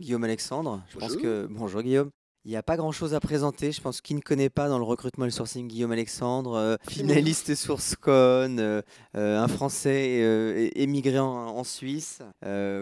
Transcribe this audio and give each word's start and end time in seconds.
Guillaume 0.00 0.24
Alexandre, 0.24 0.82
je 0.88 0.98
pense 0.98 1.16
que. 1.16 1.46
Bonjour 1.50 1.82
Guillaume. 1.82 2.10
Il 2.46 2.50
n'y 2.50 2.56
a 2.56 2.62
pas 2.62 2.76
grand 2.76 2.92
chose 2.92 3.14
à 3.14 3.20
présenter. 3.20 3.72
Je 3.72 3.80
pense 3.80 4.02
qui 4.02 4.14
ne 4.14 4.20
connaît 4.20 4.50
pas 4.50 4.68
dans 4.68 4.76
le 4.76 4.84
recrutement 4.84 5.24
et 5.24 5.28
le 5.28 5.32
sourcing 5.32 5.66
Guillaume 5.66 5.92
Alexandre, 5.92 6.54
euh, 6.56 6.76
finaliste 6.90 7.54
SourceCon, 7.54 8.58
euh, 8.58 8.82
euh, 9.16 9.38
un 9.40 9.48
Français 9.48 10.18
euh, 10.20 10.68
émigré 10.74 11.18
en, 11.18 11.26
en 11.26 11.64
Suisse. 11.64 12.18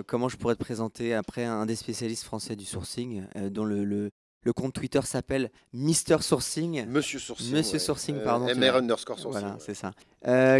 Comment 0.09 0.29
je 0.29 0.37
pourrais 0.37 0.55
te 0.57 0.61
présenter 0.65 1.15
après 1.15 1.45
un 1.45 1.65
des 1.66 1.77
spécialistes 1.77 2.25
français 2.25 2.57
du 2.57 2.65
sourcing, 2.65 3.24
dont 3.51 3.65
le, 3.65 3.85
le- 3.85 4.10
le 4.45 4.52
compte 4.52 4.73
Twitter 4.73 5.01
s'appelle 5.05 5.52
Mister 5.73 6.16
Sourcing? 6.21 6.85
Monsieur 6.88 7.21
Sourcing. 7.21 7.52
Monsieur 7.52 7.74
ouais. 7.74 7.79
Sourcing, 7.79 8.16
pardon, 8.24 8.47
MR 8.47 8.74
underscore 8.79 9.21
Sourcing. 9.21 9.41
Voilà, 9.43 9.55
ouais. 9.55 9.60
c'est 9.65 9.74
ça. 9.74 9.93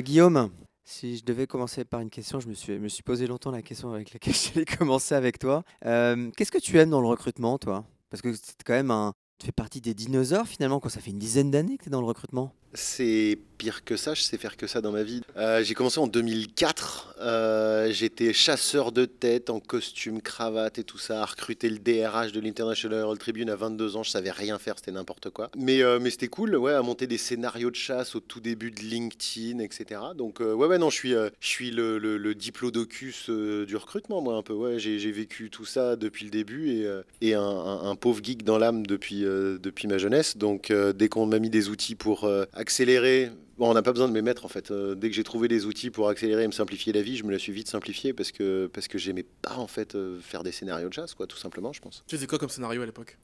Guillaume, 0.01 0.51
si 0.85 1.17
je 1.17 1.25
devais 1.25 1.47
commencer 1.47 1.85
par 1.85 2.01
une 2.01 2.11
question, 2.11 2.41
je 2.41 2.49
me 2.49 2.55
suis, 2.55 3.03
posé 3.03 3.27
longtemps 3.27 3.51
la 3.51 3.63
question 3.63 3.93
avec 3.93 4.13
laquelle 4.13 4.35
j'allais 4.55 4.65
commencer 4.65 5.15
avec 5.15 5.39
toi. 5.39 5.65
Euh, 5.85 6.31
Qu'est-ce 6.37 6.53
que 6.53 6.59
tu 6.59 6.79
aimes 6.79 6.91
dans 6.91 7.01
le 7.01 7.09
recrutement, 7.09 7.59
toi? 7.59 7.85
Parce 8.11 8.23
que 8.23 8.33
c'est 8.35 8.63
quand 8.65 8.75
même 8.75 8.91
un. 8.91 9.15
Tu 9.43 9.47
fais 9.47 9.51
partie 9.51 9.81
des 9.81 9.93
dinosaures 9.93 10.47
finalement, 10.47 10.79
quand 10.79 10.89
ça 10.89 11.01
fait 11.01 11.11
une 11.11 11.19
dizaine 11.19 11.51
d'années 11.51 11.77
que 11.77 11.83
tu 11.83 11.89
es 11.89 11.91
dans 11.91 12.01
le 12.01 12.07
recrutement? 12.07 12.55
C'est 12.75 13.39
pire 13.59 13.85
que 13.85 13.97
ça, 13.97 14.15
je 14.15 14.23
sais 14.23 14.39
faire 14.39 14.57
que 14.57 14.67
ça 14.67 14.81
dans 14.81 14.93
ma 14.93 15.03
vie. 15.03 15.21
Euh, 15.37 15.63
j'ai 15.63 15.75
commencé 15.75 15.99
en 16.01 16.07
2004. 16.07 17.17
euh, 17.21 17.93
J'étais 17.93 18.33
chasseur 18.33 18.93
de 18.93 19.05
tête 19.05 19.51
en 19.51 19.61
costume, 19.61 20.23
cravate 20.23 20.79
et 20.79 20.85
tout 20.85 20.97
ça, 20.97 21.21
à 21.23 21.27
recruter 21.27 21.69
le 21.69 21.79
DRH 21.79 22.33
de 22.33 22.41
l'International 22.41 23.01
Herald 23.01 23.19
Tribune 23.19 23.51
à 23.51 23.57
22 23.57 23.97
ans. 23.97 24.03
Je 24.03 24.11
savais 24.11 24.31
rien 24.31 24.59
faire, 24.59 24.77
c'était 24.79 24.93
n'importe 24.93 25.29
quoi. 25.29 25.51
Mais, 25.57 25.83
euh, 25.83 25.99
mais 26.01 26.09
c'était 26.09 26.29
cool, 26.29 26.57
ouais, 26.57 26.73
à 26.73 26.81
monter 26.81 27.07
des 27.07 27.19
scénarios 27.19 27.71
de 27.71 27.77
chasse 27.77 28.15
au 28.15 28.21
tout 28.21 28.41
début 28.41 28.71
de 28.71 28.81
LinkedIn, 28.81 29.59
etc. 29.59 30.01
Donc, 30.17 30.41
ouais, 30.41 30.53
ouais, 30.55 30.79
non, 30.79 30.89
je 30.89 30.97
suis, 30.97 31.11
je 31.11 31.31
suis 31.41 31.73
le, 31.73 31.99
le, 31.99 32.35
diplodocus 32.35 33.29
du 33.29 33.77
recrutement, 33.77 34.23
moi, 34.23 34.37
un 34.37 34.43
peu. 34.43 34.55
Ouais, 34.55 34.79
j'ai 34.79 35.13
vécu 35.13 35.51
tout 35.51 35.67
ça 35.67 35.97
depuis 35.97 36.25
le 36.25 36.31
début 36.31 36.71
et, 36.71 36.89
et 37.21 37.35
un 37.35 37.97
pauvre 37.97 38.23
geek 38.23 38.45
dans 38.45 38.57
l'âme 38.57 38.87
depuis, 38.87 39.25
euh, 39.33 39.59
depuis 39.59 39.89
ma 39.89 39.99
jeunesse. 39.99 40.37
Donc, 40.37 40.71
euh, 40.71 40.93
dès 40.93 41.09
qu'on 41.09 41.27
m'a 41.27 41.39
mis 41.39 41.51
des 41.51 41.69
outils 41.69 41.95
pour 41.95 42.25
euh, 42.25 42.45
accélérer, 42.53 43.31
bon, 43.59 43.71
on 43.71 43.75
n'a 43.75 43.83
pas 43.83 43.93
besoin 43.93 44.09
de 44.09 44.13
me 44.13 44.21
mettre 44.21 44.45
en 44.45 44.49
fait. 44.49 44.73
Dès 44.73 45.09
que 45.09 45.17
j'ai 45.17 45.25
trouvé 45.25 45.49
des 45.49 45.67
outils 45.67 45.91
pour 45.91 46.09
accélérer 46.09 46.45
et 46.45 46.47
me 46.47 46.53
simplifier 46.53 46.93
la 46.93 47.03
vie, 47.03 47.17
je 47.17 47.25
me 47.25 47.33
la 47.33 47.39
suis 47.39 47.53
vite 47.53 47.69
simplifiée 47.69 48.13
parce 48.13 48.31
que, 48.31 48.69
parce 48.73 48.89
que 48.89 48.99
j'aimais 48.99 49.25
pas 49.43 49.57
en 49.57 49.67
fait 49.67 49.97
faire 50.21 50.43
des 50.43 50.53
scénarios 50.53 50.89
de 50.89 50.95
chasse, 50.95 51.15
quoi, 51.15 51.27
tout 51.27 51.39
simplement, 51.39 51.73
je 51.73 51.81
pense. 51.81 52.05
Tu 52.07 52.17
faisais 52.17 52.27
quoi 52.27 52.39
comme 52.39 52.49
scénario 52.51 52.83
à 52.83 52.87
l'époque? 52.87 53.17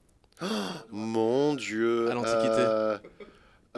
Mon 0.91 1.53
Dieu. 1.55 2.09
À 2.09 2.13
l'Antiquité. 2.13 2.47
euh, 2.49 2.97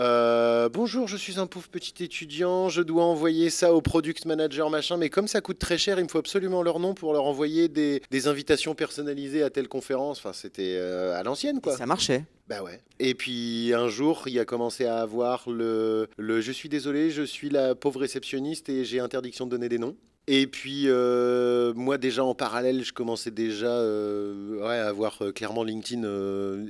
euh, 0.02 0.68
bonjour, 0.70 1.08
je 1.08 1.16
suis 1.16 1.40
un 1.40 1.46
pauvre 1.46 1.68
petit 1.70 2.04
étudiant, 2.04 2.70
je 2.70 2.82
dois 2.82 3.04
envoyer 3.04 3.50
ça 3.52 3.74
au 3.74 3.82
product 3.82 4.26
manager 4.26 4.70
machin, 4.70 4.98
mais 4.98 5.10
comme 5.10 5.28
ça 5.28 5.42
coûte 5.42 5.60
très 5.60 5.78
cher, 5.78 6.00
il 6.00 6.04
me 6.04 6.10
faut 6.10 6.18
absolument 6.18 6.64
leur 6.64 6.80
nom 6.80 6.94
pour 6.96 7.14
leur 7.14 7.26
envoyer 7.26 7.68
des, 7.68 8.02
des 8.10 8.28
invitations 8.28 8.74
personnalisées 8.74 9.44
à 9.44 9.50
telle 9.52 9.68
conférence. 9.68 10.18
Enfin, 10.18 10.34
c'était 10.34 10.76
euh, 10.78 11.18
à 11.20 11.24
l'ancienne, 11.24 11.58
Et 11.58 11.62
quoi. 11.62 11.78
ça 11.78 11.86
marchait. 11.86 12.26
Bah 12.48 12.64
ouais. 12.64 12.81
Et 13.00 13.14
puis 13.14 13.74
un 13.74 13.88
jour, 13.88 14.24
il 14.25 14.38
a 14.40 14.46
commencé 14.46 14.86
à 14.86 14.98
avoir 14.98 15.50
le, 15.50 16.08
le 16.18 16.42
je 16.42 16.52
suis 16.52 16.68
désolé, 16.68 17.12
je 17.12 17.22
suis 17.24 17.50
la 17.50 17.75
pauvre 17.75 18.00
réceptionniste 18.02 18.70
et 18.70 18.84
j'ai 18.84 19.00
interdiction 19.00 19.46
de 19.46 19.52
donner 19.52 19.70
des 19.70 19.78
noms. 19.78 19.96
Et 20.28 20.46
puis 20.48 20.84
euh, 20.86 21.74
moi 21.74 21.98
déjà 21.98 22.24
en 22.24 22.36
parallèle, 22.36 22.84
je 22.84 22.94
commençais 22.94 23.32
déjà 23.32 23.72
euh, 23.72 24.64
à 24.64 24.88
avoir 24.88 25.22
euh, 25.22 25.32
clairement 25.32 25.64
LinkedIn 25.64 26.04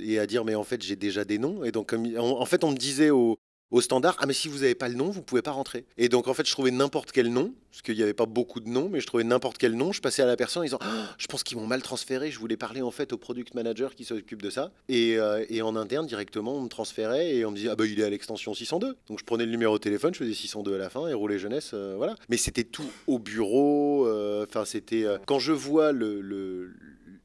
et 0.00 0.18
à 0.18 0.26
dire 0.26 0.44
mais 0.44 0.54
en 0.54 0.64
fait 0.64 0.82
j'ai 0.82 0.96
déjà 0.96 1.24
des 1.24 1.38
noms. 1.38 1.62
Et 1.64 1.70
donc 1.70 1.92
en, 1.92 2.40
en 2.40 2.44
fait 2.46 2.64
on 2.64 2.70
me 2.70 2.76
disait 2.76 3.10
au, 3.10 3.38
au 3.72 3.80
standard 3.80 4.16
ah 4.20 4.26
mais 4.26 4.32
si 4.34 4.46
vous 4.46 4.58
n'avez 4.58 4.76
pas 4.76 4.88
le 4.88 4.94
nom 4.94 5.10
vous 5.10 5.22
pouvez 5.22 5.42
pas 5.42 5.50
rentrer. 5.50 5.84
Et 5.98 6.08
donc 6.08 6.28
en 6.28 6.34
fait 6.34 6.46
je 6.46 6.52
trouvais 6.52 6.70
n'importe 6.70 7.10
quel 7.10 7.32
nom 7.32 7.52
parce 7.72 7.82
qu'il 7.82 7.96
n'y 7.96 8.02
avait 8.02 8.12
pas 8.14 8.26
beaucoup 8.26 8.60
de 8.60 8.68
noms 8.68 8.88
mais 8.90 9.00
je 9.00 9.06
trouvais 9.06 9.24
n'importe 9.24 9.58
quel 9.58 9.74
nom. 9.74 9.92
Je 9.92 10.00
passais 10.00 10.22
à 10.22 10.26
la 10.26 10.36
personne 10.36 10.60
en 10.60 10.64
disant 10.64 10.78
Ah, 10.82 11.08
je 11.18 11.26
pense 11.26 11.42
qu'ils 11.42 11.56
m'ont 11.58 11.66
mal 11.66 11.82
transféré. 11.82 12.30
Je 12.30 12.38
voulais 12.38 12.56
parler 12.58 12.82
en 12.82 12.90
fait 12.90 13.12
au 13.12 13.16
product 13.16 13.54
manager 13.54 13.94
qui 13.94 14.04
s'occupe 14.04 14.42
de 14.42 14.50
ça. 14.50 14.70
Et, 14.88 15.16
euh, 15.18 15.44
en 15.64 15.74
interne, 15.76 16.06
directement, 16.06 16.54
on 16.56 16.60
me 16.60 16.68
transférait 16.68 17.34
et 17.34 17.44
on 17.46 17.50
me 17.50 17.56
disait 17.56 17.70
Ah 17.70 17.76
bah 17.76 17.86
il 17.86 17.98
est 17.98 18.04
à 18.04 18.10
l'extension 18.10 18.52
602. 18.54 18.94
Donc 19.08 19.18
je 19.18 19.24
prenais 19.24 19.46
le 19.46 19.50
numéro 19.50 19.78
de 19.78 19.82
téléphone, 19.82 20.12
je 20.12 20.18
faisais 20.18 20.34
602 20.34 20.74
à 20.74 20.78
la 20.78 20.90
fin 20.90 21.08
et 21.08 21.14
roulais 21.14 21.38
jeunesse. 21.38 21.70
euh, 21.72 21.94
voilà. 21.96 22.14
Mais 22.28 22.36
c'était 22.36 22.64
tout 22.64 22.90
au 23.06 23.18
bureau. 23.18 24.06
euh, 24.06 24.44
Enfin, 24.48 24.64
c'était. 24.66 25.06
quand 25.26 25.38
je 25.38 25.52
vois 25.52 25.92
le- 25.92 26.20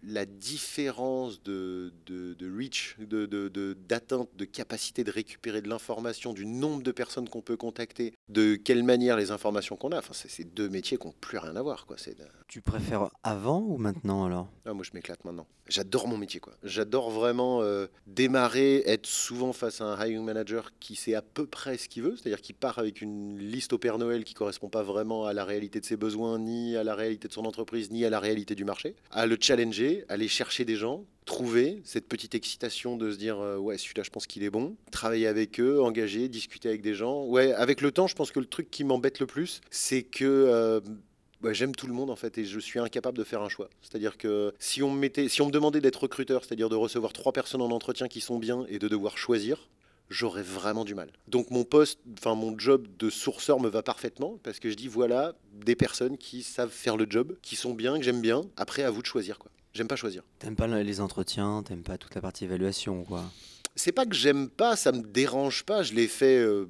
la 0.07 0.25
différence 0.25 1.44
de, 1.44 1.91
de, 2.06 2.34
de 2.34 2.57
reach, 2.57 2.95
de, 3.00 3.25
de, 3.25 3.50
de- 3.50 3.78
d'atteinte, 3.88 4.29
de 4.35 4.45
capacité 4.45 5.03
de 5.03 5.12
récupérer 5.12 5.62
de 5.62 5.69
l'information, 5.69 6.34
du 6.34 6.45
nombre 6.45 6.81
de 6.81 6.91
personnes 6.91 7.28
qu'on 7.29 7.41
peut 7.41 7.57
contacter, 7.57 8.13
de 8.29 8.56
quelle 8.56 8.84
manière 8.84 9.18
les 9.18 9.31
informations 9.31 9.75
qu'on 9.75 9.91
a, 9.91 10.00
enfin, 10.00 10.13
c'est, 10.13 10.44
deux 10.56 10.69
métiers 10.69 10.97
qui 10.97 11.07
n'ont 11.07 11.13
plus 11.19 11.38
rien 11.38 11.56
à 11.56 11.62
voir. 11.62 11.85
Quoi. 11.85 11.97
Tu 12.47 12.62
préfères 12.62 13.09
avant 13.23 13.59
ou 13.59 13.78
maintenant 13.78 14.25
alors? 14.25 14.47
Ah, 14.66 14.73
moi, 14.73 14.84
je 14.84 14.91
m'éclate 14.94 15.23
maintenant. 15.25 15.47
J'adore 15.68 16.07
mon 16.07 16.18
métier, 16.18 16.39
quoi. 16.39 16.53
J'adore 16.63 17.09
vraiment 17.12 17.62
euh, 17.62 17.88
démarrer, 18.06 18.84
être 18.85 19.06
souvent 19.06 19.51
face 19.51 19.81
à 19.81 19.84
un 19.85 19.97
hiring 19.97 20.24
manager 20.24 20.72
qui 20.79 20.95
sait 20.95 21.13
à 21.13 21.22
peu 21.22 21.45
près 21.45 21.78
ce 21.78 21.89
qu'il 21.89 22.03
veut, 22.03 22.16
c'est-à-dire 22.16 22.39
qui 22.41 22.53
part 22.53 22.79
avec 22.79 23.01
une 23.01 23.38
liste 23.38 23.74
au 23.74 23.78
Père 23.78 23.97
Noël 23.97 24.24
qui 24.24 24.34
correspond 24.34 24.69
pas 24.69 24.84
vraiment 24.84 25.25
à 25.25 25.34
la 25.34 25.44
réalité 25.44 25.81
de 25.81 25.85
ses 25.85 25.97
besoins, 25.97 26.39
ni 26.39 26.78
à 26.78 26.85
la 26.85 26.95
réalité 26.95 27.28
de 27.28 27.34
son 27.34 27.44
entreprise, 27.44 27.91
ni 27.91 28.06
à 28.06 28.09
la 28.09 28.22
réalité 28.22 28.56
du 28.56 28.63
marché. 28.63 28.95
À 29.12 29.25
le 29.25 29.38
challenger, 29.39 29.97
aller 30.09 30.28
chercher 30.28 30.66
des 30.66 30.75
gens, 30.75 31.06
trouver 31.25 31.81
cette 31.84 32.08
petite 32.08 32.35
excitation 32.35 32.97
de 32.97 33.12
se 33.12 33.18
dire 33.18 33.40
euh, 33.40 33.58
ouais 33.58 33.78
celui-là 33.78 34.03
je 34.03 34.09
pense 34.09 34.28
qu'il 34.28 34.44
est 34.44 34.50
bon 34.50 34.78
travailler 34.91 35.28
avec 35.28 35.59
eux 35.59 35.81
engager 35.81 36.30
discuter 36.30 36.69
avec 36.69 36.81
des 36.81 36.94
gens 36.94 37.25
ouais 37.25 37.52
avec 37.52 37.81
le 37.81 37.91
temps 37.91 38.07
je 38.07 38.16
pense 38.16 38.31
que 38.31 38.40
le 38.40 38.46
truc 38.46 38.72
qui 38.72 38.86
m'embête 38.86 39.19
le 39.19 39.25
plus 39.25 39.59
c'est 39.69 40.03
que 40.03 40.24
euh, 40.24 40.80
j'aime 41.52 41.75
tout 41.75 41.88
le 41.88 41.94
monde 41.94 42.09
en 42.09 42.16
fait 42.16 42.38
et 42.38 42.46
je 42.46 42.59
suis 42.59 42.80
incapable 42.80 43.18
de 43.18 43.24
faire 43.24 43.41
un 43.41 43.50
choix. 43.50 43.69
C'est-à-dire 43.81 44.18
que 44.18 44.53
si 44.59 44.84
on 44.84 44.91
me 44.91 45.00
mettait, 45.00 45.30
si 45.30 45.41
on 45.41 45.47
me 45.47 45.52
demandait 45.52 45.81
d'être 45.81 46.03
recruteur, 46.03 46.44
c'est-à-dire 46.44 46.69
de 46.69 46.75
recevoir 46.75 47.13
trois 47.13 47.31
personnes 47.31 47.62
en 47.62 47.72
entretien 47.72 48.07
qui 48.07 48.22
sont 48.22 48.40
bien 48.40 48.66
et 48.69 48.80
de 48.80 48.88
devoir 48.88 49.18
choisir, 49.18 49.69
j'aurais 50.09 50.44
vraiment 50.44 50.86
du 50.86 50.96
mal. 50.96 51.12
Donc 51.28 51.52
mon 51.52 51.63
poste, 51.63 52.00
enfin 52.18 52.36
mon 52.36 52.57
job 52.57 52.88
de 52.97 53.09
sourceur 53.09 53.59
me 53.59 53.69
va 53.69 53.84
parfaitement 53.84 54.40
parce 54.44 54.59
que 54.59 54.69
je 54.69 54.75
dis 54.75 54.88
voilà 54.88 55.36
des 55.53 55.75
personnes 55.75 56.18
qui 56.18 56.44
savent 56.44 56.72
faire 56.72 56.97
le 56.97 57.06
job, 57.09 57.36
qui 57.41 57.56
sont 57.56 57.74
bien, 57.74 57.97
que 57.97 58.03
j'aime 58.03 58.22
bien. 58.22 58.41
Après 58.56 58.84
à 58.84 58.90
vous 58.90 59.02
de 59.02 59.07
choisir 59.07 59.38
quoi. 59.40 59.52
J'aime 59.74 59.88
pas 59.88 59.96
choisir. 59.96 60.24
T'aimes 60.40 60.56
pas 60.56 60.68
les 60.68 61.02
entretiens, 61.02 61.64
t'aimes 61.64 61.84
pas 61.84 61.98
toute 61.98 62.16
la 62.16 62.22
partie 62.22 62.46
évaluation, 62.46 63.04
quoi. 63.04 63.24
C'est 63.78 63.92
pas 63.92 64.06
que 64.06 64.16
j'aime 64.16 64.50
pas, 64.50 64.76
ça 64.76 64.92
me 64.92 65.02
dérange 65.04 65.64
pas. 65.64 65.84
Je 65.84 65.94
l'ai 65.94 66.08
fait, 66.08 66.40
euh, 66.40 66.66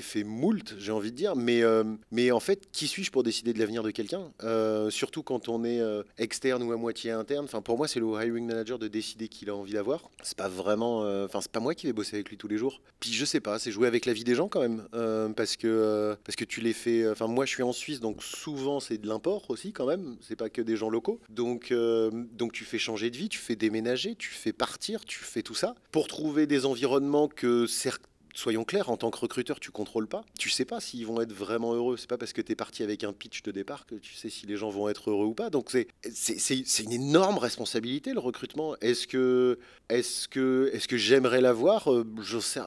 fait 0.00 0.22
moult, 0.22 0.74
j'ai 0.78 0.92
envie 0.92 1.10
de 1.10 1.16
dire. 1.16 1.34
Mais, 1.34 1.62
euh, 1.62 1.82
mais 2.10 2.30
en 2.30 2.40
fait, 2.40 2.68
qui 2.70 2.86
suis-je 2.86 3.10
pour 3.10 3.22
décider 3.22 3.52
de 3.52 3.58
l'avenir 3.58 3.82
de 3.82 3.90
quelqu'un? 3.90 4.30
Euh, 4.44 4.90
Surtout 4.90 5.22
quand 5.22 5.48
on 5.48 5.64
est 5.64 5.80
externe 6.18 6.62
ou 6.62 6.72
à 6.72 6.76
moitié 6.76 7.10
interne. 7.10 7.46
Enfin, 7.46 7.62
pour 7.62 7.76
moi, 7.78 7.88
c'est 7.88 8.00
le 8.00 8.06
hiring 8.06 8.46
manager 8.46 8.78
de 8.78 8.86
décider 8.86 9.28
qui 9.28 9.44
il 9.44 9.50
a 9.50 9.56
envie 9.56 9.72
d'avoir. 9.72 10.10
C'est 10.22 10.36
pas 10.36 10.48
vraiment, 10.48 11.00
enfin, 11.24 11.40
c'est 11.40 11.50
pas 11.50 11.58
moi 11.58 11.74
qui 11.74 11.86
vais 11.86 11.92
bosser 11.92 12.16
avec 12.16 12.28
lui 12.28 12.36
tous 12.36 12.48
les 12.48 12.58
jours. 12.58 12.80
Puis 13.00 13.12
je 13.12 13.24
sais 13.24 13.40
pas, 13.40 13.58
c'est 13.58 13.72
jouer 13.72 13.88
avec 13.88 14.06
la 14.06 14.12
vie 14.12 14.22
des 14.22 14.34
gens 14.34 14.46
quand 14.48 14.60
même, 14.60 14.86
parce 15.34 15.56
que 15.56 16.16
parce 16.24 16.36
que 16.36 16.44
tu 16.44 16.60
les 16.60 16.72
fais. 16.74 17.08
Enfin, 17.08 17.26
moi, 17.26 17.46
je 17.46 17.50
suis 17.50 17.62
en 17.62 17.72
Suisse, 17.72 18.00
donc 18.00 18.22
souvent 18.22 18.78
c'est 18.78 18.98
de 18.98 19.08
l'import 19.08 19.50
aussi 19.50 19.72
quand 19.72 19.86
même. 19.86 20.16
C'est 20.20 20.36
pas 20.36 20.50
que 20.50 20.62
des 20.62 20.76
gens 20.76 20.90
locaux. 20.90 21.18
Donc 21.30 21.72
donc 21.72 22.52
tu 22.52 22.64
fais 22.64 22.78
changer 22.78 23.10
de 23.10 23.16
vie, 23.16 23.28
tu 23.28 23.38
fais 23.38 23.56
déménager, 23.56 24.14
tu 24.14 24.28
fais 24.28 24.52
partir, 24.52 25.04
tu 25.04 25.18
fais 25.18 25.42
tout 25.42 25.54
ça 25.54 25.74
pour 25.90 26.06
trouver 26.06 26.41
des 26.46 26.66
environnements 26.66 27.28
que 27.28 27.66
certes 27.66 28.06
soyons 28.34 28.64
clairs, 28.64 28.90
en 28.90 28.96
tant 28.96 29.10
que 29.10 29.18
recruteur, 29.18 29.60
tu 29.60 29.70
contrôles 29.70 30.08
pas. 30.08 30.24
Tu 30.38 30.50
sais 30.50 30.64
pas 30.64 30.80
s'ils 30.80 31.06
vont 31.06 31.20
être 31.20 31.32
vraiment 31.32 31.74
heureux. 31.74 31.96
C'est 31.96 32.08
pas 32.08 32.18
parce 32.18 32.32
que 32.32 32.40
tu 32.40 32.52
es 32.52 32.54
parti 32.56 32.82
avec 32.82 33.04
un 33.04 33.12
pitch 33.12 33.42
de 33.42 33.50
départ 33.50 33.86
que 33.86 33.94
tu 33.94 34.14
sais 34.14 34.28
si 34.28 34.46
les 34.46 34.56
gens 34.56 34.70
vont 34.70 34.88
être 34.88 35.10
heureux 35.10 35.26
ou 35.26 35.34
pas. 35.34 35.50
Donc 35.50 35.70
c'est 35.70 35.88
c'est- 36.12 36.82
une 36.82 36.92
énorme 36.92 37.38
responsabilité 37.38 38.12
le 38.12 38.18
recrutement. 38.20 38.74
Est-ce 38.80 39.06
que 39.06 39.58
est-ce 39.88 40.26
que 40.28 40.70
est-ce 40.72 40.88
que 40.88 40.96
j'aimerais 40.96 41.40
l'avoir? 41.40 41.92
Euh. 41.92 42.04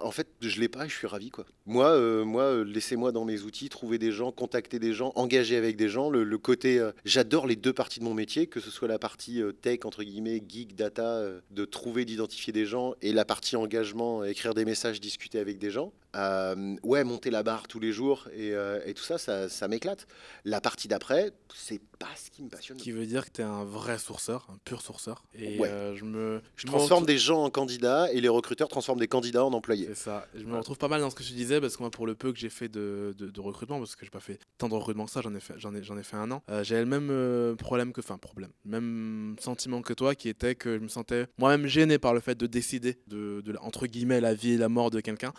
En 0.04 0.12
fait, 0.12 0.28
je 0.42 0.60
l'ai 0.60 0.70
pas. 0.70 0.86
et 0.86 0.90
Je 0.90 0.96
suis 0.96 1.08
ravi 1.08 1.30
quoi. 1.30 1.46
Moi, 1.66 1.90
euh, 1.90 2.24
moi, 2.24 2.44
euh, 2.44 2.64
laissez-moi 2.64 3.12
dans 3.12 3.26
mes 3.26 3.42
outils 3.42 3.70
trouver 3.70 3.98
des 3.98 4.12
gens, 4.12 4.32
contacter 4.32 4.80
des 4.80 4.94
gens, 4.94 5.12
engager 5.16 5.56
avec 5.58 5.76
des 5.76 5.90
gens. 5.90 6.10
Le, 6.10 6.38
côté, 6.38 6.88
j'adore 7.06 7.48
les 7.48 7.56
deux 7.56 7.74
parties 7.74 8.00
de 8.00 8.06
mon 8.06 8.14
métier, 8.14 8.48
que 8.48 8.60
ce 8.60 8.70
soit 8.70 8.88
la 8.88 9.00
partie 9.00 9.42
tech 9.62 9.80
entre 9.86 10.04
guillemets, 10.04 10.42
geek, 10.48 10.76
data, 10.76 11.24
de 11.50 11.66
trouver, 11.66 12.06
d'identifier 12.06 12.54
des 12.54 12.66
gens, 12.66 12.94
et 13.02 13.12
la 13.14 13.26
partie 13.26 13.56
engagement, 13.56 14.24
écrire 14.24 14.54
des 14.54 14.66
messages, 14.66 15.00
discuter 15.02 15.40
avec 15.40 15.55
des 15.60 15.72
gens. 15.72 15.92
Euh, 16.16 16.76
ouais, 16.84 17.04
monter 17.04 17.30
la 17.30 17.44
barre 17.44 17.68
tous 17.68 17.80
les 17.80 17.92
jours 17.92 18.28
et, 18.34 18.54
euh, 18.54 18.80
et 18.86 18.94
tout 18.94 19.04
ça, 19.04 19.18
ça, 19.18 19.50
ça 19.50 19.68
m'éclate. 19.68 20.08
La 20.46 20.62
partie 20.62 20.88
d'après, 20.88 21.32
c'est 21.54 21.82
pas 22.00 22.08
ce 22.16 22.30
qui 22.32 22.42
me 22.44 22.50
passionne. 22.50 22.78
Ce 22.78 22.84
qui 22.84 22.92
veut 22.92 23.06
dire 23.06 23.26
que 23.26 23.32
tu 23.32 23.42
es 23.42 23.44
un 23.44 23.66
vrai 23.66 23.98
sourceur, 23.98 24.48
un 24.54 24.58
pur 24.64 24.82
sourceur. 24.82 25.26
Et 25.34 25.60
Ouais. 25.60 25.70
euh, 25.70 25.96
je 25.96 26.06
me. 26.06 26.42
Je 26.56 26.68
me 26.68 26.72
transforme 26.72 27.06
des 27.06 27.18
gens 27.18 27.44
en 27.44 27.50
candidats 27.50 28.12
et 28.14 28.22
les 28.22 28.30
recruteurs 28.30 28.70
transforment 28.70 29.00
des 29.00 29.08
candidats 29.08 29.44
en 29.44 29.52
employés. 29.54 29.88
C'est 29.88 29.96
ça. 29.96 30.26
Je 30.34 30.44
me 30.46 30.56
retrouve 30.58 30.78
pas 30.78 30.88
mal 30.88 31.02
dans 31.02 31.10
ce 31.10 31.16
que 31.16 31.24
tu 31.24 31.34
disais 31.34 31.60
parce 31.60 31.76
que 31.78 31.84
moi, 31.84 31.92
pour 31.92 32.08
le 32.08 32.16
peu 32.16 32.32
que 32.32 32.40
j'ai 32.40 32.50
fait 32.50 32.70
de, 32.70 33.14
de- 33.18 33.30
de 33.30 33.42
recrutement, 33.42 33.80
parce 33.80 33.96
que 33.96 34.06
j'ai 34.06 34.12
pas 34.12 34.20
fait 34.20 34.40
tant 34.58 34.70
de 34.70 34.74
recrutement 34.74 35.06
que 35.06 35.12
ça, 35.12 35.22
j'en 35.22 35.36
ai 35.36 35.40
fait, 35.40 35.56
j'en 35.58 35.76
ai, 35.76 35.84
j'en 35.84 35.98
ai 35.98 36.04
fait 36.04 36.18
un 36.18 36.32
an. 36.32 36.42
J'avais 36.64 36.86
le 36.86 37.00
même 37.00 37.56
problème 37.58 37.92
que, 37.92 38.00
enfin 38.02 38.18
problème, 38.18 38.52
même 38.64 39.36
sentiment 39.40 39.82
que 39.82 39.94
toi, 39.94 40.16
qui 40.16 40.30
était 40.30 40.56
que 40.56 40.76
je 40.78 40.80
me 40.84 40.88
sentais 40.88 41.28
moi-même 41.38 41.68
gêné 41.68 41.98
par 42.00 42.14
le 42.14 42.20
fait 42.22 42.36
de 42.36 42.48
décider 42.48 42.98
de, 43.08 43.44
entre 43.62 43.88
guillemets 43.88 44.22
la 44.22 44.34
vie 44.34 44.54
et 44.54 44.58
la 44.58 44.70
mort 44.70 44.92
de 44.92 45.00
quelqu'un. 45.02 45.34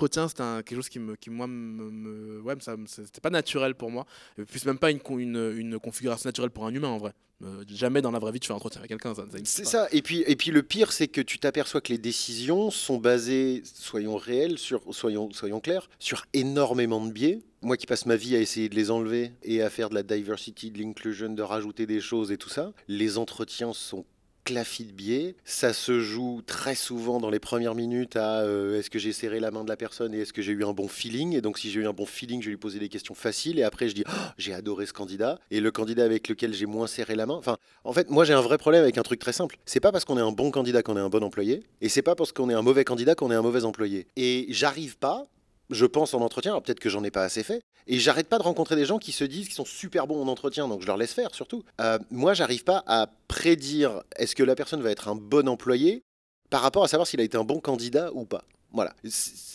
L'entretien, 0.00 0.28
c'était 0.28 0.42
quelque 0.64 0.76
chose 0.76 0.88
qui 0.88 0.98
me, 0.98 1.14
qui 1.14 1.28
moi 1.28 1.46
me, 1.46 1.90
me- 1.90 2.40
ouais, 2.40 2.54
ça, 2.60 2.74
me- 2.74 2.86
c'était 2.86 3.20
pas 3.20 3.28
naturel 3.28 3.74
pour 3.74 3.90
moi. 3.90 4.06
Et 4.38 4.44
puis 4.46 4.58
c'est 4.58 4.66
même 4.66 4.78
pas 4.78 4.90
une, 4.90 4.98
con- 4.98 5.18
une, 5.18 5.52
une 5.56 5.78
configuration 5.78 6.26
naturelle 6.26 6.48
pour 6.50 6.64
un 6.64 6.72
humain 6.74 6.88
en 6.88 6.96
vrai. 6.96 7.12
Euh, 7.42 7.64
jamais 7.68 8.00
dans 8.00 8.10
la 8.10 8.18
vraie 8.18 8.32
vie 8.32 8.40
tu 8.40 8.46
fais 8.46 8.52
un 8.54 8.56
entretien 8.56 8.80
avec 8.80 8.88
quelqu'un. 8.90 9.12
C'est 9.44 9.66
ça. 9.66 9.88
Et 9.92 10.00
puis, 10.00 10.24
et 10.26 10.36
puis 10.36 10.50
le 10.52 10.62
pire, 10.62 10.92
c'est 10.92 11.08
que 11.08 11.20
tu 11.20 11.38
t'aperçois 11.38 11.82
que 11.82 11.92
les 11.92 11.98
décisions 11.98 12.70
sont 12.70 12.96
basées, 12.98 13.62
soyons 13.64 14.16
réels, 14.16 14.56
sur, 14.58 14.82
soyons, 14.94 15.30
soyons 15.32 15.60
clairs, 15.60 15.90
sur 15.98 16.24
énormément 16.32 17.04
de 17.04 17.12
biais. 17.12 17.42
Moi 17.60 17.76
qui 17.76 17.84
passe 17.86 18.06
ma 18.06 18.16
vie 18.16 18.34
à 18.36 18.40
essayer 18.40 18.70
de 18.70 18.74
les 18.74 18.90
enlever 18.90 19.32
et 19.42 19.60
à 19.60 19.68
faire 19.68 19.90
de 19.90 19.94
la 19.94 20.02
diversity, 20.02 20.70
de 20.70 20.78
l'inclusion, 20.78 21.28
de 21.30 21.42
rajouter 21.42 21.84
des 21.86 22.00
choses 22.00 22.32
et 22.32 22.38
tout 22.38 22.48
ça, 22.48 22.72
les 22.88 23.18
entretiens 23.18 23.74
sont 23.74 24.06
clafis 24.50 24.84
de 24.84 24.90
biais. 24.90 25.36
Ça 25.44 25.72
se 25.72 26.00
joue 26.00 26.42
très 26.44 26.74
souvent 26.74 27.20
dans 27.20 27.30
les 27.30 27.38
premières 27.38 27.76
minutes 27.76 28.16
à 28.16 28.40
euh, 28.40 28.80
est-ce 28.80 28.90
que 28.90 28.98
j'ai 28.98 29.12
serré 29.12 29.38
la 29.38 29.52
main 29.52 29.62
de 29.62 29.68
la 29.68 29.76
personne 29.76 30.12
et 30.12 30.22
est-ce 30.22 30.32
que 30.32 30.42
j'ai 30.42 30.50
eu 30.50 30.64
un 30.64 30.72
bon 30.72 30.88
feeling? 30.88 31.36
Et 31.36 31.40
donc 31.40 31.56
si 31.56 31.70
j'ai 31.70 31.78
eu 31.78 31.86
un 31.86 31.92
bon 31.92 32.04
feeling, 32.04 32.40
je 32.40 32.46
vais 32.46 32.50
lui 32.50 32.58
poser 32.58 32.80
des 32.80 32.88
questions 32.88 33.14
faciles. 33.14 33.60
Et 33.60 33.62
après 33.62 33.88
je 33.88 33.94
dis 33.94 34.02
Oh, 34.08 34.12
j'ai 34.38 34.52
adoré 34.52 34.86
ce 34.86 34.92
candidat. 34.92 35.38
Et 35.52 35.60
le 35.60 35.70
candidat 35.70 36.04
avec 36.04 36.26
lequel 36.26 36.52
j'ai 36.52 36.66
moins 36.66 36.88
serré 36.88 37.14
la 37.14 37.26
main. 37.26 37.34
Enfin, 37.34 37.58
en 37.84 37.92
fait, 37.92 38.10
moi 38.10 38.24
j'ai 38.24 38.32
un 38.32 38.40
vrai 38.40 38.58
problème 38.58 38.82
avec 38.82 38.98
un 38.98 39.02
truc 39.02 39.20
très 39.20 39.32
simple. 39.32 39.56
C'est 39.66 39.78
pas 39.78 39.92
parce 39.92 40.04
qu'on 40.04 40.18
est 40.18 40.22
un 40.22 40.32
bon 40.32 40.50
candidat 40.50 40.82
qu'on 40.82 40.96
est 40.96 41.00
un 41.00 41.10
bon 41.10 41.22
employé. 41.22 41.62
Et 41.80 41.88
c'est 41.88 42.02
pas 42.02 42.16
parce 42.16 42.32
qu'on 42.32 42.50
est 42.50 42.54
un 42.54 42.62
mauvais 42.62 42.84
candidat 42.84 43.14
qu'on 43.14 43.30
est 43.30 43.36
un 43.36 43.42
mauvais 43.42 43.64
employé. 43.64 44.08
Et 44.16 44.46
j'arrive 44.48 44.98
pas. 44.98 45.28
Je 45.70 45.86
pense 45.86 46.14
en 46.14 46.20
entretien, 46.20 46.52
alors 46.52 46.62
peut-être 46.62 46.80
que 46.80 46.88
j'en 46.88 47.04
ai 47.04 47.10
pas 47.10 47.22
assez 47.22 47.42
fait, 47.42 47.62
et 47.86 47.98
j'arrête 47.98 48.28
pas 48.28 48.38
de 48.38 48.42
rencontrer 48.42 48.76
des 48.76 48.84
gens 48.84 48.98
qui 48.98 49.12
se 49.12 49.24
disent 49.24 49.46
qu'ils 49.46 49.54
sont 49.54 49.64
super 49.64 50.06
bons 50.06 50.22
en 50.22 50.28
entretien, 50.28 50.68
donc 50.68 50.82
je 50.82 50.86
leur 50.86 50.96
laisse 50.96 51.12
faire 51.12 51.34
surtout. 51.34 51.64
Euh, 51.80 51.98
moi, 52.10 52.34
j'arrive 52.34 52.64
pas 52.64 52.82
à 52.86 53.08
prédire 53.28 54.02
est-ce 54.16 54.34
que 54.34 54.42
la 54.42 54.54
personne 54.54 54.82
va 54.82 54.90
être 54.90 55.08
un 55.08 55.16
bon 55.16 55.48
employé 55.48 56.02
par 56.50 56.62
rapport 56.62 56.84
à 56.84 56.88
savoir 56.88 57.06
s'il 57.06 57.20
a 57.20 57.24
été 57.24 57.36
un 57.36 57.44
bon 57.44 57.60
candidat 57.60 58.10
ou 58.12 58.24
pas. 58.24 58.44
Voilà. 58.72 58.94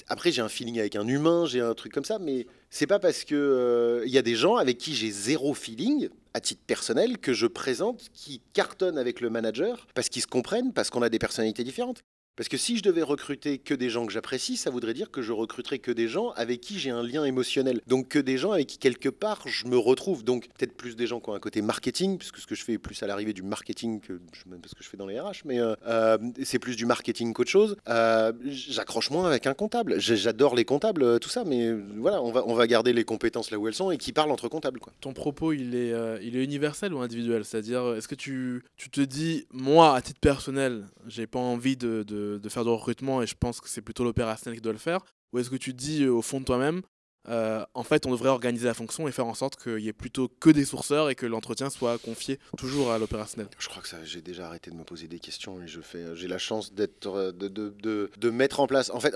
Après, 0.08 0.32
j'ai 0.32 0.42
un 0.42 0.50
feeling 0.50 0.80
avec 0.80 0.96
un 0.96 1.08
humain, 1.08 1.46
j'ai 1.46 1.62
un 1.62 1.74
truc 1.74 1.94
comme 1.94 2.04
ça, 2.04 2.20
mais 2.20 2.48
c'est 2.70 2.88
pas 2.88 3.00
parce 3.00 3.24
que 3.24 3.36
euh, 3.36 4.04
il 4.06 4.12
y 4.12 4.18
a 4.18 4.22
des 4.22 4.36
gens 4.36 4.56
avec 4.56 4.78
qui 4.78 4.94
j'ai 4.94 5.10
zéro 5.10 5.54
feeling 5.54 6.10
à 6.34 6.42
titre 6.42 6.62
personnel 6.68 7.18
que 7.18 7.34
je 7.34 7.48
présente 7.48 8.10
qui 8.14 8.42
cartonnent 8.54 8.98
avec 8.98 9.22
le 9.22 9.30
manager 9.30 9.88
parce 9.94 10.10
qu'ils 10.10 10.22
se 10.22 10.28
comprennent, 10.28 10.74
parce 10.74 10.90
qu'on 10.90 11.02
a 11.02 11.10
des 11.10 11.20
personnalités 11.20 11.64
différentes. 11.64 12.02
Parce 12.36 12.50
que 12.50 12.58
si 12.58 12.78
je 12.78 12.84
devais 12.84 13.02
recruter 13.02 13.58
que 13.60 13.74
des 13.74 13.90
gens 13.90 14.06
que 14.06 14.12
j'apprécie, 14.12 14.58
ça 14.58 14.70
voudrait 14.70 14.94
dire 14.94 15.10
que 15.10 15.22
je 15.22 15.32
recruterais 15.32 15.80
que 15.80 15.92
des 15.92 16.08
gens 16.10 16.32
avec 16.32 16.60
qui 16.60 16.80
j'ai 16.80 16.90
un 16.90 17.02
lien 17.02 17.24
émotionnel. 17.24 17.80
Donc 17.88 18.10
que 18.10 18.20
des 18.20 18.38
gens 18.38 18.52
avec 18.52 18.68
qui 18.68 18.78
quelque 18.78 19.08
part 19.10 19.48
je 19.48 19.68
me 19.68 19.78
retrouve. 19.78 20.24
Donc 20.24 20.48
peut-être 20.58 20.76
plus 20.76 20.96
des 20.98 21.08
gens 21.08 21.20
qui 21.22 21.30
ont 21.30 21.34
un 21.34 21.40
côté 21.40 21.62
marketing, 21.62 22.18
puisque 22.18 22.38
ce 22.40 22.46
que 22.48 22.56
je 22.56 22.64
fais 22.64 22.74
est 22.74 22.78
plus 22.78 23.02
à 23.04 23.08
l'arrivée 23.08 23.32
du 23.34 23.42
marketing 23.44 24.02
que 24.02 24.20
ce 24.68 24.76
que 24.76 24.84
je 24.84 24.90
fais 24.90 24.98
dans 24.98 25.08
les 25.08 25.20
RH, 25.20 25.44
mais 25.46 25.60
euh, 25.60 25.76
euh, 25.88 26.18
c'est 26.44 26.60
plus 26.60 26.76
du 26.76 26.86
marketing 26.86 27.34
qu'autre 27.34 27.50
chose. 27.52 27.78
Euh, 27.88 28.34
J'accroche 28.46 29.12
moins 29.12 29.28
avec 29.28 29.48
un 29.48 29.54
comptable. 29.54 30.00
J'adore 30.00 30.56
les 30.56 30.66
comptables, 30.66 31.20
tout 31.20 31.30
ça, 31.30 31.44
mais 31.46 31.72
voilà, 31.98 32.22
on 32.22 32.32
va, 32.32 32.44
on 32.48 32.54
va 32.54 32.68
garder 32.68 32.92
les 32.92 33.06
compétences 33.06 33.50
là 33.52 33.58
où 33.58 33.68
elles 33.68 33.74
sont 33.74 33.92
et 33.92 33.98
qui 33.98 34.12
parlent 34.12 34.32
entre 34.32 34.50
comptables. 34.50 34.80
Ton 35.00 35.14
propos, 35.14 35.54
il 35.54 35.74
est, 35.76 35.94
il 36.22 36.36
est 36.36 36.44
universel 36.44 36.94
ou 36.94 37.00
individuel? 37.00 37.46
C'est-à-dire, 37.46 37.94
est-ce 37.96 38.08
que 38.08 38.16
tu, 38.16 38.64
tu 38.76 38.90
te 38.90 39.00
dis, 39.02 39.46
moi, 39.52 39.96
à 39.96 40.02
titre 40.02 40.20
personnel, 40.20 40.86
j'ai 41.08 41.28
pas 41.28 41.40
envie 41.40 41.78
de- 41.78 42.04
de 42.42 42.50
faire 42.50 42.66
de 42.66 42.70
recrutement 42.70 43.22
et 43.22 43.28
je 43.28 43.36
pense 43.36 43.62
que 43.62 43.70
c'est 43.70 43.82
plutôt 43.82 44.04
l'opérationnel 44.04 44.58
qui 44.58 44.62
doit 44.62 44.74
le 44.74 44.80
faire 44.80 45.02
Ou 45.34 45.40
est-ce 45.40 45.50
que 45.50 45.56
tu 45.56 45.74
dis, 45.74 46.04
euh, 46.04 46.12
au 46.12 46.22
fond 46.22 46.40
de 46.40 46.46
toi-même, 46.46 46.82
euh, 47.28 47.66
en 47.74 47.84
fait, 47.84 48.06
on 48.06 48.12
devrait 48.12 48.30
organiser 48.30 48.68
la 48.68 48.74
fonction 48.74 49.08
et 49.08 49.12
faire 49.12 49.26
en 49.26 49.34
sorte 49.34 49.56
qu'il 49.62 49.80
y 49.80 49.88
ait 49.88 49.94
plutôt 49.94 50.28
que 50.28 50.50
des 50.50 50.66
sourceurs 50.66 51.10
et 51.10 51.16
que 51.16 51.26
l'entretien 51.26 51.70
soit 51.70 51.98
confié 51.98 52.40
toujours 52.58 52.92
à 52.92 53.00
l'opérationnel? 53.00 53.50
Je 53.58 53.68
crois 53.68 53.82
que 53.82 53.88
ça, 53.88 54.04
j'ai 54.04 54.22
déjà 54.22 54.48
arrêté 54.48 54.70
de 54.70 54.76
me 54.76 54.84
poser 54.84 55.08
des 55.08 55.20
questions 55.20 55.60
et 55.62 55.68
j'ai 55.68 56.28
la 56.28 56.38
chance 56.38 56.74
d'être, 56.74 57.08
euh, 57.08 57.32
de, 57.32 57.48
de, 57.48 57.74
de, 57.82 58.12
de 58.16 58.30
mettre 58.30 58.60
en 58.60 58.68
place. 58.68 58.92
En 58.92 59.00
fait, 59.00 59.16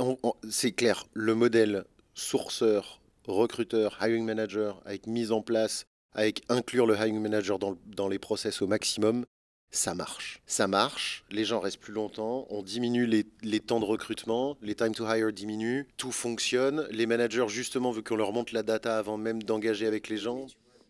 c'est 0.49 0.71
clair, 0.71 1.05
le 1.13 1.35
modèle 1.35 1.85
sourceur, 2.15 2.99
recruteur, 3.27 3.97
hiring 4.01 4.25
manager, 4.25 4.81
avec 4.85 5.05
mise 5.05 5.31
en 5.31 5.41
place, 5.41 5.85
avec 6.13 6.41
inclure 6.49 6.87
le 6.87 6.95
hiring 6.95 7.19
manager 7.19 7.59
dans, 7.59 7.77
dans 7.85 8.07
les 8.07 8.19
process 8.19 8.61
au 8.61 8.67
maximum, 8.67 9.25
ça 9.71 9.93
marche. 9.93 10.41
Ça 10.47 10.67
marche, 10.67 11.23
les 11.31 11.45
gens 11.45 11.59
restent 11.59 11.79
plus 11.79 11.93
longtemps, 11.93 12.47
on 12.49 12.63
diminue 12.63 13.05
les, 13.05 13.25
les 13.43 13.59
temps 13.59 13.79
de 13.79 13.85
recrutement, 13.85 14.57
les 14.61 14.75
time 14.75 14.93
to 14.95 15.05
hire 15.07 15.31
diminuent, 15.31 15.85
tout 15.97 16.11
fonctionne. 16.11 16.87
Les 16.91 17.05
managers, 17.05 17.47
justement, 17.49 17.91
vu 17.91 18.01
qu'on 18.03 18.15
leur 18.15 18.33
montre 18.33 18.53
la 18.53 18.63
data 18.63 18.97
avant 18.97 19.17
même 19.17 19.43
d'engager 19.43 19.85
avec 19.87 20.09
les 20.09 20.17
gens, 20.17 20.47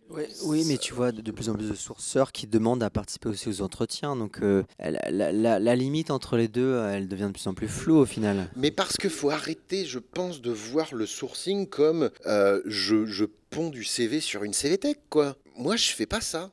Ouais, 0.09 0.27
oui, 0.45 0.63
mais 0.65 0.79
tu 0.79 0.95
vois 0.95 1.11
de, 1.11 1.31
plus 1.31 1.49
en 1.49 1.53
plus 1.53 1.69
de 1.69 1.75
sourceurs 1.75 2.31
qui 2.31 2.47
demandent 2.47 2.81
à 2.81 2.89
participer 2.89 3.29
aussi 3.29 3.47
aux 3.47 3.61
entretiens. 3.61 4.15
Donc 4.15 4.39
euh, 4.41 4.63
la, 4.79 5.31
la- 5.59 5.75
limite 5.75 6.09
entre 6.09 6.35
les 6.35 6.47
deux, 6.47 6.65
euh, 6.65 6.91
elle 6.95 7.07
devient 7.07 7.27
de 7.27 7.33
plus 7.33 7.45
en 7.45 7.53
plus 7.53 7.67
floue 7.67 7.97
au 7.97 8.07
final. 8.07 8.49
Mais 8.55 8.71
parce 8.71 8.97
qu'il 8.97 9.11
faut 9.11 9.29
arrêter, 9.29 9.85
je 9.85 9.99
pense, 9.99 10.41
de 10.41 10.49
voir 10.49 10.95
le 10.95 11.05
sourcing 11.05 11.67
comme 11.69 12.09
euh, 12.25 12.59
je, 12.65 13.05
je 13.05 13.25
ponds 13.51 13.69
du 13.69 13.83
CV 13.83 14.19
sur 14.19 14.43
une 14.43 14.53
CV 14.53 14.79
Tech, 14.79 14.95
quoi. 15.11 15.35
Moi, 15.55 15.75
je 15.75 15.91
fais 15.91 16.07
pas 16.07 16.21
ça. 16.21 16.49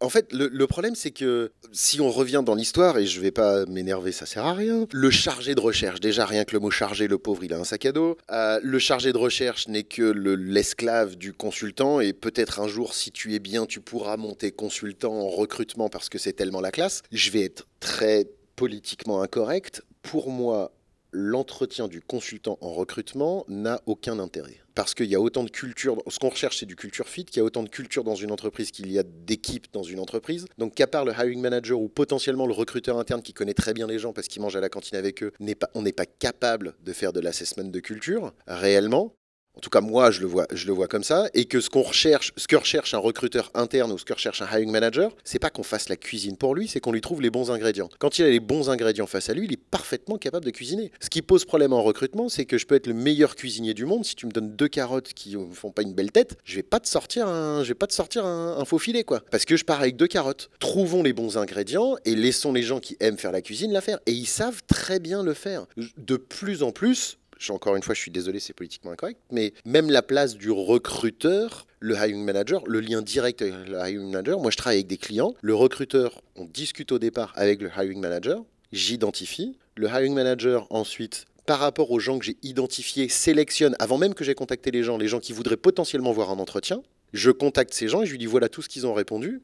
En 0.00 0.10
fait, 0.10 0.32
le, 0.32 0.66
problème, 0.66 0.94
c'est 0.94 1.10
que 1.10 1.50
si 1.72 2.00
on 2.00 2.10
revient 2.10 2.42
dans 2.44 2.54
l'histoire, 2.54 2.98
et 2.98 3.06
je 3.06 3.20
vais 3.20 3.32
pas 3.32 3.66
m'énerver, 3.66 4.12
ça 4.12 4.26
sert 4.26 4.46
à 4.46 4.54
rien, 4.54 4.86
le 4.92 5.10
chargé 5.10 5.56
de 5.56 5.60
recherche, 5.60 5.98
déjà 5.98 6.24
rien 6.24 6.44
que 6.44 6.52
le 6.52 6.60
mot 6.60 6.70
chargé, 6.70 7.08
le 7.08 7.18
pauvre, 7.18 7.42
il 7.42 7.52
a 7.52 7.58
un 7.58 7.64
sac 7.64 7.84
à 7.84 7.90
dos. 7.90 8.16
Euh, 8.30 8.60
le 8.62 8.78
chargé 8.78 9.12
de 9.12 9.18
recherche 9.18 9.66
n'est 9.66 9.82
que 9.82 10.02
le- 10.02 10.36
l'esclave 10.36 11.16
du 11.16 11.32
consultant, 11.32 11.98
et 12.00 12.12
peut-être 12.12 12.60
un 12.60 12.68
jour, 12.68 12.94
si 12.94 13.10
tu 13.10 13.34
es 13.34 13.40
bien, 13.40 13.66
tu 13.66 13.80
pourras 13.80 14.16
monter 14.16 14.52
consultant 14.52 15.14
en 15.14 15.28
recrutement 15.28 15.88
parce 15.88 16.08
que 16.08 16.18
c'est 16.18 16.32
tellement 16.32 16.60
la 16.60 16.70
classe. 16.70 17.02
Je 17.10 17.30
vais 17.32 17.42
être 17.42 17.66
très 17.80 18.28
politiquement 18.54 19.20
incorrect. 19.20 19.82
Pour 20.02 20.30
moi, 20.30 20.72
l'entretien 21.10 21.88
du 21.88 22.00
consultant 22.02 22.56
en 22.60 22.72
recrutement 22.72 23.44
n'a 23.48 23.80
aucun 23.86 24.20
intérêt. 24.20 24.60
Parce 24.78 24.94
qu'il 24.94 25.06
y 25.06 25.16
a 25.16 25.20
autant 25.20 25.42
de 25.42 25.50
culture, 25.50 26.00
ce 26.06 26.20
qu'on 26.20 26.28
recherche 26.28 26.58
c'est 26.58 26.64
du 26.64 26.76
culture 26.76 27.08
fit, 27.08 27.24
qu'il 27.24 27.38
y 27.38 27.40
a 27.40 27.44
autant 27.44 27.64
de 27.64 27.68
culture 27.68 28.04
dans 28.04 28.14
une 28.14 28.30
entreprise 28.30 28.70
qu'il 28.70 28.92
y 28.92 29.00
a 29.00 29.02
d'équipes 29.02 29.66
dans 29.72 29.82
une 29.82 29.98
entreprise. 29.98 30.46
Donc 30.56 30.76
qu'à 30.76 30.86
part 30.86 31.04
le 31.04 31.10
hiring 31.10 31.40
manager 31.40 31.80
ou 31.80 31.88
potentiellement 31.88 32.46
le 32.46 32.52
recruteur 32.52 32.96
interne 32.96 33.20
qui 33.20 33.32
connaît 33.32 33.54
très 33.54 33.74
bien 33.74 33.88
les 33.88 33.98
gens 33.98 34.12
parce 34.12 34.28
qu'il 34.28 34.40
mange 34.40 34.54
à 34.54 34.60
la 34.60 34.68
cantine 34.68 34.96
avec 34.96 35.24
eux, 35.24 35.32
on 35.74 35.82
n'est 35.82 35.92
pas 35.92 36.06
capable 36.06 36.76
de 36.84 36.92
faire 36.92 37.12
de 37.12 37.18
l'assessment 37.18 37.64
de 37.64 37.80
culture 37.80 38.32
réellement. 38.46 39.17
En 39.58 39.60
tout 39.60 39.70
cas, 39.70 39.80
moi, 39.80 40.12
je 40.12 40.20
le 40.20 40.72
vois, 40.72 40.86
comme 40.86 41.02
ça, 41.02 41.28
et 41.34 41.46
que 41.46 41.60
ce 41.60 41.68
qu'on 41.68 41.82
recherche, 41.82 42.32
ce 42.36 42.46
que 42.46 42.54
recherche 42.54 42.94
un 42.94 42.98
recruteur 42.98 43.50
interne 43.54 43.90
ou 43.90 43.98
ce 43.98 44.04
que 44.04 44.12
recherche 44.12 44.40
un 44.40 44.46
hiring 44.46 44.70
manager, 44.70 45.10
c'est 45.24 45.40
pas 45.40 45.50
qu'on 45.50 45.64
fasse 45.64 45.88
la 45.88 45.96
cuisine 45.96 46.36
pour 46.36 46.54
lui, 46.54 46.68
c'est 46.68 46.78
qu'on 46.78 46.92
lui 46.92 47.00
trouve 47.00 47.20
les 47.20 47.30
bons 47.30 47.50
ingrédients. 47.50 47.88
Quand 47.98 48.20
il 48.20 48.24
a 48.24 48.30
les 48.30 48.38
bons 48.38 48.70
ingrédients 48.70 49.08
face 49.08 49.30
à 49.30 49.34
lui, 49.34 49.46
il 49.46 49.52
est 49.52 49.60
parfaitement 49.60 50.16
capable 50.16 50.44
de 50.44 50.52
cuisiner. 50.52 50.92
Ce 51.00 51.10
qui 51.10 51.22
pose 51.22 51.44
problème 51.44 51.72
en 51.72 51.82
recrutement, 51.82 52.28
c'est 52.28 52.44
que 52.44 52.56
je 52.56 52.66
peux 52.66 52.76
être 52.76 52.86
le 52.86 52.94
meilleur 52.94 53.34
cuisinier 53.34 53.74
du 53.74 53.84
monde. 53.84 54.04
Si 54.04 54.14
tu 54.14 54.26
me 54.26 54.30
donnes 54.30 54.54
deux 54.54 54.68
carottes 54.68 55.12
qui 55.12 55.36
ne 55.36 55.52
font 55.52 55.72
pas 55.72 55.82
une 55.82 55.92
belle 55.92 56.12
tête, 56.12 56.38
je 56.44 56.54
vais 56.54 56.62
pas 56.62 56.78
te 56.78 56.86
sortir 56.86 57.26
un, 57.26 57.64
vais 57.64 57.74
pas 57.74 57.88
te 57.88 57.94
sortir 57.94 58.24
un, 58.24 58.64
faux 58.64 58.78
filet, 58.78 59.02
quoi. 59.02 59.24
Parce 59.32 59.44
que 59.44 59.56
je 59.56 59.64
pars 59.64 59.80
avec 59.80 59.96
deux 59.96 60.06
carottes. 60.06 60.50
Trouvons 60.60 61.02
les 61.02 61.12
bons 61.12 61.36
ingrédients 61.36 61.96
et 62.04 62.14
laissons 62.14 62.52
les 62.52 62.62
gens 62.62 62.78
qui 62.78 62.96
aiment 63.00 63.18
faire 63.18 63.32
la 63.32 63.42
cuisine 63.42 63.72
la 63.72 63.80
faire. 63.80 63.98
Et 64.06 64.12
ils 64.12 64.26
savent 64.26 64.62
très 64.68 65.00
bien 65.00 65.24
le 65.24 65.34
faire. 65.34 65.66
De 65.96 66.16
plus 66.16 66.62
en 66.62 66.70
plus, 66.70 67.18
encore 67.50 67.76
une 67.76 67.82
fois, 67.82 67.94
je 67.94 68.00
suis 68.00 68.10
désolé, 68.10 68.40
c'est 68.40 68.52
politiquement 68.52 68.90
incorrect, 68.90 69.20
mais 69.30 69.52
même 69.64 69.90
la 69.90 70.02
place 70.02 70.36
du 70.36 70.50
recruteur, 70.50 71.66
le 71.80 71.94
hiring 71.94 72.24
manager, 72.24 72.62
le 72.66 72.80
lien 72.80 73.02
direct 73.02 73.42
avec 73.42 73.54
le 73.68 73.78
hiring 73.78 74.10
manager, 74.10 74.40
moi 74.40 74.50
je 74.50 74.56
travaille 74.56 74.78
avec 74.78 74.86
des 74.86 74.96
clients, 74.96 75.34
le 75.40 75.54
recruteur, 75.54 76.22
on 76.36 76.44
discute 76.44 76.92
au 76.92 76.98
départ 76.98 77.32
avec 77.36 77.62
le 77.62 77.68
hiring 77.68 78.00
manager, 78.00 78.44
j'identifie, 78.72 79.56
le 79.76 79.86
hiring 79.86 80.14
manager 80.14 80.66
ensuite 80.70 81.26
par 81.46 81.60
rapport 81.60 81.90
aux 81.90 81.98
gens 81.98 82.18
que 82.18 82.26
j'ai 82.26 82.36
identifiés, 82.42 83.08
sélectionne, 83.08 83.74
avant 83.78 83.96
même 83.96 84.12
que 84.12 84.22
j'ai 84.22 84.34
contacté 84.34 84.70
les 84.70 84.82
gens, 84.82 84.98
les 84.98 85.08
gens 85.08 85.18
qui 85.18 85.32
voudraient 85.32 85.56
potentiellement 85.56 86.12
voir 86.12 86.30
un 86.30 86.38
entretien, 86.38 86.82
je 87.14 87.30
contacte 87.30 87.72
ces 87.72 87.88
gens 87.88 88.02
et 88.02 88.06
je 88.06 88.10
lui 88.10 88.18
dis 88.18 88.26
voilà 88.26 88.50
tout 88.50 88.60
ce 88.60 88.68
qu'ils 88.68 88.86
ont 88.86 88.92
répondu. 88.92 89.40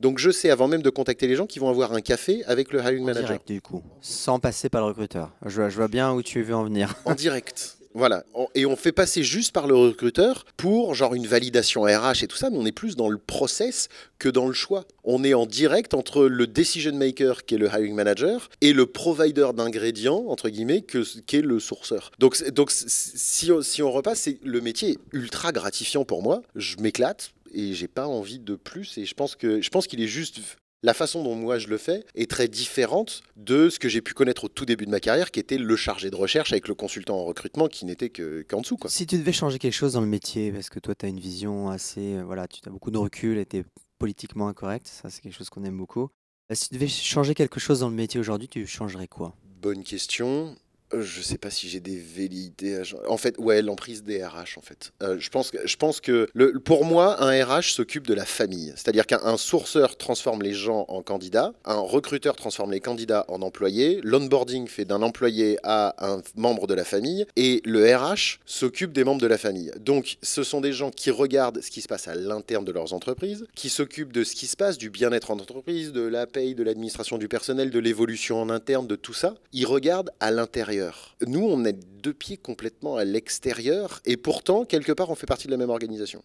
Donc 0.00 0.18
je 0.18 0.30
sais 0.30 0.50
avant 0.50 0.68
même 0.68 0.82
de 0.82 0.90
contacter 0.90 1.26
les 1.26 1.34
gens 1.36 1.46
qui 1.46 1.58
vont 1.58 1.68
avoir 1.68 1.92
un 1.92 2.00
café 2.00 2.44
avec 2.46 2.72
le 2.72 2.80
hiring 2.80 3.02
En 3.02 3.06
manager. 3.06 3.26
direct 3.28 3.48
du 3.48 3.60
coup, 3.60 3.82
sans 4.00 4.38
passer 4.38 4.68
par 4.68 4.82
le 4.82 4.88
recruteur. 4.88 5.32
Je, 5.44 5.56
vois- 5.56 5.68
je 5.70 5.76
vois 5.76 5.88
bien 5.88 6.12
où 6.12 6.22
tu 6.22 6.42
veux 6.42 6.54
en 6.54 6.64
venir. 6.64 6.94
En 7.04 7.14
direct. 7.16 7.74
Voilà. 7.94 8.22
Et 8.54 8.64
on 8.64 8.76
fait 8.76 8.92
passer 8.92 9.24
juste 9.24 9.52
par 9.52 9.66
le 9.66 9.74
recruteur 9.74 10.44
pour 10.56 10.94
genre 10.94 11.14
une 11.14 11.26
validation 11.26 11.82
RH 11.82 12.22
et 12.22 12.26
tout 12.28 12.36
ça, 12.36 12.48
mais 12.50 12.58
on 12.58 12.66
est 12.66 12.70
plus 12.70 12.94
dans 12.94 13.08
le 13.08 13.18
process 13.18 13.88
que 14.20 14.28
dans 14.28 14.46
le 14.46 14.52
choix. 14.52 14.84
On 15.02 15.24
est 15.24 15.34
en 15.34 15.46
direct 15.46 15.94
entre 15.94 16.26
le 16.26 16.46
decision 16.46 16.92
maker 16.94 17.44
qui 17.44 17.54
est 17.56 17.58
le 17.58 17.66
hiring 17.66 17.94
manager 17.94 18.50
et 18.60 18.72
le 18.72 18.86
provider 18.86 19.48
d'ingrédients 19.54 20.26
entre 20.28 20.48
guillemets 20.48 20.82
que 20.82 21.02
qui 21.22 21.36
est 21.36 21.42
le 21.42 21.58
sourceur. 21.58 22.12
Donc 22.20 22.40
donc 22.50 22.70
si 22.70 23.50
on, 23.50 23.62
si 23.62 23.82
on 23.82 23.90
repasse, 23.90 24.20
c'est 24.20 24.38
le 24.44 24.60
métier 24.60 24.90
est 24.90 24.98
ultra 25.12 25.50
gratifiant 25.50 26.04
pour 26.04 26.22
moi. 26.22 26.42
Je 26.54 26.76
m'éclate 26.76 27.32
et 27.52 27.74
j'ai 27.74 27.88
pas 27.88 28.06
envie 28.06 28.38
de 28.38 28.54
plus 28.56 28.98
et 28.98 29.04
je 29.04 29.14
pense 29.14 29.36
que 29.36 29.60
je 29.60 29.68
pense 29.70 29.86
qu'il 29.86 30.00
est 30.00 30.06
juste 30.06 30.40
la 30.82 30.94
façon 30.94 31.24
dont 31.24 31.34
moi 31.34 31.58
je 31.58 31.66
le 31.66 31.76
fais 31.76 32.04
est 32.14 32.30
très 32.30 32.46
différente 32.46 33.22
de 33.36 33.68
ce 33.68 33.78
que 33.80 33.88
j'ai 33.88 34.00
pu 34.00 34.14
connaître 34.14 34.44
au 34.44 34.48
tout 34.48 34.64
début 34.64 34.86
de 34.86 34.90
ma 34.92 35.00
carrière, 35.00 35.32
qui 35.32 35.40
était 35.40 35.58
le 35.58 35.74
chargé 35.76 36.08
de 36.08 36.14
recherche 36.14 36.52
avec 36.52 36.68
le 36.68 36.74
consultant 36.76 37.16
en 37.18 37.24
recrutement 37.24 37.66
qui 37.66 37.84
n'était 37.84 38.10
que- 38.10 38.42
qu'en 38.48 38.60
dessous. 38.60 38.76
Quoi. 38.76 38.88
Si 38.88 39.04
tu 39.04 39.18
devais 39.18 39.32
changer 39.32 39.58
quelque 39.58 39.72
chose 39.74 39.94
dans 39.94 40.00
le 40.00 40.06
métier, 40.06 40.52
parce 40.52 40.70
que 40.70 40.78
toi, 40.78 40.94
tu 40.94 41.04
as 41.06 41.08
une 41.08 41.18
vision 41.18 41.68
assez. 41.68 42.14
euh, 42.14 42.22
Voilà, 42.24 42.46
tu 42.46 42.60
as 42.64 42.70
beaucoup 42.70 42.92
de 42.92 42.98
recul 42.98 43.38
et 43.38 43.44
tu 43.46 43.56
es 43.56 43.64
politiquement 43.98 44.46
incorrect, 44.46 44.86
ça, 44.86 45.10
c'est 45.10 45.20
quelque 45.20 45.34
chose 45.36 45.50
qu'on 45.50 45.64
aime 45.64 45.76
beaucoup. 45.76 46.10
Euh, 46.52 46.54
Si 46.54 46.68
tu 46.68 46.74
devais 46.74 46.86
changer 46.86 47.34
quelque 47.34 47.58
chose 47.58 47.80
dans 47.80 47.90
le 47.90 47.96
métier 47.96 48.20
aujourd'hui, 48.20 48.46
tu 48.48 48.64
changerais 48.64 49.08
quoi? 49.08 49.34
Bonne 49.60 49.82
question. 49.82 50.54
Euh, 50.94 51.02
Je 51.02 51.20
sais 51.20 51.38
pas 51.38 51.50
si 51.50 51.68
j'ai 51.68 51.80
des 51.80 51.98
velléités. 51.98 52.80
En 53.06 53.16
fait, 53.16 53.36
ouais, 53.38 53.62
l'emprise 53.62 54.02
des 54.04 54.24
RH, 54.24 54.56
en 54.56 54.62
fait. 54.62 54.92
Euh, 55.02 55.16
je 55.18 55.28
pense 55.30 55.50
que, 55.50 55.58
je 55.66 55.76
pense 55.76 56.00
que 56.00 56.28
pour 56.64 56.84
moi, 56.84 57.22
un 57.22 57.44
RH 57.44 57.72
s'occupe 57.74 58.06
de 58.06 58.14
la 58.14 58.24
famille. 58.24 58.72
C'est-à-dire 58.76 59.06
qu'un 59.06 59.20
un 59.24 59.36
sourceur 59.36 59.96
transforme 59.96 60.42
les 60.42 60.54
gens 60.54 60.86
en 60.88 61.02
candidats, 61.02 61.52
un 61.64 61.78
recruteur 61.78 62.36
transforme 62.36 62.70
les 62.70 62.80
candidats 62.80 63.24
en 63.28 63.42
employés, 63.42 64.00
l'onboarding 64.02 64.68
fait 64.68 64.84
d'un 64.84 65.02
employé 65.02 65.58
à 65.62 65.94
un 65.98 66.22
membre 66.36 66.66
de 66.66 66.74
la 66.74 66.84
famille, 66.84 67.26
et 67.36 67.60
le 67.64 67.94
RH 67.94 68.40
s'occupe 68.46 68.92
des 68.92 69.04
membres 69.04 69.20
de 69.20 69.26
la 69.26 69.38
famille. 69.38 69.70
Donc, 69.80 70.16
ce 70.22 70.42
sont 70.42 70.60
des 70.60 70.72
gens 70.72 70.90
qui 70.90 71.10
regardent 71.10 71.60
ce 71.60 71.70
qui 71.70 71.82
se 71.82 71.88
passe 71.88 72.08
à 72.08 72.14
l'interne 72.14 72.64
de 72.64 72.72
leurs 72.72 72.92
entreprises, 72.92 73.46
qui 73.54 73.68
s'occupent 73.68 74.12
de 74.12 74.24
ce 74.24 74.34
qui 74.34 74.46
se 74.46 74.56
passe, 74.56 74.78
du 74.78 74.90
bien-être 74.90 75.30
en 75.30 75.38
entreprise, 75.38 75.92
de 75.92 76.02
la 76.02 76.26
paye, 76.26 76.54
de 76.54 76.62
l'administration 76.62 77.18
du 77.18 77.28
personnel, 77.28 77.70
de 77.70 77.78
l'évolution 77.78 78.40
en 78.40 78.48
interne, 78.48 78.86
de 78.86 78.96
tout 78.96 79.14
ça. 79.14 79.34
Ils 79.52 79.66
regardent 79.66 80.10
à 80.20 80.30
l'intérieur. 80.30 80.77
Nous, 81.26 81.40
on 81.40 81.64
est 81.64 81.72
deux 82.02 82.14
pieds 82.14 82.36
complètement 82.36 82.96
à 82.96 83.04
l'extérieur, 83.04 84.00
et 84.04 84.16
pourtant, 84.16 84.64
quelque 84.64 84.92
part, 84.92 85.10
on 85.10 85.14
fait 85.14 85.26
partie 85.26 85.46
de 85.46 85.52
la 85.52 85.56
même 85.56 85.70
organisation. 85.70 86.22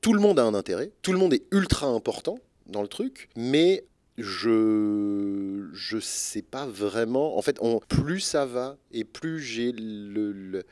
Tout 0.00 0.12
le 0.12 0.20
monde 0.20 0.38
a 0.38 0.44
un 0.44 0.54
intérêt, 0.54 0.92
tout 1.02 1.12
le 1.12 1.18
monde 1.18 1.34
est 1.34 1.44
ultra 1.50 1.86
important 1.86 2.38
dans 2.66 2.82
le 2.82 2.88
truc, 2.88 3.28
mais 3.36 3.84
je 4.18 5.68
je 5.72 5.98
sais 5.98 6.42
pas 6.42 6.66
vraiment. 6.66 7.36
En 7.36 7.42
fait, 7.42 7.58
on, 7.60 7.80
plus 7.88 8.20
ça 8.20 8.46
va 8.46 8.76
et 8.92 9.04
plus 9.04 9.40
j'ai 9.40 9.74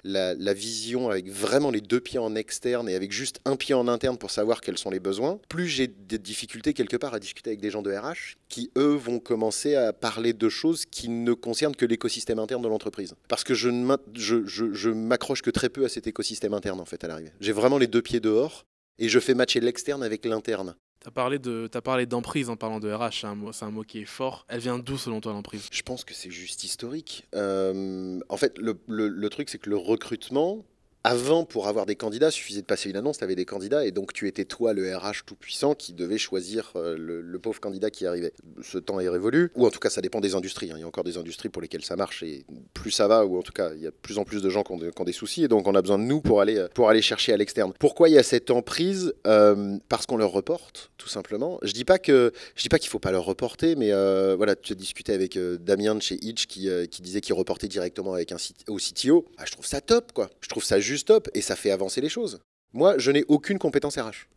la, 0.04 0.54
vision 0.54 1.10
avec 1.10 1.28
vraiment 1.28 1.70
les 1.70 1.80
deux 1.80 2.00
pieds 2.00 2.18
en 2.18 2.34
externe 2.34 2.88
et 2.88 2.94
avec 2.94 3.10
juste 3.12 3.40
un 3.44 3.56
pied 3.56 3.74
en 3.74 3.88
interne 3.88 4.16
pour 4.18 4.30
savoir 4.30 4.60
quels 4.60 4.78
sont 4.78 4.90
les 4.90 5.00
besoins, 5.00 5.40
plus 5.48 5.66
j'ai 5.66 5.86
des 5.88 6.18
difficultés 6.18 6.72
quelque 6.72 6.96
part 6.96 7.14
à 7.14 7.18
discuter 7.18 7.50
avec 7.50 7.60
des 7.60 7.70
gens 7.70 7.82
de 7.82 7.92
RH 7.92 8.36
qui, 8.48 8.70
eux, 8.76 8.94
vont 8.94 9.18
commencer 9.18 9.74
à 9.74 9.92
parler 9.92 10.32
de 10.32 10.48
choses 10.48 10.84
qui 10.84 11.08
ne 11.08 11.32
concernent 11.32 11.74
que 11.76 11.86
l'écosystème 11.86 12.38
interne 12.38 12.62
de 12.62 12.68
l'entreprise. 12.68 13.14
Parce 13.28 13.44
que 13.44 13.54
je 13.54 13.68
ne 13.70 13.96
je- 14.14 14.44
je 14.72 14.90
m'accroche 14.90 15.42
que 15.42 15.50
très 15.50 15.68
peu 15.68 15.84
à 15.84 15.88
cet 15.88 16.06
écosystème 16.06 16.54
interne, 16.54 16.80
en 16.80 16.84
fait, 16.84 17.02
à 17.04 17.08
l'arrivée. 17.08 17.32
J'ai 17.40 17.52
vraiment 17.52 17.78
les 17.78 17.86
deux 17.86 18.02
pieds 18.02 18.20
dehors 18.20 18.66
et 18.98 19.08
je 19.08 19.18
fais 19.18 19.34
matcher 19.34 19.60
l'externe 19.60 20.02
avec 20.02 20.24
l'interne. 20.24 20.74
T'as 21.04 21.10
parlé 21.10 21.38
de, 21.38 21.66
t'as 21.66 21.80
parlé 21.80 22.06
d'emprise 22.06 22.48
en 22.48 22.56
parlant 22.56 22.78
de 22.78 22.92
RH. 22.92 23.24
C'est 23.52 23.64
un 23.64 23.70
mot, 23.70 23.82
qui 23.82 24.00
est 24.00 24.04
fort. 24.04 24.44
Elle 24.48 24.60
vient 24.60 24.78
d'où 24.78 24.96
selon 24.96 25.20
toi 25.20 25.32
l'emprise? 25.32 25.68
Je 25.72 25.82
pense 25.82 26.04
que 26.04 26.14
c'est 26.14 26.30
juste 26.30 26.62
historique. 26.64 27.26
Euh, 27.34 28.20
en 28.28 28.36
fait, 28.36 28.56
le- 28.58 28.78
le 28.86 29.28
truc, 29.28 29.48
c'est 29.48 29.58
que 29.58 29.68
le 29.70 29.76
recrutement, 29.76 30.64
avant, 31.04 31.44
pour 31.44 31.66
avoir 31.66 31.84
des 31.84 31.96
candidats, 31.96 32.30
suffisait 32.30 32.60
de 32.60 32.66
passer 32.66 32.88
une 32.88 32.96
annonce, 32.96 33.18
tu 33.18 33.24
avais 33.24 33.34
des 33.34 33.44
candidats, 33.44 33.84
et 33.84 33.90
donc 33.90 34.12
tu 34.12 34.28
étais 34.28 34.44
toi 34.44 34.72
le 34.72 34.96
RH 34.96 35.24
tout-puissant 35.26 35.74
qui 35.74 35.94
devait 35.94 36.18
choisir 36.18 36.72
euh, 36.76 36.96
le, 36.96 37.38
pauvre 37.40 37.58
candidat 37.60 37.90
qui 37.90 38.06
arrivait. 38.06 38.32
Ce 38.62 38.78
temps 38.78 39.00
est 39.00 39.08
révolu, 39.08 39.50
ou 39.56 39.66
en 39.66 39.70
tout 39.70 39.80
cas, 39.80 39.90
ça 39.90 40.00
dépend 40.00 40.20
des 40.20 40.36
industries. 40.36 40.70
hein. 40.70 40.74
Il 40.76 40.80
y 40.80 40.84
a 40.84 40.86
encore 40.86 41.02
des 41.02 41.18
industries 41.18 41.48
pour 41.48 41.60
lesquelles 41.60 41.84
ça 41.84 41.96
marche, 41.96 42.22
et 42.22 42.44
plus 42.72 42.92
ça 42.92 43.08
va, 43.08 43.26
ou 43.26 43.36
en 43.36 43.42
tout 43.42 43.52
cas, 43.52 43.72
il 43.74 43.82
y 43.82 43.86
a 43.86 43.90
de 43.90 43.96
plus 44.00 44.18
en 44.18 44.24
plus 44.24 44.42
de 44.42 44.48
gens 44.48 44.62
qui 44.62 44.72
ont, 44.72 45.04
des 45.04 45.12
soucis, 45.12 45.42
et 45.42 45.48
donc 45.48 45.66
on 45.66 45.74
a 45.74 45.82
besoin 45.82 45.98
de 45.98 46.04
nous 46.04 46.20
pour 46.20 46.40
aller, 46.40 46.66
pour 46.74 46.88
aller 46.88 47.02
chercher 47.02 47.32
à 47.32 47.36
l'externe. 47.36 47.72
Pourquoi 47.80 48.08
il 48.08 48.12
y 48.14 48.18
a 48.18 48.22
cette 48.22 48.50
emprise 48.52 49.12
Euh, 49.26 49.78
Parce 49.88 50.06
qu'on 50.06 50.16
leur 50.16 50.30
reporte, 50.30 50.92
tout 50.98 51.08
simplement? 51.08 51.58
Je 51.62 51.72
dis 51.72 51.84
pas 51.84 51.98
que 51.98 52.32
je 52.54 52.62
dis 52.62 52.68
pas 52.68 52.78
qu'il 52.78 52.90
faut 52.90 53.00
pas 53.00 53.10
leur 53.10 53.24
reporter, 53.24 53.74
mais 53.74 53.90
euh, 53.92 54.36
voilà, 54.36 54.54
tu 54.54 54.72
as 54.72 54.76
discuté 54.76 55.12
avec 55.12 55.36
Damien 55.36 55.96
de 55.96 56.02
chez 56.02 56.14
Itch 56.22 56.46
qui, 56.46 56.68
qui 56.90 57.02
disait 57.02 57.20
qu'il 57.20 57.34
reportait 57.34 57.66
directement 57.66 58.14
avec 58.14 58.30
un 58.30 58.36
au 58.68 58.76
CTO. 58.76 59.26
Ah, 59.38 59.44
je 59.46 59.52
trouve 59.52 59.66
ça 59.66 59.80
top, 59.80 60.12
quoi. 60.12 60.30
Je 60.40 60.48
trouve 60.48 60.62
ça 60.64 60.78
juste 60.78 60.91
top 60.98 61.28
et 61.34 61.40
ça 61.40 61.56
fait 61.56 61.70
avancer 61.70 62.00
les 62.00 62.08
choses. 62.08 62.40
Moi, 62.72 62.96
je 62.98 63.10
n'ai 63.10 63.24
aucune 63.28 63.58
compétence 63.58 63.98
RH. 63.98 64.28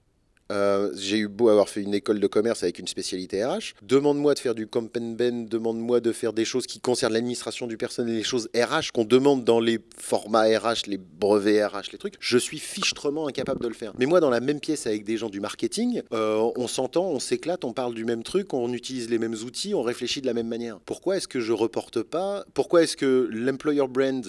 Euh, 0.51 0.91
j'ai 0.95 1.17
eu 1.17 1.27
beau 1.27 1.50
avoir 1.50 1.69
fait 1.69 1.81
une 1.81 1.93
école 1.93 2.19
de 2.19 2.27
commerce 2.27 2.63
avec 2.63 2.77
une 2.77 2.88
spécialité 2.88 3.43
RH. 3.43 3.74
Demande-moi 3.81 4.33
de 4.35 4.39
faire 4.39 4.53
du 4.53 4.67
comp 4.67 4.95
and 4.97 5.15
ben, 5.17 5.47
demande-moi 5.47 6.01
de 6.01 6.12
faire 6.12 6.33
des 6.33 6.45
choses 6.45 6.67
qui 6.67 6.79
concernent 6.79 7.13
l'administration 7.13 7.65
du 7.65 7.77
personnel, 7.77 8.15
les 8.15 8.24
choses 8.24 8.50
RH 8.55 8.91
qu'on 8.93 9.05
demande 9.05 9.43
dans 9.43 9.59
les 9.59 9.79
formats 9.97 10.43
RH, 10.43 10.88
les 10.88 10.97
brevets 10.97 11.65
RH, 11.65 11.91
les 11.91 11.97
trucs. 11.97 12.15
Je 12.19 12.38
suis 12.38 12.59
fichtrement 12.59 13.27
incapable 13.27 13.62
de 13.62 13.67
le 13.67 13.74
faire. 13.74 13.93
Mais 13.97 14.05
moi, 14.05 14.19
dans 14.19 14.29
la 14.29 14.39
même 14.39 14.59
pièce 14.59 14.85
avec 14.85 15.03
des 15.03 15.17
gens 15.17 15.29
du 15.29 15.39
marketing, 15.39 16.03
euh, 16.13 16.51
on 16.55 16.67
s'entend, 16.67 17.05
on 17.05 17.19
s'éclate, 17.19 17.65
on 17.65 17.74
parle 17.74 17.95
du 17.95 18.05
même 18.05 18.24
truc, 18.24 18.53
on 18.53 18.71
utilise 18.71 19.09
les 19.09 19.17
mêmes 19.17 19.33
outils, 19.33 19.74
on 19.74 19.81
réfléchit 19.81 20.21
de 20.21 20.27
la 20.27 20.33
même 20.33 20.47
manière. 20.47 20.79
Pourquoi 20.85 21.17
est-ce 21.17 21.27
que 21.27 21.39
je 21.39 21.53
reporte 21.53 22.03
pas? 22.03 22.45
Pourquoi 22.53 22.83
est-ce 22.83 22.97
que 22.97 23.27
l'employer 23.31 23.88
brand 23.88 24.25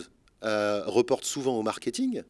euh, 0.47 0.83
reporte 0.87 1.25
souvent 1.25 1.59
au 1.59 1.63
marketing, 1.63 2.23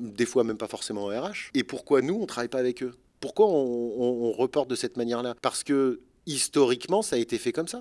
des 0.00 0.26
fois 0.26 0.44
même 0.44 0.56
pas 0.56 0.68
forcément 0.68 1.06
au 1.06 1.08
RH. 1.08 1.50
Et 1.54 1.64
pourquoi 1.64 2.02
nous, 2.02 2.14
on 2.14 2.26
travaille 2.26 2.48
pas 2.48 2.58
avec 2.58 2.82
eux? 2.82 2.94
Pourquoi 3.20 3.46
on, 3.48 4.30
reporte 4.32 4.70
de 4.70 4.76
cette 4.76 4.96
manière-là? 4.96 5.34
Parce 5.42 5.64
que 5.64 6.00
historiquement, 6.26 7.02
ça 7.02 7.16
a 7.16 7.18
été 7.18 7.36
fait 7.36 7.52
comme 7.52 7.66
ça. 7.66 7.80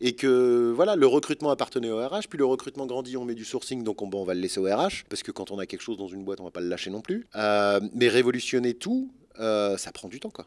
Et 0.00 0.16
que 0.16 0.72
voilà, 0.74 0.96
le 0.96 1.06
recrutement 1.06 1.50
appartenait 1.50 1.90
au 1.90 1.98
RH, 1.98 2.22
puis 2.28 2.38
le 2.38 2.44
recrutement 2.44 2.86
grandit, 2.86 3.16
on 3.16 3.24
met 3.24 3.34
du 3.34 3.44
sourcing, 3.44 3.84
donc 3.84 4.02
on 4.02 4.24
va 4.24 4.34
le 4.34 4.40
laisser 4.40 4.58
au 4.58 4.64
RH, 4.64 5.04
parce 5.08 5.22
que 5.22 5.30
quand 5.30 5.52
on 5.52 5.58
a 5.58 5.66
quelque 5.66 5.82
chose 5.82 5.96
dans 5.96 6.08
une 6.08 6.24
boîte, 6.24 6.40
on 6.40 6.44
va 6.44 6.50
pas 6.50 6.60
le 6.60 6.68
lâcher 6.68 6.90
non 6.90 7.00
plus. 7.00 7.26
Euh, 7.36 7.80
mais 7.92 8.08
révolutionner 8.08 8.74
tout, 8.74 9.12
euh, 9.38 9.76
ça 9.76 9.92
prend 9.92 10.08
du 10.08 10.18
temps, 10.18 10.30
quoi. 10.30 10.46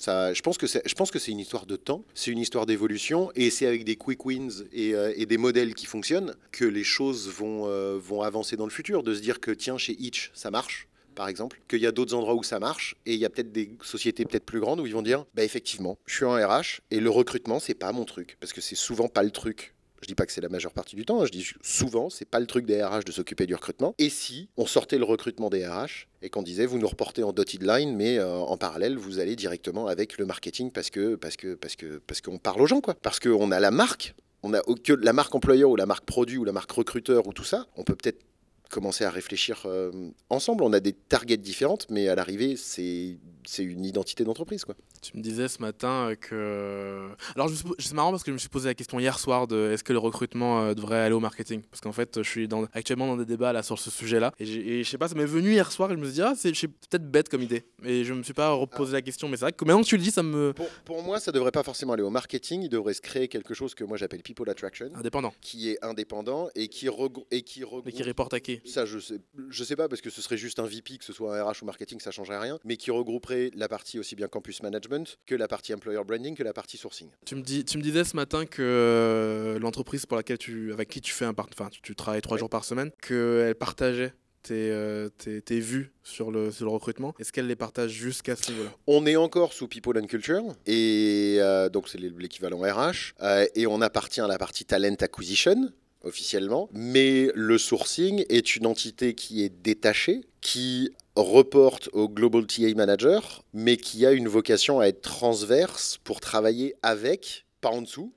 Je 0.00 0.40
pense 0.40 0.58
que 0.58 0.66
c'est, 0.66 1.30
une 1.30 1.38
histoire 1.38 1.66
de 1.66 1.76
temps, 1.76 2.04
c'est 2.14 2.30
une 2.30 2.38
histoire 2.38 2.66
d'évolution, 2.66 3.30
et 3.34 3.50
c'est 3.50 3.66
avec 3.66 3.84
des 3.84 3.96
quick 3.96 4.24
wins 4.24 4.64
et, 4.72 4.94
euh, 4.94 5.12
des 5.24 5.38
modèles 5.38 5.74
qui 5.74 5.86
fonctionnent 5.86 6.34
que 6.52 6.64
les 6.64 6.84
choses 6.84 7.28
vont, 7.28 7.66
euh, 7.66 7.98
vont 7.98 8.22
avancer 8.22 8.56
dans 8.56 8.64
le 8.64 8.70
futur. 8.70 9.02
De 9.02 9.14
se 9.14 9.20
dire 9.20 9.40
que 9.40 9.50
tiens, 9.50 9.78
chez 9.78 9.96
Itch, 9.98 10.30
ça 10.34 10.50
marche, 10.50 10.88
par 11.14 11.28
exemple, 11.28 11.60
qu'il 11.68 11.80
y 11.80 11.86
a 11.86 11.92
d'autres 11.92 12.14
endroits 12.14 12.34
où 12.34 12.42
ça 12.42 12.58
marche, 12.58 12.96
et 13.04 13.14
il 13.14 13.20
y 13.20 13.24
a 13.24 13.30
peut-être 13.30 13.52
des 13.52 13.70
sociétés 13.82 14.24
peut-être 14.24 14.46
plus 14.46 14.60
grandes 14.60 14.80
où 14.80 14.86
ils 14.86 14.94
vont 14.94 15.02
dire, 15.02 15.24
bah 15.34 15.44
effectivement, 15.44 15.98
je 16.06 16.14
suis 16.14 16.24
en 16.24 16.32
RH 16.32 16.80
et 16.90 17.00
le 17.00 17.10
recrutement 17.10 17.60
c'est 17.60 17.74
pas 17.74 17.92
mon 17.92 18.04
truc, 18.04 18.36
parce 18.40 18.52
que 18.52 18.60
c'est 18.60 18.76
souvent 18.76 19.08
pas 19.08 19.22
le 19.22 19.30
truc. 19.30 19.74
Je 20.02 20.06
dis 20.06 20.14
pas 20.14 20.26
que 20.26 20.32
c'est 20.32 20.40
la 20.40 20.48
majeure 20.48 20.72
partie 20.72 20.96
du 20.96 21.04
temps, 21.04 21.24
je 21.24 21.30
dis 21.30 21.46
souvent, 21.62 22.08
c'est 22.08 22.24
pas 22.24 22.40
le 22.40 22.46
truc 22.46 22.64
des 22.64 22.82
RH 22.82 23.04
de 23.04 23.12
s'occuper 23.12 23.46
du 23.46 23.54
recrutement. 23.54 23.94
Et 23.98 24.08
si 24.08 24.48
on 24.56 24.66
sortait 24.66 24.98
le 24.98 25.04
recrutement 25.04 25.50
des 25.50 25.66
RH 25.66 26.08
et 26.22 26.30
qu'on 26.30 26.42
disait, 26.42 26.66
vous 26.66 26.78
nous 26.78 26.88
reportez 26.88 27.22
en 27.22 27.32
dotted 27.32 27.62
line, 27.62 27.94
mais 27.94 28.18
euh, 28.18 28.38
en 28.38 28.56
parallèle, 28.56 28.96
vous 28.96 29.18
allez 29.18 29.36
directement 29.36 29.86
avec 29.86 30.18
le 30.18 30.26
marketing 30.26 30.70
parce 30.70 30.90
que 30.90 31.16
parce 31.16 31.36
que 31.36 31.54
parce 31.54 31.76
que 31.76 32.00
parce 32.06 32.20
qu'on 32.20 32.38
parle 32.38 32.62
aux 32.62 32.66
gens, 32.66 32.80
quoi. 32.80 32.94
Parce 32.94 33.20
qu'on 33.20 33.50
a 33.50 33.60
la 33.60 33.70
marque, 33.70 34.14
on 34.42 34.54
a 34.54 34.62
la 35.00 35.12
marque 35.12 35.34
employeur 35.34 35.70
ou 35.70 35.76
la 35.76 35.86
marque 35.86 36.06
produit 36.06 36.38
ou 36.38 36.44
la 36.44 36.52
marque 36.52 36.72
recruteur 36.72 37.26
ou 37.26 37.32
tout 37.32 37.44
ça, 37.44 37.66
on 37.76 37.84
peut 37.84 37.94
peut-être 37.94 38.24
commencer 38.70 39.04
à 39.04 39.10
réfléchir 39.10 39.62
euh, 39.66 39.90
ensemble. 40.30 40.62
On 40.64 40.72
a 40.72 40.80
des 40.80 40.92
targets 40.94 41.36
différentes, 41.36 41.86
mais 41.90 42.08
à 42.08 42.14
l'arrivée, 42.14 42.56
c'est 42.56 43.18
une 43.58 43.84
identité 43.84 44.24
d'entreprise, 44.24 44.64
quoi. 44.64 44.74
Tu 45.02 45.16
me 45.16 45.22
disais 45.22 45.48
ce 45.48 45.62
matin 45.62 46.10
euh, 46.10 46.14
que. 46.14 47.08
Alors, 47.34 47.48
suis 47.48 47.64
po- 47.64 47.74
c'est 47.78 47.94
marrant 47.94 48.10
parce 48.10 48.22
que 48.22 48.30
je 48.30 48.34
me 48.34 48.38
suis 48.38 48.50
posé 48.50 48.68
la 48.68 48.74
question 48.74 49.00
hier 49.00 49.18
soir 49.18 49.46
de 49.46 49.70
est-ce 49.72 49.82
que 49.82 49.94
le 49.94 49.98
recrutement 49.98 50.60
euh, 50.62 50.74
devrait 50.74 51.00
aller 51.00 51.14
au 51.14 51.20
marketing? 51.20 51.62
Parce 51.70 51.80
qu'en 51.80 51.92
fait, 51.92 52.22
je 52.22 52.28
suis 52.28 52.48
dans, 52.48 52.64
actuellement 52.74 53.06
dans 53.06 53.16
des 53.16 53.24
débats 53.24 53.52
là 53.54 53.62
sur 53.62 53.78
ce 53.78 53.90
sujet-là. 53.90 54.32
Et, 54.38 54.44
et 54.80 54.84
je 54.84 54.90
sais 54.90 54.98
pas, 54.98 55.08
ça 55.08 55.14
m'est 55.14 55.24
venu 55.24 55.52
hier 55.52 55.72
soir 55.72 55.90
et 55.90 55.94
je 55.94 55.98
me 55.98 56.04
suis 56.04 56.14
dit, 56.14 56.22
ah, 56.22 56.34
c'est 56.36 56.52
peut-être 56.52 57.10
bête 57.10 57.30
comme 57.30 57.40
idée. 57.42 57.64
Et 57.82 58.04
je 58.04 58.12
me 58.12 58.22
suis 58.22 58.34
pas 58.34 58.50
reposé 58.52 58.92
la 58.92 59.00
question. 59.00 59.28
Mais 59.28 59.36
c'est 59.38 59.46
vrai 59.46 59.52
que 59.52 59.64
maintenant 59.64 59.80
que 59.82 59.86
tu 59.88 59.96
le 59.96 60.02
dis, 60.02 60.10
ça 60.10 60.22
me. 60.22 60.52
Pour, 60.52 60.68
pour 60.84 61.02
moi, 61.02 61.18
ça 61.18 61.32
devrait 61.32 61.50
pas 61.50 61.62
forcément 61.62 61.94
aller 61.94 62.02
au 62.02 62.10
marketing. 62.10 62.62
Il 62.62 62.68
devrait 62.68 62.92
se 62.94 63.00
créer 63.00 63.28
quelque 63.28 63.54
chose 63.54 63.74
que 63.74 63.84
moi 63.84 63.96
j'appelle 63.96 64.22
People 64.22 64.50
Attraction, 64.50 64.90
Indépendant. 64.94 65.32
qui 65.40 65.70
est 65.70 65.82
indépendant 65.82 66.50
et 66.54 66.68
qui 66.68 66.88
et 67.30 67.42
qui 67.42 67.60
Mais 67.60 67.66
regroupe. 67.66 67.90
qui 67.90 68.02
reporte 68.02 68.34
à 68.34 68.40
qui? 68.40 68.59
Ça, 68.64 68.86
je 68.86 68.98
sais, 68.98 69.20
je 69.48 69.64
sais 69.64 69.76
pas 69.76 69.88
parce 69.88 70.00
que 70.00 70.10
ce 70.10 70.20
serait 70.22 70.36
juste 70.36 70.58
un 70.58 70.66
VP, 70.66 70.98
que 70.98 71.04
ce 71.04 71.12
soit 71.12 71.38
un 71.38 71.44
RH 71.44 71.62
ou 71.62 71.64
marketing, 71.66 72.00
ça 72.00 72.10
changerait 72.10 72.38
rien, 72.38 72.58
mais 72.64 72.76
qui 72.76 72.90
regrouperait 72.90 73.50
la 73.54 73.68
partie 73.68 73.98
aussi 73.98 74.16
bien 74.16 74.28
campus 74.28 74.62
management 74.62 75.18
que 75.26 75.34
la 75.34 75.48
partie 75.48 75.74
employer 75.74 76.00
branding 76.04 76.34
que 76.36 76.42
la 76.42 76.52
partie 76.52 76.76
sourcing. 76.76 77.08
tu 77.24 77.34
me, 77.36 77.42
dis, 77.42 77.64
tu 77.64 77.78
me 77.78 77.82
disais 77.82 78.04
ce 78.04 78.16
matin 78.16 78.46
que 78.46 78.62
euh, 78.62 79.58
l'entreprise 79.58 80.06
pour 80.06 80.16
laquelle 80.16 80.38
tu, 80.38 80.72
avec 80.72 80.88
qui 80.88 81.00
tu 81.00 81.12
fais 81.12 81.24
un 81.24 81.34
part, 81.34 81.48
enfin, 81.52 81.68
tu, 81.70 81.80
tu 81.82 81.94
travailles 81.94 82.20
trois 82.22 82.34
Ouais. 82.36 82.40
jours 82.40 82.50
par 82.50 82.64
semaine, 82.64 82.90
qu'elle 83.02 83.54
partageait 83.56 84.14
tes, 84.42 84.70
euh, 84.70 85.08
tes, 85.18 85.42
tes 85.42 85.60
vues 85.60 85.92
sur 86.02 86.30
le, 86.30 86.50
sur 86.50 86.64
le 86.64 86.70
recrutement. 86.70 87.14
Est-ce 87.18 87.30
qu'elle 87.32 87.46
les 87.46 87.56
partage 87.56 87.90
jusqu'à 87.90 88.36
ce 88.36 88.50
niveau-là? 88.50 88.70
On 88.86 89.04
est 89.06 89.16
encore 89.16 89.52
sous 89.52 89.68
People 89.68 89.98
and 89.98 90.06
Culture, 90.06 90.42
et 90.66 91.36
euh, 91.40 91.68
donc 91.68 91.88
c'est 91.88 91.98
l'équivalent 91.98 92.60
RH, 92.60 93.12
euh, 93.20 93.46
et 93.54 93.66
on 93.66 93.80
appartient 93.82 94.20
à 94.22 94.26
la 94.26 94.38
partie 94.38 94.64
Talent 94.64 94.94
Acquisition, 95.00 95.70
officiellement, 96.02 96.68
mais 96.72 97.30
le 97.34 97.58
sourcing 97.58 98.24
est 98.28 98.56
une 98.56 98.66
entité 98.66 99.14
qui 99.14 99.42
est 99.44 99.52
détachée, 99.62 100.22
qui 100.40 100.90
reporte 101.16 101.88
au 101.92 102.08
Global 102.08 102.46
TA 102.46 102.72
Manager, 102.74 103.44
mais 103.52 103.76
qui 103.76 104.06
a 104.06 104.12
une 104.12 104.28
vocation 104.28 104.80
à 104.80 104.86
être 104.86 105.02
transverse 105.02 105.98
pour 106.02 106.20
travailler 106.20 106.74
avec, 106.82 107.46
pas 107.60 107.70
en 107.70 107.82
dessous, 107.82 108.12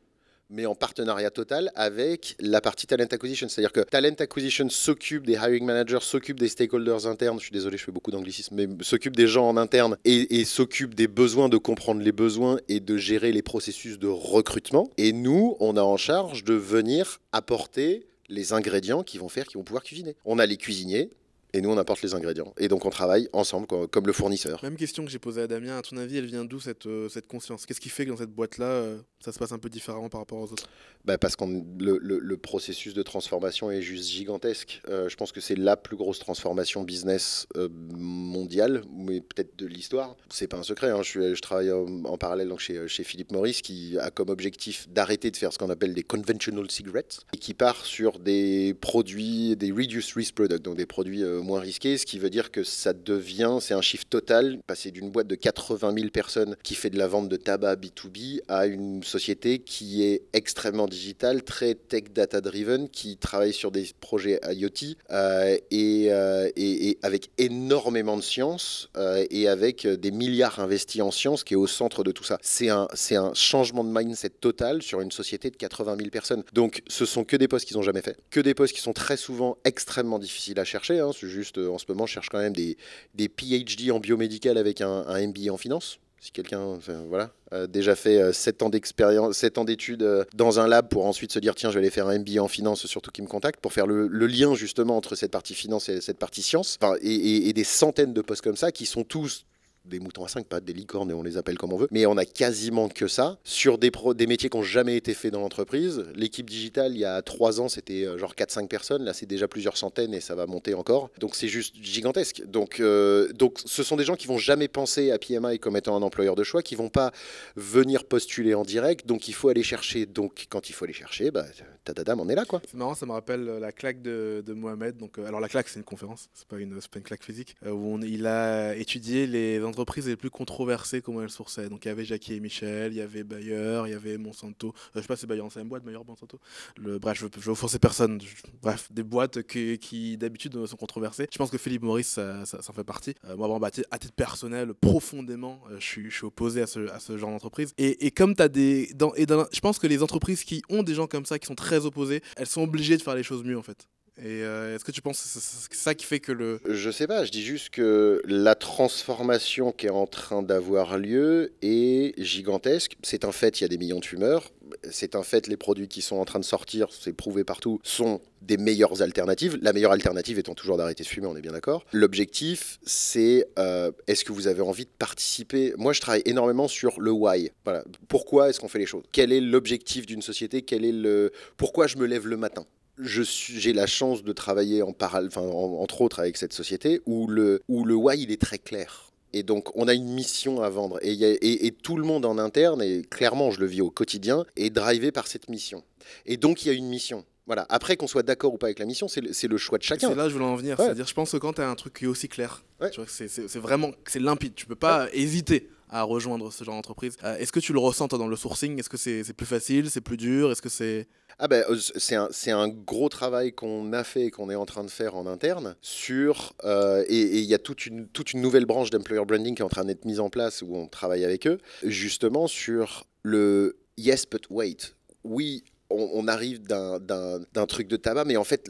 mais 0.49 0.65
en 0.65 0.75
partenariat 0.75 1.31
total 1.31 1.71
avec 1.75 2.35
la 2.39 2.61
partie 2.61 2.87
talent 2.87 3.05
acquisition. 3.09 3.49
C'est-à-dire 3.49 3.71
que 3.71 3.81
talent 3.81 4.15
acquisition 4.19 4.69
s'occupe 4.69 5.25
des 5.25 5.33
hiring 5.33 5.65
managers, 5.65 5.99
s'occupe 6.01 6.39
des 6.39 6.47
stakeholders 6.47 7.07
internes, 7.07 7.39
je 7.39 7.45
suis 7.45 7.53
désolé, 7.53 7.77
je 7.77 7.83
fais 7.83 7.91
beaucoup 7.91 8.11
d'anglicisme, 8.11 8.55
mais 8.55 8.67
s'occupe 8.81 9.15
des 9.15 9.27
gens 9.27 9.47
en 9.49 9.57
interne 9.57 9.97
et, 10.05 10.45
s'occupe 10.45 10.95
des 10.95 11.07
besoins, 11.07 11.49
de 11.49 11.57
comprendre 11.57 12.01
les 12.01 12.11
besoins 12.11 12.59
et 12.67 12.79
de 12.79 12.97
gérer 12.97 13.31
les 13.31 13.41
processus 13.41 13.97
de 13.97 14.07
recrutement. 14.07 14.89
Et 14.97 15.13
nous, 15.13 15.55
on 15.59 15.77
a 15.77 15.81
en 15.81 15.97
charge 15.97 16.43
de 16.43 16.53
venir 16.53 17.19
apporter 17.31 18.05
les 18.29 18.53
ingrédients 18.53 19.03
qui 19.03 19.17
vont 19.17 19.29
faire, 19.29 19.47
qui 19.47 19.55
vont 19.55 19.63
pouvoir 19.63 19.83
cuisiner. 19.83 20.15
On 20.25 20.39
a 20.39 20.45
les 20.45 20.57
cuisiniers, 20.57 21.09
et 21.53 21.61
nous 21.61 21.69
on 21.69 21.77
apporte 21.77 22.01
les 22.01 22.13
ingrédients. 22.15 22.53
Et 22.57 22.67
donc 22.67 22.85
on 22.85 22.89
travaille 22.89 23.29
ensemble 23.31 23.67
comme 23.67 24.07
le 24.07 24.13
fournisseur. 24.13 24.59
Même 24.63 24.75
question 24.75 25.05
que 25.05 25.11
j'ai 25.11 25.19
posée 25.19 25.41
à 25.41 25.47
Damien, 25.47 25.77
à 25.77 25.81
ton 25.81 25.97
avis, 25.97 26.17
elle 26.17 26.25
vient 26.25 26.45
d'où 26.45 26.59
cette, 26.59 26.87
euh, 26.87 27.09
cette 27.09 27.27
conscience? 27.27 27.65
Qu'est-ce 27.65 27.79
qui 27.79 27.89
fait 27.89 28.05
que 28.05 28.11
dans 28.11 28.17
cette 28.17 28.31
boîte-là, 28.31 28.65
euh, 28.65 28.97
ça 29.23 29.31
se 29.31 29.39
passe 29.39 29.51
un 29.51 29.59
peu 29.59 29.69
différemment 29.69 30.09
par 30.09 30.21
rapport 30.21 30.39
aux 30.39 30.51
autres? 30.51 30.65
Bah 31.05 31.17
Parce 31.17 31.35
que 31.35 31.43
le, 31.45 31.97
le, 32.01 32.19
le, 32.19 32.37
processus 32.37 32.93
de 32.93 33.03
transformation 33.03 33.71
est 33.71 33.81
juste 33.81 34.09
gigantesque. 34.09 34.81
Euh, 34.89 35.09
je 35.09 35.15
pense 35.15 35.31
que 35.31 35.41
c'est 35.41 35.55
la 35.55 35.77
plus 35.77 35.95
grosse 35.95 36.19
transformation 36.19 36.83
business 36.83 37.47
mondiale, 37.55 38.83
mais 38.91 39.21
peut-être 39.21 39.57
de 39.57 39.65
l'histoire. 39.67 40.15
C'est 40.29 40.47
pas 40.47 40.57
un 40.57 40.63
secret. 40.63 40.89
Hein. 40.89 41.01
Je, 41.03 41.09
suis, 41.09 41.35
je, 41.35 41.41
travaille 41.41 41.71
en, 41.71 42.03
en 42.05 42.17
parallèle 42.17 42.49
donc 42.49 42.59
chez, 42.59 42.87
chez 42.87 43.03
Philippe 43.03 43.31
Maurice, 43.31 43.61
qui 43.61 43.97
a 43.99 44.09
comme 44.09 44.29
objectif 44.29 44.89
d'arrêter 44.89 45.29
de 45.31 45.37
faire 45.37 45.53
ce 45.53 45.57
qu'on 45.57 45.69
appelle 45.69 45.93
des 45.93 46.03
conventional 46.03 46.69
cigarettes, 46.71 47.19
et 47.33 47.37
qui 47.37 47.53
part 47.53 47.85
sur 47.85 48.19
des 48.19 48.73
produits, 48.79 49.55
des 49.55 49.71
reduced 49.71 50.15
risk 50.15 50.35
products, 50.35 50.63
donc 50.63 50.77
des 50.77 50.85
produits 50.85 51.23
moins 51.43 51.59
risqué, 51.59 51.97
ce 51.97 52.05
qui 52.05 52.19
veut 52.19 52.29
dire 52.29 52.51
que 52.51 52.63
ça 52.63 52.93
devient, 52.93 53.57
c'est 53.61 53.73
un 53.73 53.81
chiffre 53.81 54.05
total, 54.09 54.59
passer 54.65 54.91
d'une 54.91 55.11
boîte 55.11 55.27
de 55.27 55.35
80 55.35 55.93
000 55.95 56.09
personnes 56.09 56.55
qui 56.63 56.75
fait 56.75 56.89
de 56.89 56.97
la 56.97 57.07
vente 57.07 57.29
de 57.29 57.35
tabac 57.35 57.75
B2B 57.75 58.41
à 58.47 58.65
une 58.65 59.03
société 59.03 59.59
qui 59.59 60.03
est 60.03 60.23
extrêmement 60.33 60.87
digitale, 60.87 61.43
très 61.43 61.75
tech 61.75 62.05
data 62.13 62.41
driven, 62.41 62.89
qui 62.89 63.17
travaille 63.17 63.53
sur 63.53 63.71
des 63.71 63.87
projets 63.99 64.39
IoT 64.49 64.95
euh, 65.11 65.57
et, 65.71 66.07
euh, 66.11 66.49
et, 66.55 66.97
avec 67.03 67.29
énormément 67.37 68.17
de 68.17 68.21
science 68.21 68.89
euh, 68.97 69.25
et 69.29 69.47
avec 69.47 69.87
des 69.87 70.11
milliards 70.11 70.59
investis 70.59 71.01
en 71.01 71.11
science 71.11 71.43
qui 71.43 71.53
est 71.53 71.57
au 71.57 71.67
centre 71.67 72.03
de 72.03 72.11
tout 72.11 72.23
ça. 72.23 72.37
C'est 72.41 72.69
un, 72.69 72.87
un 73.11 73.33
changement 73.33 73.83
de 73.83 73.89
mindset 73.89 74.29
total 74.29 74.81
sur 74.81 75.01
une 75.01 75.11
société 75.11 75.49
de 75.49 75.55
80 75.55 75.97
000 75.97 76.09
personnes. 76.09 76.43
Donc 76.53 76.81
ce 76.87 77.05
sont 77.05 77.23
que 77.23 77.35
des 77.35 77.47
postes 77.47 77.67
qu'ils 77.67 77.77
n'ont 77.77 77.83
jamais 77.83 78.01
fait, 78.01 78.17
que 78.29 78.39
des 78.39 78.53
postes 78.53 78.73
qui 78.73 78.81
sont 78.81 78.93
très 78.93 79.17
souvent 79.17 79.57
extrêmement 79.65 80.19
difficiles 80.19 80.59
à 80.59 80.65
chercher. 80.65 80.99
Hein, 80.99 81.11
juste 81.33 81.57
en 81.57 81.77
ce 81.77 81.85
moment, 81.89 82.05
je 82.05 82.13
cherche 82.13 82.29
quand 82.29 82.39
même 82.39 82.55
des, 82.55 82.77
des 83.15 83.27
PhD 83.27 83.91
en 83.91 83.99
biomédical 83.99 84.57
avec 84.57 84.81
un, 84.81 85.05
un 85.07 85.27
MBA 85.27 85.51
en 85.51 85.57
finance. 85.57 85.99
Si 86.21 86.31
quelqu'un 86.31 86.79
voilà, 87.09 87.31
a 87.51 87.67
déjà 87.67 87.95
fait 87.95 88.31
7 88.31 88.63
ans 88.63 88.69
d'expérience, 88.69 89.35
7 89.35 89.57
ans 89.57 89.65
d'études 89.65 90.25
dans 90.33 90.57
un 90.61 90.69
lab 90.69 90.87
pour 90.87 91.05
ensuite 91.05 91.33
se 91.33 91.39
dire 91.39 91.53
tiens, 91.53 91.69
je 91.69 91.73
vais 91.73 91.81
aller 91.81 91.89
faire 91.89 92.07
un 92.07 92.17
MBA 92.17 92.41
en 92.41 92.47
finance, 92.47 92.85
surtout 92.85 93.11
qui 93.11 93.21
me 93.21 93.27
contacte, 93.27 93.59
pour 93.59 93.73
faire 93.73 93.87
le, 93.87 94.07
lien 94.07 94.55
justement 94.55 94.95
entre 94.95 95.15
cette 95.15 95.31
partie 95.31 95.53
finance 95.53 95.89
et 95.89 95.99
cette 95.99 96.19
partie 96.19 96.41
science. 96.41 96.77
Enfin, 96.81 96.95
et 97.01 97.51
des 97.51 97.65
centaines 97.65 98.13
de 98.13 98.21
postes 98.21 98.41
comme 98.41 98.55
ça 98.55 98.71
qui 98.71 98.85
sont 98.85 99.03
tous 99.03 99.45
des 99.85 99.99
moutons 99.99 100.23
à 100.23 100.27
cinq 100.27 100.45
pattes, 100.45 100.65
des 100.65 100.73
licornes, 100.73 101.11
et 101.11 101.13
on 101.13 101.23
les 101.23 101.37
appelle 101.37 101.57
comme 101.57 101.73
on 101.73 101.77
veut. 101.77 101.87
Mais 101.91 102.05
on 102.05 102.17
a 102.17 102.25
quasiment 102.25 102.89
que 102.89 103.07
ça 103.07 103.37
sur 103.43 103.77
des, 103.77 103.91
pro 103.91 104.13
des 104.13 104.27
métiers 104.27 104.49
qui 104.49 104.57
n'ont 104.57 104.63
jamais 104.63 104.95
été 104.95 105.13
faits 105.13 105.33
dans 105.33 105.41
l'entreprise. 105.41 106.05
L'équipe 106.15 106.49
digitale, 106.49 106.93
il 106.93 106.99
y 106.99 107.05
a 107.05 107.21
trois 107.21 107.59
ans, 107.59 107.67
c'était 107.67 108.05
genre 108.17 108.33
4-5 108.33 108.67
personnes. 108.67 109.03
Là, 109.03 109.13
c'est 109.13 109.25
déjà 109.25 109.47
plusieurs 109.47 109.77
centaines 109.77 110.13
et 110.13 110.21
ça 110.21 110.35
va 110.35 110.45
monter 110.45 110.73
encore. 110.73 111.09
Donc, 111.19 111.35
c'est 111.35 111.47
juste 111.47 111.75
gigantesque. 111.81 112.43
Donc, 112.45 112.79
euh, 112.79 113.31
donc, 113.33 113.59
ce 113.65 113.83
sont 113.83 113.95
des 113.95 114.03
gens 114.03 114.15
qui 114.15 114.27
vont 114.27 114.37
jamais 114.37 114.67
penser 114.67 115.11
à 115.11 115.17
PMI 115.17 115.59
comme 115.59 115.77
étant 115.77 115.95
un 115.95 116.01
employeur 116.01 116.35
de 116.35 116.43
choix, 116.43 116.63
qui 116.63 116.75
vont 116.75 116.89
pas 116.89 117.11
venir 117.55 118.05
postuler 118.05 118.53
en 118.53 118.63
direct. 118.63 119.05
Donc, 119.05 119.27
il 119.27 119.33
faut 119.33 119.49
aller 119.49 119.63
chercher. 119.63 120.05
Donc, 120.05 120.45
quand 120.49 120.69
il 120.69 120.73
faut 120.73 120.85
aller 120.85 120.93
chercher, 120.93 121.31
bah, 121.31 121.45
tadadam, 121.83 122.19
on 122.19 122.29
est 122.29 122.35
là, 122.35 122.45
quoi. 122.45 122.61
C'est 122.65 122.77
marrant, 122.77 122.95
ça 122.95 123.05
me 123.05 123.11
rappelle 123.11 123.45
la 123.45 123.71
claque 123.71 124.01
de, 124.01 124.43
Mohamed. 124.53 124.97
Donc, 124.97 125.17
euh, 125.17 125.25
alors, 125.25 125.39
la 125.39 125.49
claque, 125.49 125.67
c'est 125.67 125.79
une 125.79 125.85
conférence, 125.85 126.29
c'est 126.33 126.47
pas 126.47 126.57
une, 126.57 126.73
pas 126.73 126.99
une 126.99 127.03
claque 127.03 127.23
physique, 127.23 127.55
euh, 127.65 127.71
où 127.71 127.99
il 128.03 128.27
a 128.27 128.75
étudié 128.75 129.27
les 129.27 129.63
entreprises 129.63 130.07
les 130.07 130.15
plus 130.15 130.29
controversées, 130.29 131.01
comment 131.01 131.21
elles 131.21 131.29
sourçaient. 131.29 131.69
Donc 131.69 131.85
il 131.85 131.87
y 131.87 131.91
avait 131.91 132.05
Jackie 132.05 132.33
et 132.33 132.39
Michel, 132.39 132.93
il 132.93 132.97
y 132.97 133.01
avait 133.01 133.23
Bayer, 133.23 133.83
il 133.85 133.91
y 133.91 133.95
avait 133.95 134.17
Monsanto. 134.17 134.67
Euh, 134.67 134.71
je 134.95 135.01
sais 135.01 135.07
pas 135.07 135.15
si 135.15 135.27
Bayer 135.27 135.43
c'est 135.51 135.61
une 135.61 135.67
boîte, 135.67 135.83
Bayer, 135.83 135.99
Monsanto. 136.07 136.39
Bref, 136.77 137.19
je, 137.19 137.25
veux 137.25 137.51
offenser 137.51 137.79
personne. 137.79 138.19
Bref, 138.61 138.91
des 138.91 139.03
boîtes 139.03 139.43
qui, 139.43 140.17
d'habitude 140.17 140.65
sont 140.65 140.77
controversées. 140.77 141.27
Je 141.31 141.37
pense 141.37 141.49
que 141.49 141.57
Philippe 141.57 141.83
Maurice, 141.83 142.07
ça, 142.07 142.43
en 142.67 142.73
fait 142.73 142.83
partie. 142.83 143.15
Euh, 143.25 143.35
moi, 143.35 143.47
bon, 143.47 143.59
bah, 143.59 143.69
à 143.91 143.97
titre 143.99 144.13
personnel, 144.13 144.73
profondément, 144.73 145.61
euh, 145.71 145.77
je, 145.79 146.09
suis, 146.09 146.25
opposé 146.25 146.61
à 146.61 146.67
ce, 146.67 147.17
genre 147.17 147.31
d'entreprise. 147.31 147.73
Et, 147.77 148.11
comme 148.11 148.35
tu 148.35 148.41
as 148.41 148.49
des. 148.49 148.91
Et 149.15 149.25
je 149.27 149.59
pense 149.59 149.79
que 149.79 149.87
les 149.87 150.03
entreprises 150.03 150.43
qui 150.43 150.61
ont 150.69 150.83
des 150.83 150.93
gens 150.93 151.07
comme 151.07 151.25
ça, 151.25 151.39
qui 151.39 151.47
sont 151.47 151.55
très 151.55 151.72
opposés, 151.79 152.21
elles 152.37 152.47
sont 152.47 152.61
obligées 152.61 152.97
de 152.97 153.01
faire 153.01 153.15
les 153.15 153.23
choses 153.23 153.43
mieux 153.43 153.57
en 153.57 153.63
fait. 153.63 153.87
Et 154.19 154.43
euh, 154.43 154.75
est-ce 154.75 154.85
que 154.85 154.91
tu 154.91 155.01
penses 155.01 155.23
que 155.23 155.27
c'est 155.27 155.73
ça 155.75 155.95
qui 155.95 156.05
fait 156.05 156.19
que 156.19 156.31
le... 156.31 156.59
Je 156.69 156.91
sais 156.91 157.07
pas, 157.07 157.25
je 157.25 157.31
dis 157.31 157.41
juste 157.41 157.71
que 157.71 158.21
la 158.25 158.53
transformation 158.53 159.71
qui 159.71 159.87
est 159.87 159.91
en 159.91 160.05
train 160.05 160.43
d'avoir 160.43 160.99
lieu 160.99 161.53
est 161.63 162.13
gigantesque. 162.21 162.95
C'est 163.01 163.25
un 163.25 163.31
fait, 163.31 163.59
il 163.59 163.63
y 163.63 163.65
a 163.65 163.67
des 163.67 163.79
millions 163.79 163.99
de 163.99 164.05
fumeurs. 164.05 164.51
C'est 164.91 165.15
un 165.15 165.23
fait, 165.23 165.47
les 165.47 165.57
produits 165.57 165.87
qui 165.87 166.03
sont 166.03 166.17
en 166.17 166.25
train 166.25 166.39
de 166.39 166.45
sortir, 166.45 166.89
c'est 166.91 167.13
prouvé 167.13 167.43
partout, 167.43 167.79
sont 167.83 168.21
des 168.43 168.57
meilleures 168.57 169.01
alternatives. 169.01 169.57
La 169.63 169.73
meilleure 169.73 169.91
alternative 169.91 170.37
étant 170.37 170.53
toujours 170.53 170.77
d'arrêter 170.77 171.03
de 171.03 171.09
fumer, 171.09 171.25
on 171.25 171.35
est 171.35 171.41
bien 171.41 171.53
d'accord. 171.53 171.83
L'objectif, 171.91 172.79
c'est 172.85 173.47
euh, 173.57 173.91
est-ce 174.05 174.23
que 174.23 174.31
vous 174.31 174.45
avez 174.47 174.61
envie 174.61 174.85
de 174.85 174.91
participer? 174.99 175.73
Moi, 175.77 175.91
je 175.91 176.01
travaille 176.01 176.23
énormément 176.25 176.67
sur 176.67 176.99
le 177.01 177.11
why. 177.11 177.51
Voilà. 177.65 177.83
Pourquoi 178.09 178.49
est-ce 178.49 178.59
qu'on 178.59 178.67
fait 178.67 178.79
les 178.79 178.85
choses? 178.85 179.03
Quel 179.11 179.31
est 179.31 179.41
l'objectif 179.41 180.05
d'une 180.05 180.21
société? 180.21 180.61
Quel 180.61 180.85
est 180.85 180.91
le... 180.91 181.31
Pourquoi 181.57 181.87
je 181.87 181.97
me 181.97 182.05
lève 182.05 182.27
le 182.27 182.37
matin? 182.37 182.65
J'ai 182.99 183.73
la 183.73 183.87
chance 183.87 184.23
de 184.23 184.31
travailler 184.33 184.81
en 184.81 184.93
parallèle, 184.93 185.29
enfin, 185.29 185.41
en, 185.41 185.81
entre 185.81 186.01
autres 186.01 186.19
avec 186.19 186.37
cette 186.37 186.53
société 186.53 187.01
où 187.05 187.27
le, 187.27 187.61
où 187.67 187.85
le 187.85 187.95
why 187.95 188.19
il 188.19 188.31
est 188.31 188.41
très 188.41 188.59
clair. 188.59 189.09
Et 189.35 189.41
donc, 189.41 189.75
on 189.75 189.87
a 189.87 189.95
une 189.95 190.13
mission 190.13 190.61
à 190.61 190.69
vendre. 190.69 190.99
Et, 191.01 191.13
y 191.13 191.25
a, 191.25 191.29
et, 191.29 191.65
et, 191.65 191.71
tout 191.71 191.97
le 191.97 192.03
monde 192.03 192.23
en 192.23 192.37
interne, 192.37 192.83
et 192.83 193.01
clairement, 193.01 193.49
je 193.49 193.59
le 193.59 193.65
vis 193.65 193.81
au 193.81 193.89
quotidien, 193.89 194.45
est 194.55 194.69
drivé 194.69 195.11
par 195.11 195.25
cette 195.25 195.49
mission. 195.49 195.83
Et 196.27 196.37
donc, 196.37 196.63
il 196.63 196.67
y 196.67 196.71
a 196.71 196.75
une 196.75 196.87
mission. 196.87 197.25
Voilà. 197.47 197.65
Après, 197.69 197.97
qu'on 197.97 198.07
soit 198.07 198.23
d'accord 198.23 198.53
ou 198.53 198.57
pas 198.57 198.67
avec 198.67 198.79
la 198.79 198.85
mission, 198.85 199.07
c'est 199.07 199.21
le, 199.21 199.31
le, 199.49 199.57
choix 199.57 199.79
de 199.79 199.83
chacun. 199.83 200.09
C'est 200.09 200.15
là 200.15 200.23
que 200.23 200.29
je 200.29 200.35
voulais 200.35 200.45
en 200.45 200.55
venir. 200.55 200.79
Ouais. 200.79 200.85
C'est-à-dire, 200.85 201.07
je 201.07 201.13
pense 201.13 201.31
que 201.31 201.37
quand 201.37 201.53
tu 201.53 201.61
as 201.61 201.69
un 201.69 201.75
truc 201.75 201.93
qui 201.93 202.05
est 202.05 202.07
aussi 202.07 202.29
clair, 202.29 202.63
ouais. 202.79 202.91
c'est 203.07 203.57
vraiment 203.57 203.91
c'est 204.07 204.19
limpide. 204.19 204.53
Tu 204.55 204.65
peux 204.65 204.75
pas 204.75 205.05
ouais. 205.05 205.17
hésiter 205.17 205.67
à 205.93 206.03
rejoindre 206.03 206.51
ce 206.51 206.63
genre 206.63 206.75
d'entreprise. 206.75 207.15
Euh, 207.23 207.37
Est-ce 207.37 207.51
que 207.51 207.59
tu 207.59 207.71
le 207.71 207.79
ressens 207.79 208.07
toi, 208.07 208.17
dans 208.17 208.27
le 208.27 208.35
sourcing? 208.35 208.79
Est-ce 208.79 208.89
que 208.89 208.97
c'est 208.97 209.33
plus 209.33 209.45
facile? 209.45 209.89
C'est 209.89 210.01
plus 210.01 210.17
dur? 210.17 210.51
Est-ce 210.51 210.61
que 210.61 210.69
c'est 210.69 211.07
ah 211.39 211.47
ben, 211.47 211.65
c'est 211.97 212.51
un, 212.51 212.67
gros 212.67 213.09
travail 213.09 213.53
qu'on 213.53 213.91
a 213.93 214.03
fait 214.03 214.25
et 214.25 214.31
qu'on 214.31 214.51
est 214.51 214.55
en 214.55 214.67
train 214.67 214.83
de 214.83 214.89
faire 214.89 215.15
en 215.15 215.25
interne 215.25 215.75
sur 215.81 216.53
euh, 216.63 217.03
et 217.07 217.39
il 217.39 217.45
y 217.45 217.55
a 217.55 217.57
toute 217.57 217.87
une, 217.87 218.07
toute 218.07 218.33
une 218.33 218.41
nouvelle 218.41 218.65
branche 218.65 218.91
d'employer 218.91 219.25
branding 219.25 219.55
qui 219.55 219.63
est 219.63 219.65
en 219.65 219.69
train 219.69 219.83
d'être 219.83 220.05
mise 220.05 220.19
en 220.19 220.29
place 220.29 220.61
où 220.61 220.75
on 220.75 220.87
travaille 220.87 221.25
avec 221.25 221.47
eux 221.47 221.57
justement 221.83 222.45
sur 222.45 223.07
le 223.23 223.77
yes 223.97 224.27
but 224.29 224.45
wait. 224.51 224.93
Oui, 225.23 225.63
on, 225.89 226.27
arrive 226.27 226.61
d'un 226.61 227.65
truc 227.67 227.87
de 227.87 227.97
tabac, 227.97 228.25
mais 228.25 228.37
en 228.37 228.43
fait, 228.43 228.69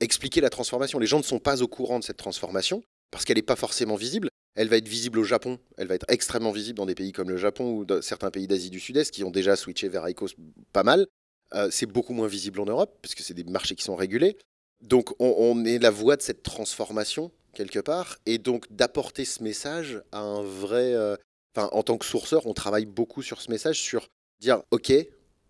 expliquer 0.00 0.40
la 0.40 0.50
transformation. 0.50 0.98
Les 0.98 1.06
gens 1.06 1.18
ne 1.18 1.24
sont 1.24 1.38
pas 1.38 1.62
au 1.62 1.68
courant 1.68 1.98
de 1.98 2.04
cette 2.04 2.16
transformation 2.16 2.82
parce 3.10 3.24
qu'elle 3.24 3.36
n'est 3.36 3.42
pas 3.42 3.56
forcément 3.56 3.96
visible. 3.96 4.28
Elle 4.56 4.68
va 4.68 4.78
être 4.78 4.88
visible 4.88 5.18
au 5.18 5.24
Japon, 5.24 5.58
elle 5.76 5.86
va 5.86 5.94
être 5.94 6.06
extrêmement 6.08 6.50
visible 6.50 6.78
dans 6.78 6.86
des 6.86 6.94
pays 6.94 7.12
comme 7.12 7.28
le 7.28 7.36
Japon 7.36 7.72
ou 7.72 7.84
dans 7.84 8.00
certains 8.00 8.30
pays 8.30 8.46
d'Asie 8.46 8.70
du 8.70 8.80
Sud-Est 8.80 9.10
qui 9.10 9.22
ont 9.22 9.30
déjà 9.30 9.54
switché 9.54 9.88
vers 9.88 10.08
ICOS 10.08 10.30
pas 10.72 10.82
mal. 10.82 11.06
Euh, 11.54 11.68
c'est 11.70 11.86
beaucoup 11.86 12.14
moins 12.14 12.26
visible 12.26 12.58
en 12.60 12.64
Europe 12.64 12.98
parce 13.02 13.14
que 13.14 13.22
c'est 13.22 13.34
des 13.34 13.44
marchés 13.44 13.76
qui 13.76 13.84
sont 13.84 13.96
régulés. 13.96 14.36
Donc 14.80 15.14
on, 15.20 15.64
est 15.64 15.78
la 15.78 15.90
voie 15.90 16.16
de 16.16 16.22
cette 16.22 16.42
transformation 16.42 17.30
quelque 17.54 17.78
part 17.78 18.18
et 18.26 18.38
donc 18.38 18.70
d'apporter 18.70 19.24
ce 19.24 19.42
message 19.42 20.02
à 20.10 20.20
un 20.20 20.42
vrai. 20.42 20.94
Euh, 20.94 21.16
enfin, 21.54 21.68
en 21.72 21.82
tant 21.82 21.98
que 21.98 22.04
sourceur, 22.04 22.46
on 22.46 22.54
travaille 22.54 22.86
beaucoup 22.86 23.22
sur 23.22 23.40
ce 23.40 23.50
message, 23.50 23.80
sur 23.80 24.08
dire 24.40 24.62
ok, 24.70 24.92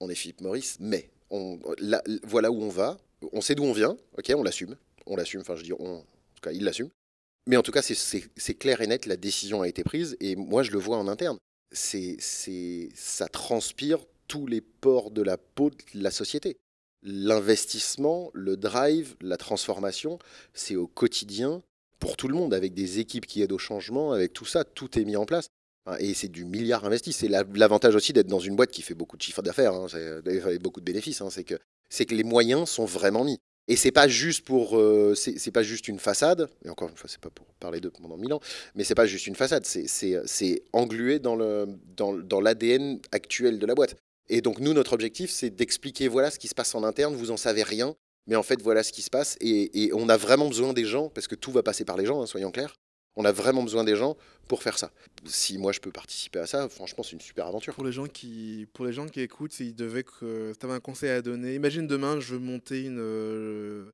on 0.01 0.11
est 0.11 0.15
Philippe 0.15 0.41
Maurice, 0.41 0.77
mais 0.81 1.11
on, 1.31 1.61
là, 1.79 2.03
voilà 2.25 2.51
où 2.51 2.63
on 2.63 2.69
va, 2.69 2.99
on 3.33 3.41
sait 3.41 3.55
d'où 3.55 3.65
on 3.65 3.73
vient, 3.73 3.97
ok, 4.19 4.33
on 4.37 4.43
l'assume, 4.43 4.77
on 5.07 5.17
l'assume. 5.17 5.41
Enfin, 5.41 5.57
je 5.57 5.63
dis 5.63 5.73
on, 5.73 5.99
en 5.99 6.01
tout 6.01 6.43
cas, 6.43 6.53
il 6.53 6.65
l'assume. 6.65 6.91
Mais 7.47 7.57
en 7.57 7.63
tout 7.63 7.73
cas, 7.73 7.83
c'est 7.83 8.55
clair 8.55 8.81
et 8.81 8.87
net, 8.87 9.07
la 9.07 9.17
décision 9.17 9.63
a 9.63 9.69
été 9.69 9.85
prise 9.85 10.17
et 10.21 10.35
moi, 10.35 10.63
je 10.63 10.73
le 10.73 10.79
vois 10.79 10.97
en 10.97 11.07
interne. 11.07 11.39
Ça 11.73 13.29
transpire 13.29 13.99
tous 14.27 14.47
les 14.47 14.61
pores 14.61 15.11
de 15.13 15.23
la 15.23 15.37
peau 15.37 15.71
de 15.71 15.77
la 15.95 16.11
société. 16.11 16.57
L'investissement, 17.03 18.31
le 18.35 18.57
drive, 18.57 19.15
la 19.21 19.37
transformation, 19.37 20.19
c'est 20.55 20.75
au 20.75 20.89
quotidien 20.89 21.63
pour 22.01 22.17
tout 22.17 22.27
le 22.27 22.35
monde, 22.35 22.53
avec 22.53 22.75
des 22.75 22.99
équipes 22.99 23.27
qui 23.27 23.43
aident 23.43 23.53
au 23.53 23.59
changement, 23.59 24.13
avec 24.13 24.33
tout 24.33 24.45
ça, 24.45 24.65
tout 24.65 24.99
est 24.99 25.05
mis 25.05 25.17
en 25.17 25.25
place. 25.25 25.47
Et 26.01 26.15
c'est 26.15 26.29
du 26.29 26.45
milliard 26.45 26.85
investi. 26.85 27.13
C'est 27.13 27.29
l'avantage 27.29 27.95
aussi 27.95 28.13
d'être 28.13 28.27
dans 28.27 28.41
une 28.41 28.57
boîte 28.57 28.73
qui 28.73 28.83
fait 28.83 28.95
beaucoup 28.95 29.17
de 29.17 29.23
chiffres 29.23 29.43
d'affaires, 29.43 29.73
hein, 29.73 29.87
beaucoup 30.61 30.81
de 30.81 30.85
bénéfices. 30.85 31.21
Hein, 31.21 31.31
c'est 31.31 31.45
que 31.45 31.55
C'est 31.89 32.07
que 32.07 32.15
les 32.17 32.25
moyens 32.25 32.69
sont 32.69 32.87
vraiment 32.87 33.23
mis. 33.23 33.39
Et 33.69 33.77
c'est 33.77 33.91
pas 33.91 34.07
juste 34.07 34.45
pour, 34.45 34.79
euh, 34.79 35.15
c'est 35.15 35.51
pas 35.51 35.63
juste 35.63 35.89
une 35.89 35.99
façade. 35.99 36.49
Et 36.65 36.69
encore 36.71 36.89
une 36.89 36.97
fois, 36.97 37.09
c'est 37.09 37.21
pas 37.21 37.31
pour 37.31 37.47
parler 37.59 37.81
d'eux 37.81 37.91
pendant 37.91 38.17
mille 38.17 38.33
ans, 38.33 38.41
mais 38.75 38.85
c'est 38.85 38.95
pas 38.95 39.07
juste 39.07 39.27
une 39.27 39.35
façade. 39.35 39.65
C'est 39.67 40.63
englué 40.73 41.19
dans 41.19 41.37
l'ADN 42.41 43.01
actuel 43.13 43.59
de 43.59 43.67
la 43.67 43.75
boîte. 43.75 43.97
Et 44.29 44.41
donc 44.41 44.59
nous, 44.61 44.73
notre 44.73 44.93
objectif, 44.93 45.31
c'est 45.31 45.51
d'expliquer 45.51 46.09
voilà 46.09 46.31
ce 46.31 46.39
qui 46.39 46.49
se 46.49 46.55
passe 46.55 46.75
en 46.75 46.85
interne. 46.85 47.15
Vous 47.15 47.31
en 47.31 47.37
savez 47.37 47.63
rien, 47.63 47.95
mais 48.27 48.37
en 48.37 48.43
fait 48.43 48.61
voilà 48.63 48.83
ce 48.83 48.93
qui 48.93 49.03
se 49.03 49.11
passe. 49.11 49.37
Et, 49.41 49.85
et 49.85 49.93
on 49.95 50.09
a 50.09 50.17
vraiment 50.17 50.49
besoin 50.49 50.73
des 50.73 50.85
gens 50.85 51.09
parce 51.09 51.27
que 51.27 51.35
tout 51.35 51.53
va 51.53 51.63
passer 51.63 51.85
par 51.85 51.97
les 51.97 52.07
gens, 52.07 52.23
hein, 52.23 52.27
soyons 52.27 52.51
clairs. 52.51 52.77
On 53.17 53.25
a 53.25 53.33
vraiment 53.33 53.63
besoin 53.63 53.85
des 53.85 53.97
gens 53.97 54.17
pour 54.47 54.63
faire 54.63 54.79
ça. 54.79 54.91
Si 55.25 55.59
moi 55.59 55.73
je 55.73 55.81
peux 55.81 55.91
participer 55.91 56.39
à 56.39 56.47
ça, 56.47 56.69
franchement, 56.69 57.03
c'est 57.03 57.13
une 57.13 57.21
super 57.21 57.47
aventure. 57.47 57.75
Pour 57.75 57.85
les 57.85 57.93
gens 57.93 58.07
qui, 58.07 58.67
pour 58.75 58.85
les 58.85 58.93
gens 58.93 59.07
qui 59.07 59.21
écoutent, 59.21 59.53
s'ils 59.53 59.75
devaient 59.75 60.05
que 60.05 60.53
tu 60.59 60.67
avais 60.67 60.75
un 60.75 60.81
conseil 60.81 61.11
à 61.11 61.23
donner, 61.23 61.55
imagine 61.55 61.87
demain, 61.87 62.21
je 62.21 62.35
veux 62.35 62.41
monter 62.41 62.85
une. 62.85 62.99
euh, 63.01 63.87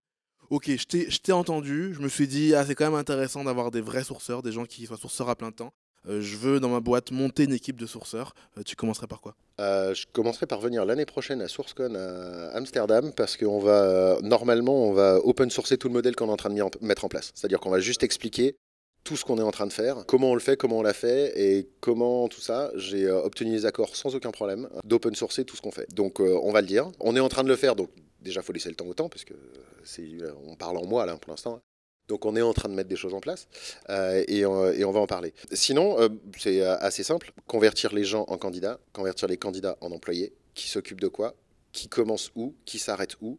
Ok, 0.50 0.68
je 0.68 1.18
t'ai 1.18 1.32
entendu, 1.32 1.94
je 1.94 2.00
me 2.00 2.08
suis 2.08 2.28
dit, 2.28 2.54
ah, 2.54 2.66
c'est 2.66 2.74
quand 2.74 2.84
même 2.84 2.98
intéressant 2.98 3.42
d'avoir 3.42 3.70
des 3.70 3.80
vrais 3.80 4.04
sourceurs, 4.04 4.42
des 4.42 4.52
gens 4.52 4.66
qui 4.66 4.84
soient 4.84 4.98
sourceurs 4.98 5.30
à 5.30 5.36
plein 5.36 5.50
temps. 5.50 5.72
Euh, 6.08 6.20
je 6.20 6.36
veux 6.36 6.60
dans 6.60 6.68
ma 6.68 6.80
boîte 6.80 7.10
monter 7.10 7.44
une 7.44 7.54
équipe 7.54 7.80
de 7.80 7.86
sourceurs. 7.86 8.34
Euh, 8.58 8.62
tu 8.62 8.76
commencerais 8.76 9.06
par 9.06 9.20
quoi? 9.20 9.34
Euh, 9.60 9.94
je 9.94 10.04
commencerai 10.12 10.46
par 10.46 10.60
venir 10.60 10.84
l'année 10.84 11.06
prochaine 11.06 11.40
à 11.40 11.48
SourceCon 11.48 11.94
à 11.94 12.56
Amsterdam 12.56 13.12
parce 13.16 13.36
qu'on 13.36 13.60
va 13.60 14.18
normalement 14.22 14.88
on 14.88 14.92
va 14.92 15.20
open 15.24 15.48
sourcer 15.48 15.78
tout 15.78 15.88
le 15.88 15.94
modèle 15.94 16.16
qu'on 16.16 16.26
est 16.26 16.32
en 16.32 16.36
train 16.36 16.50
de 16.50 16.60
mettre 16.80 17.04
en 17.04 17.08
place. 17.08 17.30
C'est-à-dire 17.34 17.60
qu'on 17.60 17.70
va 17.70 17.78
juste 17.80 18.02
expliquer 18.02 18.56
tout 19.04 19.16
ce 19.16 19.24
qu'on 19.24 19.38
est 19.38 19.42
en 19.42 19.50
train 19.50 19.66
de 19.66 19.72
faire, 19.72 20.04
comment 20.06 20.30
on 20.30 20.34
le 20.34 20.40
fait, 20.40 20.56
comment 20.56 20.78
on 20.78 20.82
l'a 20.82 20.92
fait 20.92 21.32
et 21.36 21.68
comment 21.80 22.28
tout 22.28 22.40
ça. 22.40 22.70
J'ai 22.76 23.04
euh, 23.04 23.22
obtenu 23.22 23.52
les 23.52 23.66
accords 23.66 23.96
sans 23.96 24.14
aucun 24.14 24.30
problème 24.30 24.68
d'open 24.84 25.14
sourcer 25.14 25.44
tout 25.44 25.56
ce 25.56 25.62
qu'on 25.62 25.70
fait. 25.70 25.92
Donc 25.92 26.20
euh, 26.20 26.38
on 26.42 26.52
va 26.52 26.60
le 26.60 26.66
dire. 26.66 26.90
On 27.00 27.16
est 27.16 27.20
en 27.20 27.28
train 27.28 27.42
de 27.42 27.48
le 27.48 27.56
faire, 27.56 27.74
donc 27.74 27.90
déjà 28.20 28.42
faut 28.42 28.52
laisser 28.52 28.68
le 28.68 28.76
temps 28.76 28.86
au 28.86 28.94
temps 28.94 29.08
parce 29.08 29.24
que 29.24 29.34
c'est 29.82 30.02
euh, 30.02 30.32
on 30.46 30.54
parle 30.54 30.76
en 30.76 30.86
moi 30.86 31.06
là 31.06 31.16
pour 31.16 31.30
l'instant. 31.30 31.60
Donc 32.08 32.26
on 32.26 32.36
est 32.36 32.42
en 32.42 32.52
train 32.52 32.68
de 32.68 32.74
mettre 32.74 32.88
des 32.88 32.96
choses 32.96 33.14
en 33.14 33.20
place 33.20 33.48
et, 33.88 34.44
on 34.44 34.92
va 34.92 35.00
en 35.00 35.06
parler. 35.06 35.32
Sinon, 35.52 35.96
c'est 36.36 36.60
assez 36.60 37.04
simple. 37.04 37.32
Convertir 37.46 37.94
les 37.94 38.04
gens 38.04 38.24
en 38.28 38.36
candidats, 38.36 38.80
convertir 38.92 39.28
les 39.28 39.36
candidats 39.36 39.78
en 39.80 39.92
employés. 39.92 40.34
Qui 40.54 40.68
s'occupe 40.68 41.00
de 41.00 41.08
quoi? 41.08 41.34
Qui 41.70 41.88
commence 41.88 42.30
où? 42.34 42.54
Qui 42.66 42.80
s'arrête 42.80 43.16
où? 43.22 43.38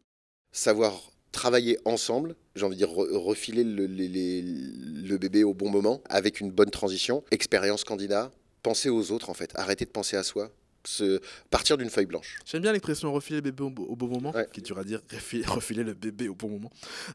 Savoir 0.52 1.13
travailler 1.34 1.78
ensemble, 1.84 2.36
j'ai 2.56 2.64
envie 2.66 2.76
de 2.78 2.86
dire 2.86 2.94
re- 2.94 3.12
refiler 3.18 3.66
le, 3.66 3.86
les- 3.88 4.08
les- 4.08 4.42
le 4.44 5.18
bébé 5.18 5.44
au 5.44 5.54
bon 5.54 5.70
moment 5.70 6.02
avec 6.10 6.40
une 6.40 6.52
bonne 6.52 6.70
transition. 6.72 7.24
Expérience 7.32 7.84
candidat, 7.84 8.32
penser 8.62 8.90
aux 8.90 9.12
autres 9.12 9.30
en 9.30 9.34
fait. 9.34 9.52
Arrêter 9.56 9.84
de 9.84 9.90
penser 9.90 10.16
à 10.16 10.24
soi. 10.24 10.50
Se, 10.86 11.22
partir 11.50 11.78
d'une 11.78 11.90
feuille 11.90 12.08
blanche. 12.08 12.40
J'aime 12.46 12.62
bien 12.62 12.74
l'expression 12.74 13.14
refiler 13.14 13.38
le 13.38 13.42
bébé 13.42 13.64
au, 13.64 13.70
bo- 13.70 13.86
au 13.86 13.96
bon 13.96 14.08
moment, 14.08 14.32
Ouais. 14.36 14.46
qui 14.52 14.60
est 14.60 14.64
dur 14.64 14.78
à 14.78 14.84
dire, 14.84 15.00
refiler, 15.14 15.46
refiler 15.46 15.82
le 15.82 15.94
bébé 15.94 16.28
au 16.28 16.36
bon 16.36 16.50
moment. 16.50 16.70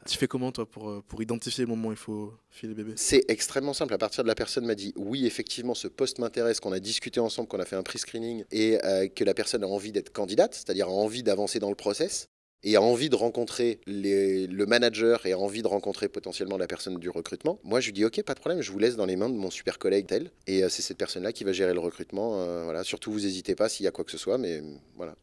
Tu 0.06 0.16
fais 0.16 0.26
comment 0.26 0.50
toi 0.52 0.64
pour, 0.64 0.88
euh, 0.88 1.04
pour 1.06 1.20
identifier 1.20 1.64
le 1.64 1.68
moment 1.68 1.88
où 1.88 1.92
il 1.92 1.98
faut 1.98 2.32
filer 2.48 2.72
le 2.74 2.82
bébé? 2.82 2.94
C'est 2.96 3.26
extrêmement 3.28 3.74
simple. 3.74 3.92
À 3.92 3.98
partir 3.98 4.24
de 4.24 4.28
la 4.28 4.34
personne 4.34 4.64
m'a 4.64 4.74
dit 4.74 4.94
oui, 4.96 5.26
effectivement, 5.26 5.74
ce 5.74 5.86
poste 5.86 6.18
m'intéresse, 6.18 6.60
qu'on 6.60 6.72
a 6.72 6.80
discuté 6.80 7.20
ensemble, 7.20 7.46
qu'on 7.46 7.60
a 7.60 7.66
fait 7.66 7.76
un 7.76 7.82
pre-screening 7.82 8.44
et 8.50 8.82
euh, 8.86 9.06
que 9.08 9.22
la 9.22 9.34
personne 9.34 9.62
a 9.62 9.66
envie 9.66 9.92
d'être 9.92 10.12
candidate, 10.14 10.54
c'est-à-dire 10.54 10.88
a 10.88 10.92
envie 10.92 11.22
d'avancer 11.22 11.58
dans 11.58 11.68
le 11.68 11.76
process 11.76 12.30
et 12.64 12.76
a 12.76 12.82
envie 12.82 13.08
de 13.08 13.16
rencontrer 13.16 13.80
le 13.86 14.64
manager 14.64 15.24
et 15.26 15.32
a 15.32 15.38
envie 15.38 15.62
de 15.62 15.68
rencontrer 15.68 16.08
potentiellement 16.08 16.56
la 16.56 16.66
personne 16.66 16.96
du 16.98 17.08
recrutement. 17.08 17.60
Moi, 17.62 17.80
je 17.80 17.86
lui 17.86 17.92
dis 17.92 18.04
ok, 18.04 18.22
pas 18.22 18.34
de 18.34 18.40
problème, 18.40 18.62
je 18.62 18.72
vous 18.72 18.78
laisse 18.78 18.96
dans 18.96 19.06
les 19.06 19.16
mains 19.16 19.28
de 19.28 19.36
mon 19.36 19.50
super 19.50 19.78
collègue 19.78 20.06
tel 20.06 20.30
et 20.46 20.64
euh, 20.64 20.68
c'est 20.68 20.82
cette 20.82 20.98
personne-là 20.98 21.32
qui 21.32 21.44
va 21.44 21.52
gérer 21.52 21.74
le 21.74 21.80
recrutement. 21.80 22.40
euh, 22.40 22.64
voilà, 22.64 22.84
surtout 22.84 23.12
vous 23.12 23.20
n'hésitez 23.20 23.54
pas 23.54 23.68
s'il 23.68 23.84
y 23.84 23.86
a 23.86 23.90
quoi 23.90 24.04
que 24.04 24.10
ce 24.10 24.18
soit, 24.18 24.38
mais 24.38 24.60
euh, 24.60 24.74
voilà, 24.96 25.14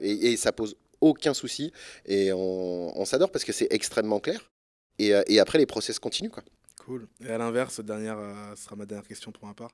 et, 0.00 0.32
et 0.32 0.36
ça 0.36 0.52
pose 0.52 0.76
aucun 1.00 1.34
souci 1.34 1.72
et 2.06 2.32
on, 2.32 3.04
s'adore 3.04 3.30
parce 3.30 3.44
que 3.44 3.52
c'est 3.52 3.68
extrêmement 3.70 4.20
clair. 4.20 4.50
Et, 4.98 5.40
après, 5.40 5.58
les 5.58 5.66
process 5.66 5.98
continuent. 5.98 6.30
Quoi. 6.30 6.44
Cool. 6.84 7.08
Et 7.20 7.28
à 7.28 7.36
l'inverse, 7.36 7.80
dernière, 7.80 8.16
ce 8.56 8.64
sera 8.64 8.76
ma 8.76 8.86
dernière 8.86 9.06
question 9.06 9.32
pour 9.32 9.44
ma 9.44 9.54
part. 9.54 9.70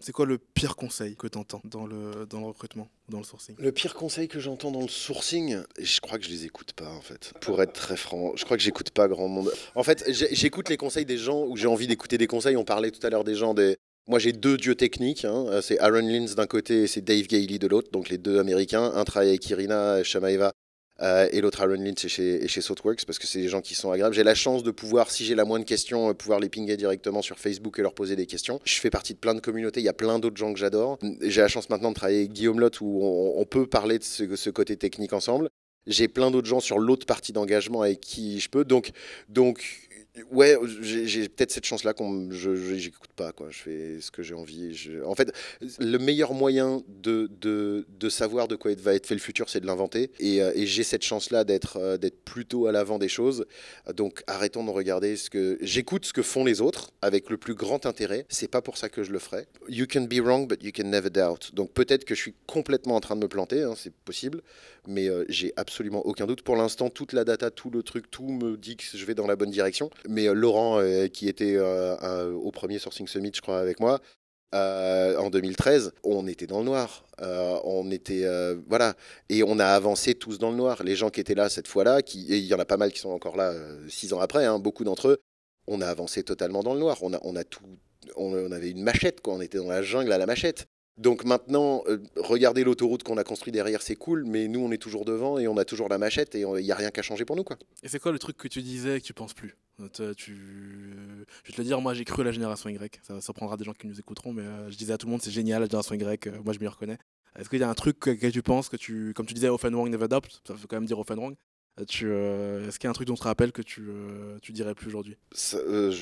C'est 0.00 0.12
quoi 0.12 0.26
le 0.26 0.38
pire 0.38 0.76
conseil 0.76 1.16
que 1.16 1.26
tu 1.26 1.38
entends 1.38 1.60
dans 1.64 1.86
le, 1.86 2.26
dans 2.30 2.40
le 2.40 2.46
recrutement, 2.46 2.88
dans 3.08 3.18
le 3.18 3.24
sourcing 3.24 3.56
Le 3.58 3.72
pire 3.72 3.94
conseil 3.94 4.28
que 4.28 4.38
j'entends 4.38 4.70
dans 4.70 4.82
le 4.82 4.88
sourcing, 4.88 5.58
je 5.80 6.00
crois 6.00 6.18
que 6.18 6.24
je 6.24 6.30
les 6.30 6.44
écoute 6.44 6.72
pas 6.72 6.88
en 6.90 7.00
fait. 7.00 7.32
Pour 7.40 7.60
être 7.62 7.72
très 7.72 7.96
franc, 7.96 8.32
je 8.36 8.44
crois 8.44 8.56
que 8.56 8.62
j'écoute 8.62 8.90
pas 8.90 9.08
grand 9.08 9.28
monde. 9.28 9.50
En 9.74 9.82
fait, 9.82 10.04
j'écoute 10.08 10.68
les 10.68 10.76
conseils 10.76 11.04
des 11.04 11.18
gens 11.18 11.44
où 11.46 11.56
j'ai 11.56 11.66
envie 11.66 11.86
d'écouter 11.86 12.16
des 12.18 12.26
conseils. 12.26 12.56
On 12.56 12.64
parlait 12.64 12.90
tout 12.90 13.04
à 13.06 13.10
l'heure 13.10 13.24
des 13.24 13.34
gens. 13.34 13.54
Moi, 14.06 14.18
j'ai 14.18 14.32
deux 14.32 14.56
dieux 14.56 14.74
techniques. 14.74 15.24
hein. 15.26 15.46
Euh, 15.48 15.60
C'est 15.60 15.78
Aaron 15.80 16.00
Lins 16.00 16.34
d'un 16.34 16.46
côté 16.46 16.84
et 16.84 16.86
c'est 16.86 17.02
Dave 17.02 17.26
Gailey 17.26 17.58
de 17.58 17.66
l'autre. 17.66 17.90
Donc 17.90 18.08
les 18.08 18.16
deux 18.18 18.38
américains. 18.38 18.92
Un 18.94 19.04
travaille 19.04 19.28
avec 19.30 19.50
Irina 19.50 20.02
Shamaeva 20.02 20.52
euh, 21.00 21.28
et 21.30 21.40
l'autre 21.40 21.60
Aaron 21.60 21.74
Lynch 21.74 22.04
est 22.04 22.08
chez, 22.08 22.48
chez 22.48 22.60
Thoughtworks 22.60 23.04
parce 23.06 23.18
que 23.18 23.26
c'est 23.26 23.40
des 23.40 23.48
gens 23.48 23.60
qui 23.60 23.74
sont 23.74 23.90
agréables. 23.92 24.14
J'ai 24.14 24.24
la 24.24 24.34
chance 24.34 24.62
de 24.62 24.70
pouvoir, 24.70 25.10
si 25.10 25.24
j'ai 25.24 25.34
la 25.34 25.44
moindre 25.44 25.64
question, 25.64 26.10
euh, 26.10 26.12
pouvoir 26.12 26.40
les 26.40 26.48
pinguer 26.48 26.76
directement 26.76 27.22
sur 27.22 27.38
Facebook 27.38 27.78
et 27.78 27.82
leur 27.82 27.94
poser 27.94 28.16
des 28.16 28.26
questions. 28.26 28.60
Je 28.64 28.80
fais 28.80 28.90
partie 28.90 29.14
de 29.14 29.18
plein 29.18 29.34
de 29.34 29.40
communautés, 29.40 29.80
il 29.80 29.84
y 29.84 29.88
a 29.88 29.92
plein 29.94 30.18
d'autres 30.18 30.36
gens 30.36 30.52
que 30.52 30.58
j'adore. 30.58 30.98
J'ai 31.20 31.40
la 31.40 31.48
chance 31.48 31.70
maintenant 31.70 31.90
de 31.90 31.94
travailler 31.94 32.20
avec 32.20 32.32
Guillaume 32.32 32.60
Lotte 32.60 32.80
où 32.80 33.00
on, 33.02 33.40
on 33.40 33.44
peut 33.44 33.66
parler 33.66 33.98
de 33.98 34.04
ce, 34.04 34.34
ce 34.34 34.50
côté 34.50 34.76
technique 34.76 35.12
ensemble. 35.12 35.48
J'ai 35.86 36.06
plein 36.06 36.30
d'autres 36.30 36.46
gens 36.46 36.60
sur 36.60 36.78
l'autre 36.78 37.06
partie 37.06 37.32
d'engagement 37.32 37.80
avec 37.82 38.00
qui 38.00 38.40
je 38.40 38.50
peux. 38.50 38.64
Donc, 38.64 38.90
donc 39.28 39.87
ouais, 40.32 40.56
j'ai 40.82 41.28
peut-être 41.28 41.50
cette 41.50 41.64
chance-là 41.64 41.92
qu'on 41.92 42.30
j'écoute 42.30 43.10
pas 43.16 43.32
quoi. 43.32 43.48
Je 43.50 43.58
fais 43.58 44.00
ce 44.00 44.10
que 44.10 44.22
j'ai 44.22 44.34
envie. 44.34 44.76
En 45.04 45.14
fait, 45.14 45.32
le 45.78 45.98
meilleur 45.98 46.34
moyen 46.34 46.82
de, 46.88 47.30
de, 47.40 47.86
de 47.98 48.08
savoir 48.08 48.48
de 48.48 48.56
quoi 48.56 48.72
va 48.74 48.94
être 48.94 49.06
fait 49.06 49.14
le 49.14 49.20
futur, 49.20 49.48
c'est 49.48 49.60
de 49.60 49.66
l'inventer. 49.66 50.10
Et, 50.20 50.42
euh, 50.42 50.52
j'ai 50.56 50.82
cette 50.82 51.02
chance-là 51.02 51.44
d'être 51.44 51.78
euh, 51.78 51.96
d'être 51.96 52.22
plutôt 52.24 52.66
à 52.66 52.72
l'avant 52.72 52.98
des 52.98 53.08
choses. 53.08 53.46
Donc 53.94 54.22
arrêtons 54.26 54.64
de 54.64 54.70
regarder 54.70 55.16
ce 55.16 55.30
que 55.30 55.58
j'écoute 55.60 56.04
ce 56.04 56.12
que 56.12 56.22
font 56.22 56.44
les 56.44 56.60
autres 56.60 56.90
avec 57.02 57.30
le 57.30 57.36
plus 57.36 57.54
grand 57.54 57.86
intérêt. 57.86 58.26
C'est 58.28 58.48
pas 58.48 58.62
pour 58.62 58.76
ça 58.76 58.88
que 58.88 59.02
je 59.02 59.12
le 59.12 59.18
ferai. 59.18 59.46
You 59.68 59.86
can 59.90 60.02
be 60.02 60.20
wrong, 60.20 60.46
but 60.46 60.62
you 60.62 60.72
can 60.74 60.84
never 60.84 61.10
doubt. 61.10 61.54
Donc 61.54 61.72
peut-être 61.72 62.04
que 62.04 62.14
je 62.14 62.20
suis 62.20 62.34
complètement 62.46 62.96
en 62.96 63.00
train 63.00 63.16
de 63.16 63.20
me 63.20 63.28
planter, 63.28 63.62
hein, 63.62 63.74
c'est 63.76 63.92
possible, 63.92 64.42
mais 64.88 65.08
euh, 65.08 65.24
j'ai 65.28 65.52
absolument 65.56 66.04
aucun 66.06 66.26
doute. 66.26 66.42
Pour 66.42 66.56
l'instant, 66.56 66.90
toute 66.90 67.12
la 67.12 67.24
data, 67.24 67.50
tout 67.50 67.70
le 67.70 67.82
truc, 67.82 68.10
tout 68.10 68.26
me 68.26 68.56
dit 68.56 68.76
que 68.76 68.84
je 68.84 69.04
vais 69.04 69.14
dans 69.14 69.26
la 69.26 69.36
bonne 69.36 69.50
direction. 69.50 69.90
Mais 70.08 70.26
euh, 70.26 70.32
Laurent, 70.32 70.80
euh, 70.80 71.06
qui 71.06 71.28
était 71.28 71.58
au 71.58 72.50
premier 72.50 72.78
Sourcing 72.78 73.06
Summit, 73.06 73.32
je 73.34 73.40
crois, 73.40 73.58
avec 73.58 73.80
moi, 73.80 74.00
en 74.52 75.30
2013, 75.30 75.92
on 76.02 76.26
était 76.26 76.46
dans 76.46 76.60
le 76.60 76.64
noir. 76.64 77.04
On 77.20 77.90
était 77.90 78.24
voilà, 78.66 78.94
et 79.28 79.42
on 79.42 79.58
a 79.58 79.66
avancé 79.66 80.14
tous 80.14 80.38
dans 80.38 80.50
le 80.50 80.56
noir. 80.56 80.82
Les 80.82 80.96
gens 80.96 81.10
qui 81.10 81.20
étaient 81.20 81.34
là 81.34 81.48
cette 81.48 81.68
fois-là, 81.68 82.00
et 82.00 82.38
il 82.38 82.46
y 82.46 82.54
en 82.54 82.58
a 82.58 82.64
pas 82.64 82.78
mal 82.78 82.92
qui 82.92 82.98
sont 82.98 83.10
encore 83.10 83.36
là 83.36 83.52
six 83.88 84.12
ans 84.12 84.20
après, 84.20 84.46
hein, 84.46 84.58
beaucoup 84.58 84.84
d'entre 84.84 85.08
eux, 85.08 85.18
on 85.66 85.82
a 85.82 85.86
avancé 85.86 86.22
totalement 86.22 86.62
dans 86.62 86.72
le 86.72 86.80
noir. 86.80 86.98
On 87.02 87.12
a, 87.12 87.18
on 87.22 87.36
a 87.36 87.44
tout, 87.44 87.64
on 88.16 88.50
avait 88.52 88.70
une 88.70 88.82
machette 88.82 89.20
quoi. 89.20 89.34
On 89.34 89.40
était 89.42 89.58
dans 89.58 89.68
la 89.68 89.82
jungle 89.82 90.12
à 90.12 90.18
la 90.18 90.26
machette. 90.26 90.66
Donc 90.98 91.24
maintenant, 91.24 91.84
euh, 91.86 91.98
regardez 92.16 92.64
l'autoroute 92.64 93.04
qu'on 93.04 93.18
a 93.18 93.24
construit 93.24 93.52
derrière, 93.52 93.82
c'est 93.82 93.94
cool, 93.94 94.24
mais 94.24 94.48
nous 94.48 94.60
on 94.60 94.72
est 94.72 94.78
toujours 94.78 95.04
devant 95.04 95.38
et 95.38 95.46
on 95.46 95.56
a 95.56 95.64
toujours 95.64 95.88
la 95.88 95.96
machette 95.96 96.34
et 96.34 96.40
il 96.40 96.64
n'y 96.64 96.72
a 96.72 96.74
rien 96.74 96.90
qu'à 96.90 97.02
changer 97.02 97.24
pour 97.24 97.36
nous 97.36 97.44
quoi. 97.44 97.56
Et 97.84 97.88
c'est 97.88 98.00
quoi 98.00 98.10
le 98.10 98.18
truc 98.18 98.36
que 98.36 98.48
tu 98.48 98.62
disais 98.62 99.00
que 99.00 99.06
tu 99.06 99.14
penses 99.14 99.32
plus? 99.32 99.56
Je 99.78 99.84
vais 99.84 99.90
te 99.90 101.56
le 101.56 101.64
dire, 101.64 101.80
moi 101.80 101.94
j'ai 101.94 102.04
cru 102.04 102.22
à 102.22 102.24
la 102.24 102.32
génération 102.32 102.68
Y. 102.68 103.00
Ça 103.06 103.20
surprendra 103.20 103.56
des 103.56 103.64
gens 103.64 103.74
qui 103.74 103.86
nous 103.86 104.00
écouteront, 104.00 104.32
mais 104.32 104.42
euh, 104.42 104.70
je 104.70 104.76
disais 104.76 104.92
à 104.92 104.98
tout 104.98 105.06
le 105.06 105.12
monde 105.12 105.22
c'est 105.22 105.30
génial 105.30 105.60
la 105.60 105.66
génération 105.66 105.94
Y, 105.94 106.26
euh, 106.26 106.32
moi 106.44 106.52
je 106.52 106.58
m'y 106.58 106.66
reconnais. 106.66 106.98
Est-ce 107.38 107.48
qu'il 107.48 107.60
y 107.60 107.62
a 107.62 107.70
un 107.70 107.74
truc 107.74 108.00
que, 108.00 108.30
tu 108.30 108.42
penses 108.42 108.68
que 108.68 108.76
tu, 108.76 109.12
comme 109.14 109.26
tu 109.26 109.34
disais, 109.34 109.48
often 109.48 109.72
wrong, 109.72 109.88
never 109.88 110.08
doubt, 110.08 110.40
ça 110.44 110.54
veut 110.54 110.66
quand 110.66 110.76
même 110.76 110.86
dire 110.86 110.98
often 110.98 111.16
wrong. 111.16 111.36
Euh, 111.78 111.84
euh, 112.02 112.68
Est-ce 112.68 112.78
qu'il 112.78 112.86
y 112.86 112.88
a 112.88 112.90
un 112.90 112.94
truc 112.94 113.06
dont 113.06 113.14
tu 113.14 113.20
te 113.20 113.24
rappelles 113.24 113.52
que 113.52 113.62
tu, 113.62 113.86
euh, 113.88 114.38
tu 114.42 114.52
dirais 114.52 114.74
plus 114.74 114.88
aujourd'hui? 114.88 115.16
Euh, 115.54 115.92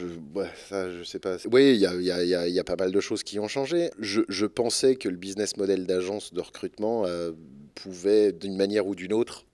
ça, 0.69 0.91
je 0.91 1.03
sais 1.05 1.19
pas. 1.19 1.37
Oui, 1.51 1.73
il 1.75 1.81
y 1.81 1.87
a, 1.87 1.95
y 1.95 2.11
a- 2.11 2.47
y 2.49 2.53
y 2.53 2.59
a 2.59 2.65
pas 2.65 2.77
mal 2.77 2.93
de 2.93 3.01
choses 3.01 3.23
qui 3.23 3.39
ont 3.39 3.49
changé. 3.49 3.91
Je, 3.99 4.23
je 4.29 4.47
pensais 4.47 4.97
que 4.97 5.09
le 5.09 5.17
business 5.17 5.57
model 5.57 5.87
d'agence 5.87 6.33
de 6.33 6.41
recrutement 6.41 7.05
pouvait, 7.75 8.33
d'une 8.33 8.57
manière 8.57 8.87
ou 8.87 8.95
d'une 8.95 9.13
autre, 9.13 9.45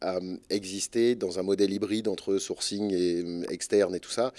exister 0.51 1.15
dans 1.15 1.39
un 1.39 1.43
modèle 1.43 1.73
hybride 1.73 2.09
entre 2.09 2.39
sourcing 2.39 2.93
et 2.93 3.25
externe 3.53 3.95
et 3.95 4.01
tout 4.01 4.11
ça. 4.11 4.33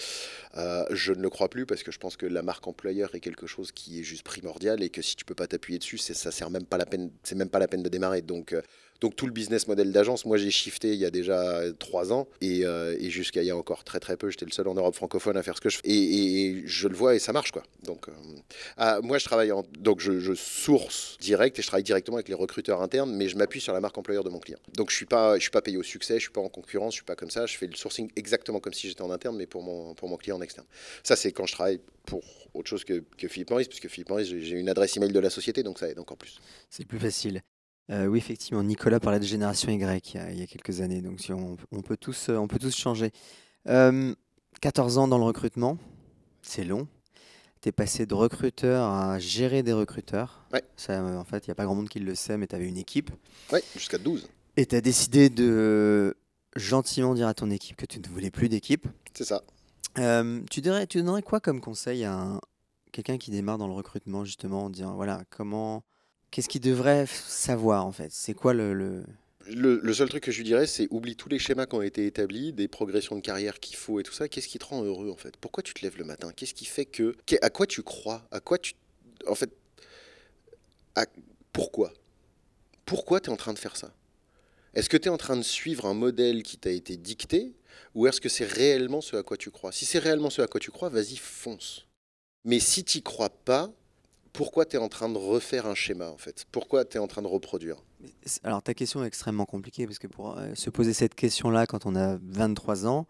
Je 0.90 1.12
ne 1.12 1.20
le 1.22 1.30
crois 1.30 1.48
plus 1.48 1.66
parce 1.66 1.82
que 1.82 1.92
je 1.92 1.98
pense 1.98 2.16
que 2.16 2.26
la 2.26 2.42
marque 2.42 2.66
employeur 2.66 3.14
est 3.14 3.20
quelque 3.20 3.46
chose 3.46 3.72
qui 3.72 4.00
est 4.00 4.04
juste 4.04 4.22
primordial 4.22 4.82
et 4.82 4.88
que 4.88 5.02
si 5.02 5.16
tu 5.16 5.24
peux 5.24 5.34
pas 5.34 5.46
t'appuyer 5.46 5.78
dessus, 5.78 5.98
ça 5.98 6.30
sert 6.30 6.50
même 6.50 6.64
pas 6.64 6.78
la 6.78 6.86
peine. 6.86 7.10
C'est 7.22 7.34
même 7.34 7.50
pas 7.50 7.58
la 7.58 7.68
peine 7.68 7.82
de 7.82 7.88
démarrer. 7.88 8.22
Donc 8.22 8.54
donc 9.04 9.16
tout 9.16 9.26
le 9.26 9.32
business 9.32 9.68
model 9.68 9.92
d'agence, 9.92 10.24
moi 10.24 10.38
j'ai 10.38 10.50
shifté 10.50 10.94
il 10.94 10.98
y 10.98 11.04
a 11.04 11.10
déjà 11.10 11.60
trois 11.78 12.10
ans 12.10 12.26
et, 12.40 12.64
euh, 12.64 12.96
et 12.98 13.10
jusqu'à 13.10 13.42
il 13.42 13.46
y 13.46 13.50
a 13.50 13.56
encore 13.56 13.84
très 13.84 14.00
très 14.00 14.16
peu, 14.16 14.30
j'étais 14.30 14.46
le 14.46 14.50
seul 14.50 14.66
en 14.66 14.72
Europe 14.72 14.94
francophone 14.94 15.36
à 15.36 15.42
faire 15.42 15.56
ce 15.56 15.60
que 15.60 15.68
je 15.68 15.76
fais 15.76 15.86
et, 15.86 16.62
je 16.64 16.88
le 16.88 16.96
vois 16.96 17.14
et 17.14 17.18
ça 17.18 17.34
marche 17.34 17.50
quoi. 17.50 17.64
Donc 17.82 18.08
euh, 18.08 18.12
ah, 18.78 19.00
moi 19.02 19.18
je 19.18 19.26
travaille 19.26 19.52
en, 19.52 19.62
donc 19.78 20.00
je, 20.00 20.34
source 20.34 21.18
direct 21.20 21.58
et 21.58 21.62
je 21.62 21.66
travaille 21.66 21.84
directement 21.84 22.16
avec 22.16 22.30
les 22.30 22.34
recruteurs 22.34 22.80
internes, 22.80 23.14
mais 23.14 23.28
je 23.28 23.36
m'appuie 23.36 23.60
sur 23.60 23.74
la 23.74 23.80
marque 23.80 23.98
employeur 23.98 24.24
de 24.24 24.30
mon 24.30 24.38
client. 24.38 24.58
Donc 24.74 24.88
je 24.88 24.96
suis 24.96 25.04
pas 25.04 25.36
je 25.36 25.42
suis 25.42 25.50
pas 25.50 25.60
payé 25.60 25.76
au 25.76 25.82
succès, 25.82 26.14
je 26.14 26.22
suis 26.22 26.32
pas 26.32 26.40
en 26.40 26.48
concurrence, 26.48 26.94
je 26.94 27.00
suis 27.00 27.04
pas 27.04 27.14
comme 27.14 27.30
ça, 27.30 27.44
je 27.44 27.58
fais 27.58 27.66
le 27.66 27.76
sourcing 27.76 28.10
exactement 28.16 28.58
comme 28.58 28.72
si 28.72 28.88
j'étais 28.88 29.02
en 29.02 29.10
interne, 29.10 29.36
mais 29.36 29.46
pour 29.46 29.62
mon 29.62 29.92
pour 29.92 30.08
mon 30.08 30.16
client 30.16 30.38
en 30.38 30.40
externe. 30.40 30.66
Ça 31.02 31.14
c'est 31.14 31.30
quand 31.30 31.44
je 31.44 31.52
travaille 31.52 31.80
pour 32.06 32.22
autre 32.54 32.70
chose 32.70 32.84
que, 32.84 33.02
Philippe 33.28 33.50
Maurice, 33.50 33.68
puisque 33.68 33.88
Philippe 33.88 34.08
Maurice 34.08 34.28
j'ai 34.28 34.56
une 34.56 34.70
adresse 34.70 34.96
email 34.96 35.12
de 35.12 35.20
la 35.20 35.30
société, 35.30 35.62
donc 35.62 35.78
ça 35.78 35.90
aide 35.90 35.98
encore 35.98 36.16
plus. 36.16 36.40
C'est 36.70 36.86
plus 36.86 36.98
facile. 36.98 37.42
Euh, 37.90 38.06
oui, 38.06 38.18
effectivement, 38.18 38.62
Nicolas 38.62 38.98
parlait 39.00 39.20
de 39.20 39.24
génération 39.24 39.70
Y 39.70 39.74
il 40.14 40.14
y 40.14 40.18
a, 40.18 40.30
il 40.30 40.38
y 40.38 40.42
a 40.42 40.46
quelques 40.46 40.80
années, 40.80 41.02
donc 41.02 41.20
si 41.20 41.32
on, 41.32 41.56
on 41.70 41.82
peut 41.82 41.96
tous, 41.98 42.30
euh, 42.30 42.36
on 42.36 42.48
peut 42.48 42.58
tous 42.58 42.74
changer. 42.74 43.10
Euh, 43.68 44.14
14 44.60 44.98
ans 44.98 45.08
dans 45.08 45.18
le 45.18 45.24
recrutement, 45.24 45.76
c'est 46.40 46.64
long. 46.64 46.88
Tu 47.60 47.68
es 47.68 47.72
passé 47.72 48.06
de 48.06 48.14
recruteur 48.14 48.88
à 48.90 49.18
gérer 49.18 49.62
des 49.62 49.72
recruteurs. 49.72 50.46
Ouais. 50.52 50.62
Ça, 50.76 50.92
euh, 50.94 51.16
en 51.18 51.24
fait, 51.24 51.46
il 51.46 51.50
n'y 51.50 51.52
a 51.52 51.54
pas 51.54 51.64
grand 51.64 51.74
monde 51.74 51.88
qui 51.88 51.98
le 52.00 52.14
sait, 52.14 52.36
mais 52.38 52.46
tu 52.46 52.54
avais 52.54 52.66
une 52.68 52.78
équipe. 52.78 53.10
Ouais, 53.52 53.62
jusqu'à 53.74 53.98
12. 53.98 54.28
Et 54.56 54.64
tu 54.66 54.76
as 54.76 54.80
décidé 54.80 55.28
de 55.28 56.16
gentiment 56.56 57.14
dire 57.14 57.26
à 57.28 57.34
ton 57.34 57.50
équipe 57.50 57.76
que 57.76 57.86
tu 57.86 57.98
ne 58.00 58.06
voulais 58.08 58.30
plus 58.30 58.48
d'équipe. 58.48 58.86
C'est 59.14 59.24
ça. 59.24 59.42
Euh, 59.98 60.40
tu, 60.50 60.60
dirais, 60.60 60.86
tu 60.86 60.98
donnerais 60.98 61.22
quoi 61.22 61.40
comme 61.40 61.60
conseil 61.60 62.04
à 62.04 62.14
un- 62.14 62.40
quelqu'un 62.92 63.18
qui 63.18 63.30
démarre 63.30 63.58
dans 63.58 63.66
le 63.66 63.72
recrutement, 63.74 64.24
justement, 64.24 64.64
en 64.64 64.70
disant, 64.70 64.94
voilà, 64.94 65.22
comment... 65.30 65.84
Qu'est-ce 66.34 66.48
qu'il 66.48 66.62
devrait 66.62 67.06
savoir, 67.06 67.86
en 67.86 67.92
fait? 67.92 68.10
C'est 68.10 68.34
quoi 68.34 68.54
le... 68.54 68.74
le- 69.46 69.94
seul 69.94 70.08
truc 70.08 70.24
que 70.24 70.32
je 70.32 70.38
lui 70.38 70.44
dirais, 70.44 70.66
c'est 70.66 70.88
oublie 70.90 71.14
tous 71.14 71.28
les 71.28 71.38
schémas 71.38 71.66
qui 71.66 71.76
ont 71.76 71.82
été 71.82 72.06
établis, 72.06 72.52
des 72.52 72.66
progressions 72.66 73.14
de 73.14 73.20
carrière 73.20 73.60
qu'il 73.60 73.76
faut 73.76 74.00
et 74.00 74.02
tout 74.02 74.12
ça. 74.12 74.26
Qu'est-ce 74.26 74.48
qui 74.48 74.58
te 74.58 74.64
rend 74.64 74.82
heureux 74.82 75.12
en 75.12 75.16
fait? 75.16 75.36
Pourquoi 75.36 75.62
tu 75.62 75.74
te 75.74 75.82
lèves 75.82 75.96
le 75.96 76.02
matin? 76.02 76.32
Qu'est-ce 76.34 76.54
qui 76.54 76.64
fait 76.64 76.86
que. 76.86 77.14
À 77.40 77.50
quoi 77.50 77.68
tu 77.68 77.84
crois? 77.84 78.26
À 78.32 78.40
quoi 78.40 78.58
tu. 78.58 78.74
En 79.28 79.36
fait. 79.36 79.48
Pourquoi? 81.52 81.92
Pourquoi 82.84 83.20
tu 83.20 83.30
es 83.30 83.32
en 83.32 83.36
train 83.36 83.52
de 83.52 83.58
faire 83.60 83.76
ça? 83.76 83.94
Est-ce 84.74 84.88
que 84.88 84.96
tu 84.96 85.06
es 85.06 85.10
en 85.12 85.16
train 85.16 85.36
de 85.36 85.42
suivre 85.42 85.86
un 85.86 85.94
modèle 85.94 86.42
qui 86.42 86.58
t'a 86.58 86.70
été 86.70 86.96
dicté 86.96 87.52
ou 87.94 88.08
est-ce 88.08 88.20
que 88.20 88.28
c'est 88.28 88.44
réellement 88.44 89.00
ce 89.00 89.14
à 89.14 89.22
quoi 89.22 89.36
tu 89.36 89.52
crois? 89.52 89.70
Si 89.70 89.84
c'est 89.84 90.00
réellement 90.00 90.30
ce 90.30 90.42
à 90.42 90.48
quoi 90.48 90.58
tu 90.58 90.72
crois, 90.72 90.88
vas-y, 90.88 91.14
fonce. 91.14 91.86
Mais 92.44 92.58
si 92.58 92.82
tu 92.82 93.02
crois 93.02 93.30
pas, 93.30 93.72
pourquoi 94.34 94.66
tu 94.66 94.76
es 94.76 94.78
en 94.78 94.90
train 94.90 95.08
de 95.08 95.16
refaire 95.16 95.64
un 95.66 95.74
schéma 95.74 96.10
en 96.10 96.18
fait? 96.18 96.44
Pourquoi 96.52 96.84
tu 96.84 96.98
es 96.98 97.00
en 97.00 97.06
train 97.06 97.22
de 97.22 97.26
reproduire? 97.26 97.76
Alors, 98.42 98.62
ta 98.62 98.74
question 98.74 99.02
est 99.02 99.06
extrêmement 99.06 99.46
compliquée, 99.46 99.86
parce 99.86 99.98
que 99.98 100.08
pour 100.08 100.36
euh, 100.36 100.54
se 100.54 100.68
poser 100.68 100.92
cette 100.92 101.14
question-là 101.14 101.66
quand 101.66 101.86
on 101.86 101.96
a 101.96 102.18
23 102.20 102.86
ans, 102.86 103.06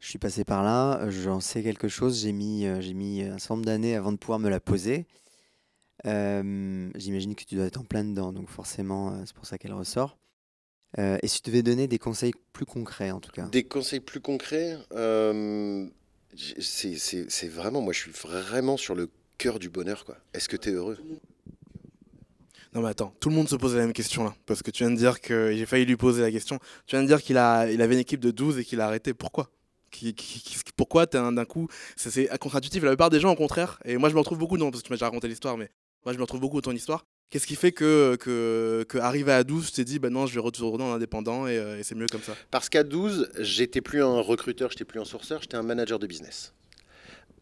je 0.00 0.08
suis 0.08 0.18
passé 0.18 0.44
par 0.44 0.62
là, 0.62 1.00
euh, 1.00 1.10
j'en 1.10 1.40
sais 1.40 1.62
quelque 1.62 1.88
chose, 1.88 2.22
j'ai 2.22 2.32
mis, 2.32 2.66
euh, 2.66 2.80
j'ai 2.80 2.94
mis 2.94 3.22
un 3.22 3.38
certain 3.38 3.54
nombre 3.54 3.66
d'années 3.66 3.94
avant 3.94 4.12
de 4.12 4.16
pouvoir 4.16 4.38
me 4.38 4.48
la 4.48 4.60
poser. 4.60 5.06
Euh, 6.06 6.90
J'imagine 6.94 7.34
que 7.34 7.44
tu 7.44 7.54
dois 7.54 7.66
être 7.66 7.80
en 7.80 7.84
plein 7.84 8.04
dedans, 8.04 8.32
donc 8.32 8.48
forcément, 8.48 9.24
c'est 9.26 9.34
pour 9.34 9.46
ça 9.46 9.58
qu'elle 9.58 9.74
ressort. 9.74 10.18
Et 10.98 11.28
si 11.28 11.42
tu 11.42 11.50
devais 11.50 11.62
donner 11.62 11.88
des 11.88 11.98
conseils 11.98 12.32
plus 12.54 12.64
concrets, 12.64 13.10
en 13.10 13.20
tout 13.20 13.30
cas 13.30 13.46
Des 13.48 13.64
conseils 13.64 14.00
plus 14.00 14.20
concrets, 14.20 14.78
c'est 16.58 17.48
vraiment, 17.48 17.82
moi 17.82 17.92
je 17.92 17.98
suis 18.00 18.12
vraiment 18.12 18.78
sur 18.78 18.94
le 18.94 19.10
cœur 19.38 19.58
du 19.58 19.68
bonheur. 19.68 20.04
quoi. 20.04 20.16
Est-ce 20.34 20.48
que 20.48 20.56
tu 20.56 20.70
es 20.70 20.72
heureux? 20.72 20.98
Non 22.74 22.82
mais 22.82 22.88
attends, 22.88 23.14
tout 23.20 23.30
le 23.30 23.34
monde 23.34 23.48
se 23.48 23.56
pose 23.56 23.74
la 23.74 23.80
même 23.82 23.92
question 23.94 24.24
là, 24.24 24.34
parce 24.44 24.62
que 24.62 24.70
tu 24.70 24.82
viens 24.84 24.90
de 24.90 24.96
dire 24.98 25.20
que 25.22 25.52
j'ai 25.56 25.64
failli 25.64 25.86
lui 25.86 25.96
poser 25.96 26.20
la 26.20 26.30
question. 26.30 26.58
Tu 26.86 26.94
viens 26.96 27.02
de 27.02 27.06
dire 27.06 27.22
qu'il 27.22 27.38
a, 27.38 27.70
il 27.70 27.80
avait 27.80 27.94
une 27.94 28.00
équipe 28.00 28.20
de 28.20 28.30
12 28.30 28.58
et 28.58 28.64
qu'il 28.64 28.80
a 28.82 28.86
arrêté. 28.86 29.14
Pourquoi? 29.14 29.48
Qui- 29.90 30.12
qui- 30.14 30.40
qui- 30.40 30.56
Pourquoi 30.76 31.06
d'un 31.06 31.44
coup 31.46 31.68
C'est 31.96 32.26
contre-intuitif. 32.38 32.82
La 32.82 32.90
plupart 32.90 33.08
des 33.08 33.20
gens 33.20 33.30
au 33.32 33.36
contraire, 33.36 33.78
et 33.86 33.96
moi 33.96 34.10
je 34.10 34.14
me 34.14 34.18
retrouve 34.18 34.36
beaucoup, 34.38 34.58
non 34.58 34.70
parce 34.70 34.82
que 34.82 34.86
tu 34.88 34.92
m'as 34.92 34.96
déjà 34.96 35.06
raconté 35.06 35.26
l'histoire, 35.28 35.56
mais 35.56 35.70
moi 36.04 36.12
je 36.12 36.18
me 36.18 36.22
retrouve 36.22 36.40
beaucoup 36.40 36.60
dans 36.60 36.70
ton 36.70 36.76
histoire. 36.76 37.06
Qu'est-ce 37.30 37.46
qui 37.46 37.56
fait 37.56 37.72
que, 37.72 38.16
que, 38.20 38.84
que 38.88 38.98
arrivé 38.98 39.32
à 39.32 39.42
12, 39.42 39.66
tu 39.68 39.72
t'es 39.72 39.84
dit, 39.84 39.98
bah 39.98 40.10
non, 40.10 40.26
je 40.26 40.34
vais 40.34 40.40
retourner 40.40 40.84
en 40.84 40.92
indépendant 40.92 41.46
et, 41.48 41.56
euh, 41.58 41.78
et 41.78 41.82
c'est 41.82 41.94
mieux 41.96 42.06
comme 42.10 42.22
ça? 42.22 42.36
Parce 42.50 42.68
qu'à 42.68 42.84
12, 42.84 43.30
j'étais 43.40 43.80
plus 43.80 44.02
un 44.02 44.20
recruteur, 44.20 44.70
j'étais 44.70 44.84
plus 44.84 45.00
un 45.00 45.04
sourceur, 45.04 45.40
j'étais 45.42 45.56
un 45.56 45.62
manager 45.64 45.98
de 45.98 46.06
business. 46.06 46.52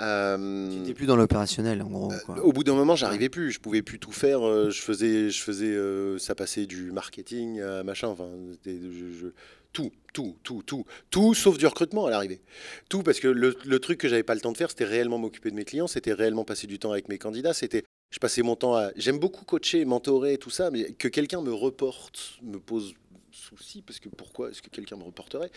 Euh, 0.01 0.71
Tu 0.71 0.79
n'es 0.81 0.95
plus 0.95 1.07
dans 1.07 1.17
l'opérationnel, 1.17 1.83
en 1.83 1.89
gros. 1.89 2.13
quoi. 2.27 2.45
Au 2.45 2.53
bout 2.53 2.65
d'un 2.65 2.75
moment, 2.75 2.97
j'arrivais 2.97 3.29
plus, 3.29 3.51
je 3.53 3.61
pouvais 3.61 3.83
plus 3.83 3.99
tout 3.99 4.13
faire. 4.13 4.43
euh, 4.47 4.71
Je 4.71 4.81
faisais, 4.83 5.31
je 5.31 5.41
faisais, 5.43 5.67
euh, 5.75 6.19
ça 6.19 6.35
passait 6.35 6.67
du 6.67 6.91
marketing 6.91 7.61
à 7.61 7.83
machin, 7.85 8.09
enfin, 8.09 8.29
c'était- 8.53 8.79
je- 8.83 9.13
je- 9.21 9.27
tout, 9.73 9.91
tout, 10.13 10.37
tout, 10.45 10.63
tout, 10.65 10.85
tout, 11.11 11.35
sauf 11.35 11.59
du 11.59 11.67
recrutement 11.67 12.07
à 12.07 12.11
l'arrivée. 12.11 12.41
Tout 12.89 13.03
parce 13.03 13.19
que 13.21 13.27
le, 13.29 13.57
le 13.65 13.79
truc 13.81 13.99
que 13.99 14.09
j'avais 14.09 14.23
pas 14.23 14.35
le 14.35 14.41
temps 14.41 14.53
de 14.53 14.57
faire, 14.57 14.71
c'était 14.71 14.85
réellement 14.85 15.19
m'occuper 15.19 15.51
de 15.51 15.57
mes 15.57 15.65
clients, 15.65 15.89
c'était 15.89 16.13
réellement 16.13 16.45
passer 16.45 16.67
du 16.69 16.79
temps 16.79 16.93
avec 16.93 17.09
mes 17.09 17.19
candidats, 17.19 17.53
c'était, 17.55 17.83
je 18.13 18.19
passais 18.21 18.43
mon 18.43 18.55
temps 18.55 18.77
à, 18.77 18.91
j'aime 18.97 19.19
beaucoup 19.19 19.45
coacher, 19.45 19.85
mentorer, 19.85 20.39
tout 20.39 20.51
ça, 20.51 20.71
mais 20.71 20.93
que 20.93 21.09
quelqu'un 21.09 21.41
me 21.43 21.53
reporte 21.53 22.39
me 22.43 22.59
pose 22.61 22.95
souci 23.35 23.83
parce 23.83 24.01
que 24.01 24.09
pourquoi 24.09 24.51
est-ce 24.51 24.63
que 24.63 24.71
quelqu'un 24.71 24.97
me 24.97 25.05
reporterait? 25.05 25.51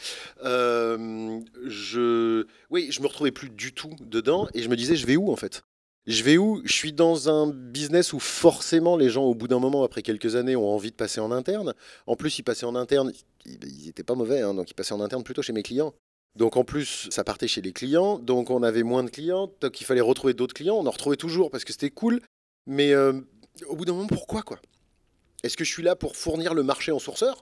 Euh, 0.43 1.39
je 1.65 2.45
oui 2.69 2.87
je 2.91 3.01
me 3.01 3.07
retrouvais 3.07 3.31
plus 3.31 3.49
du 3.49 3.73
tout 3.73 3.95
dedans 3.99 4.47
et 4.53 4.61
je 4.61 4.69
me 4.69 4.75
disais 4.75 4.95
je 4.95 5.05
vais 5.05 5.15
où 5.15 5.31
en 5.31 5.35
fait? 5.35 5.63
Je 6.07 6.23
vais 6.23 6.37
où? 6.37 6.61
Je 6.63 6.71
suis 6.71 6.93
dans 6.93 7.29
un 7.29 7.47
business 7.51 8.13
où 8.13 8.19
forcément 8.19 8.95
les 8.95 9.09
gens, 9.09 9.25
au 9.25 9.35
bout 9.35 9.49
d'un 9.49 9.59
moment, 9.59 9.83
après 9.83 10.01
quelques 10.01 10.37
années, 10.37 10.55
ont 10.55 10.73
envie 10.73 10.91
de 10.91 10.95
passer 10.95 11.19
en 11.19 11.33
interne. 11.33 11.73
En 12.05 12.15
plus, 12.15 12.39
ils 12.39 12.43
passaient 12.43 12.65
en 12.65 12.75
interne, 12.75 13.11
ils, 13.45 13.59
ils 13.65 13.89
étaient 13.89 14.03
pas 14.05 14.15
mauvais, 14.15 14.39
hein, 14.39 14.53
donc 14.53 14.71
ils 14.71 14.73
passaient 14.73 14.93
en 14.93 15.01
interne 15.01 15.23
plutôt 15.23 15.41
chez 15.41 15.51
mes 15.51 15.63
clients. 15.63 15.93
Donc 16.37 16.55
en 16.55 16.63
plus, 16.63 17.09
ça 17.09 17.25
partait 17.25 17.49
chez 17.49 17.61
les 17.61 17.73
clients, 17.73 18.19
donc 18.19 18.51
on 18.51 18.63
avait 18.63 18.83
moins 18.83 19.03
de 19.03 19.09
clients, 19.09 19.51
donc 19.59 19.81
il 19.81 19.83
fallait 19.83 19.99
retrouver 19.99 20.33
d'autres 20.33 20.53
clients. 20.53 20.77
On 20.77 20.85
en 20.85 20.91
retrouvait 20.91 21.17
toujours 21.17 21.51
parce 21.51 21.65
que 21.65 21.73
c'était 21.73 21.89
cool, 21.89 22.21
mais 22.67 22.93
euh, 22.93 23.19
au 23.67 23.75
bout 23.75 23.83
d'un 23.83 23.93
moment, 23.93 24.07
pourquoi 24.07 24.43
quoi? 24.43 24.59
Est-ce 25.43 25.57
que 25.57 25.63
je 25.63 25.71
suis 25.71 25.83
là 25.83 25.95
pour 25.95 26.15
fournir 26.15 26.53
le 26.53 26.63
marché 26.63 26.91
en 26.91 26.99
sourceur, 26.99 27.41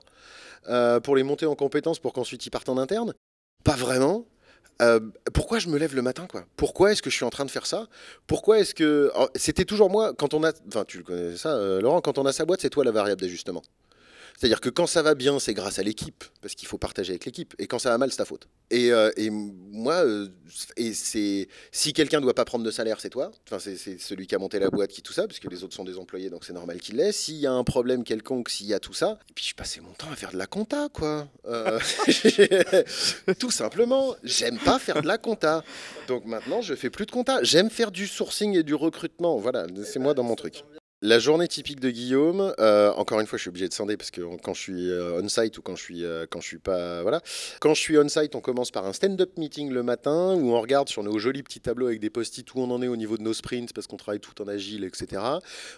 euh, 0.68 1.00
pour 1.00 1.16
les 1.16 1.22
monter 1.22 1.46
en 1.46 1.54
compétences, 1.54 1.98
pour 1.98 2.12
qu'ensuite 2.12 2.44
ils 2.46 2.50
partent 2.50 2.68
en 2.68 2.78
interne? 2.78 3.14
Pas 3.64 3.76
vraiment. 3.76 4.26
Euh, 4.82 5.00
pourquoi 5.32 5.58
je 5.58 5.68
me 5.68 5.78
lève 5.78 5.94
le 5.94 6.02
matin 6.02 6.26
quoi? 6.26 6.44
Pourquoi 6.56 6.92
est-ce 6.92 7.00
que 7.00 7.08
je 7.08 7.16
suis 7.16 7.24
en 7.24 7.30
train 7.30 7.46
de 7.46 7.50
faire 7.50 7.66
ça? 7.66 7.86
Pourquoi 8.26 8.58
est-ce 8.58 8.74
que 8.74 9.10
Alors, 9.14 9.30
c'était 9.34 9.64
toujours 9.64 9.88
moi 9.88 10.12
quand 10.12 10.34
on 10.34 10.44
a 10.44 10.52
enfin 10.68 10.84
tu 10.84 10.98
le 10.98 11.02
connais 11.02 11.36
ça 11.36 11.56
euh, 11.56 11.80
Laurent 11.80 12.02
quand 12.02 12.18
on 12.18 12.26
a 12.26 12.32
sa 12.32 12.44
boîte 12.44 12.60
c'est 12.60 12.68
toi 12.68 12.84
la 12.84 12.90
variable 12.90 13.22
d'ajustement. 13.22 13.62
C'est-à-dire 14.38 14.60
que 14.60 14.68
quand 14.68 14.86
ça 14.86 15.02
va 15.02 15.14
bien, 15.14 15.38
c'est 15.38 15.54
grâce 15.54 15.78
à 15.78 15.82
l'équipe, 15.82 16.24
parce 16.42 16.54
qu'il 16.54 16.68
faut 16.68 16.78
partager 16.78 17.12
avec 17.12 17.24
l'équipe. 17.24 17.54
Et 17.58 17.66
quand 17.66 17.78
ça 17.78 17.90
va 17.90 17.98
mal, 17.98 18.10
c'est 18.10 18.18
ta 18.18 18.24
faute. 18.24 18.48
Et, 18.70 18.92
euh, 18.92 19.10
moi, 19.30 20.04
euh, 20.04 20.28
si 20.76 21.92
quelqu'un 21.94 22.20
doit 22.20 22.34
pas 22.34 22.44
prendre 22.44 22.64
de 22.64 22.70
salaire, 22.70 23.00
c'est 23.00 23.10
toi. 23.10 23.30
Enfin, 23.46 23.58
c'est 23.58 23.76
c'est 23.76 23.98
celui 23.98 24.26
qui 24.26 24.34
a 24.34 24.38
monté 24.38 24.58
la 24.58 24.70
boîte, 24.70 24.90
qui 24.90 25.02
tout 25.02 25.12
ça, 25.12 25.26
parce 25.26 25.38
que 25.38 25.48
les 25.48 25.64
autres 25.64 25.74
sont 25.74 25.84
des 25.84 25.98
employés, 25.98 26.30
donc 26.30 26.44
c'est 26.44 26.52
normal 26.52 26.80
qu'il 26.80 26.96
l'ait. 26.96 27.12
S'il 27.12 27.36
y 27.36 27.46
a 27.46 27.52
un 27.52 27.64
problème 27.64 28.04
quelconque, 28.04 28.50
s'il 28.50 28.66
y 28.66 28.74
a 28.74 28.80
tout 28.80 28.94
ça, 28.94 29.18
et 29.30 29.32
puis 29.34 29.44
je 29.44 29.54
passais 29.54 29.80
mon 29.80 29.92
temps 29.92 30.10
à 30.10 30.16
faire 30.16 30.32
de 30.32 30.38
la 30.38 30.46
compta, 30.46 30.88
quoi. 30.92 31.28
Euh, 31.46 31.78
tout 33.38 33.50
simplement, 33.50 34.16
j'aime 34.22 34.58
pas 34.58 34.78
faire 34.78 35.02
de 35.02 35.06
la 35.06 35.18
compta. 35.18 35.64
Donc 36.08 36.24
maintenant, 36.26 36.60
je 36.60 36.74
fais 36.74 36.90
plus 36.90 37.06
de 37.06 37.10
compta. 37.10 37.42
J'aime 37.42 37.70
faire 37.70 37.90
du 37.90 38.06
sourcing 38.06 38.56
et 38.56 38.62
du 38.62 38.74
recrutement. 38.74 39.38
Voilà, 39.38 39.66
c'est 39.84 39.98
moi 39.98 40.14
dans 40.14 40.24
mon 40.24 40.36
truc. 40.36 40.62
La 41.02 41.18
journée 41.18 41.46
typique 41.46 41.78
de 41.78 41.90
Guillaume, 41.90 42.54
euh, 42.58 42.90
encore 42.92 43.20
une 43.20 43.26
fois, 43.26 43.36
je 43.36 43.42
suis 43.42 43.48
obligé 43.50 43.68
de 43.68 43.74
scinder 43.74 43.98
parce 43.98 44.10
que 44.10 44.22
quand 44.42 44.54
je 44.54 44.60
suis 44.62 44.90
euh, 44.90 45.20
on-site 45.22 45.58
ou 45.58 45.60
quand 45.62 45.76
je 45.76 45.82
suis, 45.82 46.02
euh, 46.06 46.24
quand 46.30 46.40
je 46.40 46.46
suis 46.46 46.58
pas, 46.58 47.02
voilà. 47.02 47.20
Quand 47.60 47.74
je 47.74 47.80
suis 47.82 47.98
on-site, 47.98 48.34
on 48.34 48.40
commence 48.40 48.70
par 48.70 48.86
un 48.86 48.94
stand-up 48.94 49.36
meeting 49.36 49.70
le 49.70 49.82
matin 49.82 50.34
où 50.34 50.54
on 50.54 50.60
regarde 50.62 50.88
sur 50.88 51.02
nos 51.02 51.18
jolis 51.18 51.42
petits 51.42 51.60
tableaux 51.60 51.88
avec 51.88 52.00
des 52.00 52.08
post-it 52.08 52.50
où 52.54 52.60
on 52.60 52.70
en 52.70 52.80
est 52.80 52.88
au 52.88 52.96
niveau 52.96 53.18
de 53.18 53.22
nos 53.22 53.34
sprints 53.34 53.74
parce 53.74 53.86
qu'on 53.86 53.98
travaille 53.98 54.20
tout 54.20 54.40
en 54.40 54.48
agile, 54.48 54.84
etc. 54.84 55.20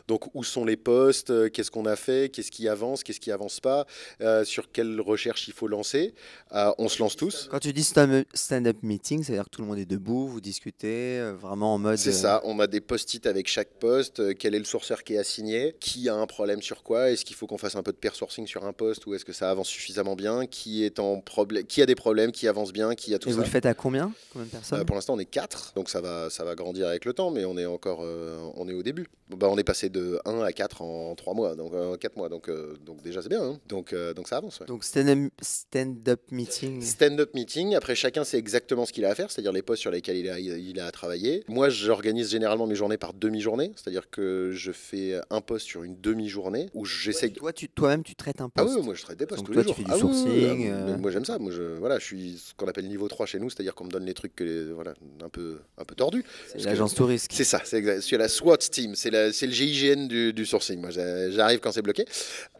Donc 0.06 0.32
où 0.36 0.44
sont 0.44 0.64
les 0.64 0.76
postes, 0.76 1.50
qu'est-ce 1.50 1.72
qu'on 1.72 1.86
a 1.86 1.96
fait, 1.96 2.30
qu'est-ce 2.32 2.52
qui 2.52 2.68
avance, 2.68 3.02
qu'est-ce 3.02 3.18
qui 3.18 3.32
avance 3.32 3.58
pas, 3.58 3.86
euh, 4.20 4.44
sur 4.44 4.70
quelle 4.70 5.00
recherche 5.00 5.48
il 5.48 5.52
faut 5.52 5.66
lancer. 5.66 6.14
Euh, 6.52 6.70
on 6.78 6.88
se 6.88 7.02
lance 7.02 7.16
tous. 7.16 7.48
Quand 7.50 7.58
tu 7.58 7.72
dis 7.72 7.82
stand- 7.82 8.24
stand-up 8.34 8.76
meeting, 8.84 9.24
c'est-à-dire 9.24 9.46
que 9.46 9.50
tout 9.50 9.62
le 9.62 9.66
monde 9.66 9.78
est 9.80 9.84
debout, 9.84 10.28
vous 10.28 10.40
discutez, 10.40 11.20
vraiment 11.32 11.74
en 11.74 11.78
mode... 11.78 11.98
C'est 11.98 12.12
ça, 12.12 12.40
on 12.44 12.60
a 12.60 12.68
des 12.68 12.80
post-it 12.80 13.26
avec 13.26 13.48
chaque 13.48 13.70
poste, 13.80 14.36
quel 14.36 14.54
est 14.54 14.60
le 14.60 14.64
sourceur 14.64 15.02
qui 15.08 15.14
est 15.14 15.18
assigné, 15.18 15.74
qui 15.80 16.10
a 16.10 16.14
un 16.14 16.26
problème 16.26 16.60
sur 16.60 16.82
quoi, 16.82 17.10
est-ce 17.10 17.24
qu'il 17.24 17.34
faut 17.34 17.46
qu'on 17.46 17.56
fasse 17.56 17.76
un 17.76 17.82
peu 17.82 17.92
de 17.92 17.96
pair 17.96 18.14
sourcing 18.14 18.46
sur 18.46 18.66
un 18.66 18.74
poste 18.74 19.06
ou 19.06 19.14
est-ce 19.14 19.24
que 19.24 19.32
ça 19.32 19.50
avance 19.50 19.66
suffisamment 19.68 20.16
bien, 20.16 20.44
qui 20.46 20.84
est 20.84 20.98
en 20.98 21.20
problème, 21.22 21.64
qui 21.64 21.80
a 21.80 21.86
des 21.86 21.94
problèmes, 21.94 22.30
qui 22.30 22.46
avance 22.46 22.74
bien, 22.74 22.94
qui 22.94 23.14
a 23.14 23.18
tout 23.18 23.30
Et 23.30 23.32
ça. 23.32 23.36
vous 23.38 23.42
le 23.42 23.48
faites 23.48 23.64
à 23.64 23.72
combien 23.72 24.12
Combien 24.34 24.44
de 24.44 24.50
personnes 24.50 24.80
Euh, 24.80 24.84
pour 24.84 24.96
l'instant, 24.96 25.14
on 25.14 25.18
est 25.18 25.24
4, 25.24 25.72
donc 25.74 25.88
ça 25.88 26.02
va, 26.02 26.28
ça 26.28 26.44
va 26.44 26.54
grandir 26.54 26.88
avec 26.88 27.06
le 27.06 27.14
temps, 27.14 27.30
mais 27.30 27.46
on 27.46 27.56
est 27.56 27.64
encore 27.64 28.00
euh, 28.02 28.38
on 28.54 28.68
est 28.68 28.74
au 28.74 28.82
début. 28.82 29.06
Bah, 29.30 29.48
on 29.50 29.56
est 29.56 29.64
passé 29.64 29.88
de 29.88 30.20
1 30.26 30.40
à 30.42 30.52
4 30.52 30.82
en 30.82 31.14
3 31.14 31.32
mois, 31.32 31.54
donc 31.56 31.72
euh, 31.72 31.96
4 31.96 32.16
mois, 32.16 32.28
donc, 32.28 32.50
euh, 32.50 32.76
donc 32.84 33.00
déjà 33.02 33.22
c'est 33.22 33.28
bien, 33.30 33.42
hein. 33.42 33.58
donc, 33.66 33.94
donc 34.14 34.28
ça 34.28 34.36
avance. 34.36 34.60
ouais. 34.60 34.66
Donc 34.66 34.84
stand-up 34.84 35.30
stand-up 35.40 36.20
meeting. 36.30 36.82
Stand-up 36.82 37.32
meeting, 37.34 37.74
après 37.74 37.94
chacun 37.94 38.24
sait 38.24 38.36
exactement 38.38 38.84
ce 38.84 38.92
qu'il 38.92 39.06
a 39.06 39.10
à 39.10 39.14
faire, 39.14 39.30
c'est-à-dire 39.30 39.52
les 39.52 39.62
postes 39.62 39.80
sur 39.80 39.90
lesquels 39.90 40.18
il 40.18 40.28
a, 40.28 40.38
il 40.38 40.78
a 40.80 40.86
à 40.86 40.90
travailler. 40.90 41.44
Moi, 41.48 41.70
j'organise 41.70 42.30
généralement 42.30 42.66
mes 42.66 42.74
journées 42.74 42.98
par 42.98 43.14
demi-journée, 43.14 43.72
c'est-à-dire 43.76 44.10
que 44.10 44.50
je 44.52 44.72
fais 44.72 44.97
un 45.30 45.40
poste 45.40 45.66
sur 45.66 45.82
une 45.84 46.00
demi-journée 46.00 46.68
où 46.74 46.84
j'essaie. 46.84 47.30
Toi, 47.30 47.52
tu, 47.52 47.68
toi-même, 47.68 48.02
tu 48.02 48.14
traites 48.14 48.40
un 48.40 48.50
Ah 48.56 48.62
poste. 48.62 48.76
oui, 48.76 48.82
moi 48.84 48.94
je 48.94 49.02
traite 49.02 49.18
des 49.18 49.26
postes 49.26 49.38
Donc 49.40 49.46
tous 49.46 49.52
toi, 49.54 49.62
les 49.62 49.68
tu 49.68 49.74
fais 49.74 49.82
du 49.84 49.90
Ah 49.90 49.94
oui, 49.96 50.00
sourcing, 50.00 50.58
mais 50.58 50.70
euh. 50.70 50.98
Moi 50.98 51.10
j'aime 51.10 51.24
ça, 51.24 51.38
moi 51.38 51.52
je, 51.52 51.62
voilà, 51.78 51.98
je 51.98 52.04
suis 52.04 52.38
ce 52.38 52.54
qu'on 52.54 52.66
appelle 52.68 52.86
niveau 52.88 53.08
3 53.08 53.26
chez 53.26 53.38
nous, 53.38 53.50
c'est-à-dire 53.50 53.74
qu'on 53.74 53.84
me 53.84 53.90
donne 53.90 54.04
les 54.04 54.14
trucs 54.14 54.34
que 54.34 54.44
les, 54.44 54.72
voilà, 54.72 54.94
un 55.22 55.28
peu, 55.28 55.58
un 55.76 55.84
peu 55.84 55.94
tordus. 55.94 56.24
C'est 56.48 56.62
l'agence 56.64 56.94
touriste. 56.94 57.30
C'est 57.32 57.44
ça, 57.44 57.60
c'est 57.64 57.78
exact. 57.78 58.10
La 58.12 58.28
SWAT 58.28 58.58
team, 58.58 58.94
c'est 58.94 59.10
la- 59.10 59.32
c'est 59.32 59.46
le 59.46 59.52
GIGN 59.52 60.06
du, 60.08 60.32
du 60.32 60.44
sourcing. 60.46 60.80
Moi, 60.80 60.90
j'a- 60.90 61.30
j'arrive 61.30 61.60
quand 61.60 61.72
c'est 61.72 61.82
bloqué. 61.82 62.04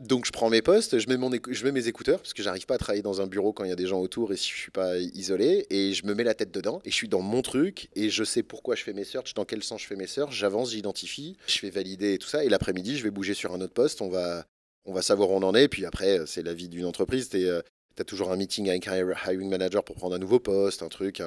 Donc, 0.01 0.27
je 0.27 0.33
prends 0.33 0.51
mes 0.51 0.63
postes, 0.63 0.99
je 0.99 1.09
mets, 1.09 1.17
mon 1.17 1.31
je 1.51 1.65
mets 1.65 1.73
mes 1.73 1.89
écouteurs, 1.89 2.19
parce 2.21 2.33
que 2.35 2.43
j'arrive 2.43 2.67
pas 2.67 2.75
à 2.75 2.79
travailler 2.79 3.03
dans 3.03 3.21
un 3.21 3.27
bureau 3.27 3.53
quand 3.53 3.65
il 3.65 3.71
y 3.71 3.73
a 3.73 3.77
des 3.77 3.87
gens 3.87 4.01
autour 4.01 4.33
et 4.33 4.37
si 4.37 4.51
je 4.51 4.57
suis 4.57 4.71
pas 4.71 4.97
isolé. 4.99 5.67
Et 5.71 5.93
je 5.95 6.07
me 6.07 6.15
mets 6.15 6.25
la 6.25 6.35
tête 6.35 6.53
dedans, 6.53 6.81
et 6.85 6.91
je 6.91 6.95
suis 6.95 7.09
dans 7.09 7.21
mon 7.21 7.43
truc, 7.43 7.89
et 7.97 8.11
je 8.11 8.25
sais 8.25 8.43
pourquoi 8.43 8.75
je 8.77 8.83
fais 8.85 8.93
mes 8.93 9.05
searches, 9.05 9.35
dans 9.35 9.45
quel 9.45 9.63
sens 9.63 9.83
je 9.83 9.87
fais 9.87 9.97
mes 9.97 10.07
searches. 10.07 10.37
J'avance, 10.37 10.71
j'identifie, 10.73 11.37
je 11.47 11.59
fais 11.59 11.71
valider 11.71 12.15
et 12.15 12.19
tout 12.19 12.28
Et 12.35 12.49
l'après-midi, 12.49 12.97
je 12.97 13.05
vais 13.05 13.11
bouger 13.11 13.35
sur 13.35 13.53
un 13.53 13.61
autre 13.61 13.75
poste. 13.75 14.01
On 14.01 14.09
va. 14.09 14.47
on 14.85 14.93
va 14.93 15.03
savoir 15.03 15.31
où 15.31 15.35
on 15.35 15.43
en 15.43 15.55
est. 15.55 15.69
Puis 15.69 15.85
après, 15.85 16.27
c'est 16.27 16.43
la 16.43 16.55
vie 16.55 16.69
d'une 16.69 16.85
entreprise. 16.85 17.29
Tu 17.29 17.49
as 17.49 18.05
toujours 18.05 18.31
un 18.31 18.37
meeting 18.37 18.69
avec 18.69 18.87
un 18.89 18.97
hiring 18.97 19.49
manager 19.49 19.85
pour 19.85 19.97
prendre 19.97 20.15
un 20.15 20.19
nouveau 20.19 20.39
poste, 20.39 20.83
un 20.83 20.89
truc, 20.89 21.21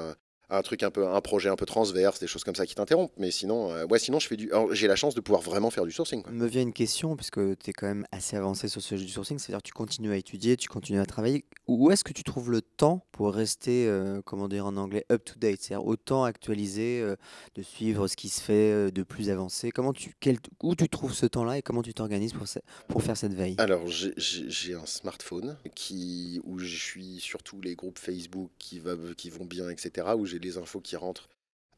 un 0.51 0.61
truc 0.61 0.83
un 0.83 0.91
peu, 0.91 1.07
un 1.07 1.21
projet 1.21 1.49
un 1.49 1.55
peu 1.55 1.65
transverse, 1.65 2.19
des 2.19 2.27
choses 2.27 2.43
comme 2.43 2.55
ça 2.55 2.65
qui 2.65 2.75
t'interrompent. 2.75 3.13
Mais 3.17 3.31
sinon, 3.31 3.71
euh, 3.71 3.85
ouais, 3.85 3.99
sinon 3.99 4.19
je 4.19 4.27
fais 4.27 4.35
du, 4.35 4.51
j'ai 4.71 4.87
la 4.87 4.95
chance 4.95 5.15
de 5.15 5.21
pouvoir 5.21 5.41
vraiment 5.41 5.71
faire 5.71 5.85
du 5.85 5.91
sourcing. 5.91 6.23
Me 6.29 6.47
vient 6.47 6.61
une 6.61 6.73
question 6.73 7.15
puisque 7.15 7.39
tu 7.57 7.69
es 7.69 7.73
quand 7.73 7.87
même 7.87 8.05
assez 8.11 8.35
avancé 8.35 8.67
sur 8.67 8.81
ce 8.81 8.95
du 8.95 9.07
sourcing, 9.07 9.39
c'est-à-dire 9.39 9.61
tu 9.61 9.71
continues 9.71 10.11
à 10.11 10.17
étudier, 10.17 10.57
tu 10.57 10.67
continues 10.67 10.99
à 10.99 11.05
travailler. 11.05 11.45
Où 11.67 11.89
est-ce 11.91 12.03
que 12.03 12.13
tu 12.13 12.23
trouves 12.23 12.51
le 12.51 12.61
temps 12.61 13.05
pour 13.11 13.33
rester, 13.33 13.87
euh, 13.87 14.21
comment 14.25 14.49
dire 14.49 14.65
en 14.65 14.75
anglais, 14.75 15.05
up 15.11 15.23
to 15.23 15.35
date, 15.39 15.61
c'est-à-dire 15.61 15.87
autant 15.87 16.25
actualisé, 16.25 17.01
euh, 17.01 17.15
de 17.55 17.61
suivre 17.61 18.07
ce 18.07 18.17
qui 18.17 18.29
se 18.29 18.41
fait 18.41 18.91
de 18.91 19.03
plus 19.03 19.29
avancé? 19.29 19.71
Comment 19.71 19.93
tu, 19.93 20.13
quel, 20.19 20.37
où 20.61 20.75
tu 20.75 20.89
trouves 20.89 21.13
ce 21.13 21.25
temps-là 21.25 21.59
et 21.59 21.61
comment 21.61 21.81
tu 21.81 21.93
t'organises 21.93 22.33
pour, 22.33 22.45
pour 22.89 23.03
faire 23.03 23.15
cette 23.15 23.33
veille? 23.33 23.55
Alors 23.57 23.87
j'ai 23.87 24.75
un 24.75 24.85
smartphone 24.85 25.57
qui 25.75 26.41
où 26.43 26.59
je 26.59 26.75
suis 26.75 27.19
sur 27.19 27.41
tous 27.41 27.61
les 27.61 27.75
groupes 27.75 27.99
Facebook 27.99 28.49
qui 28.59 28.79
va, 28.79 28.95
qui 29.17 29.29
vont 29.29 29.45
bien, 29.45 29.69
etc. 29.69 30.07
Où 30.17 30.25
j'ai 30.25 30.40
les 30.41 30.57
infos 30.57 30.81
qui 30.81 30.95
rentrent 30.95 31.29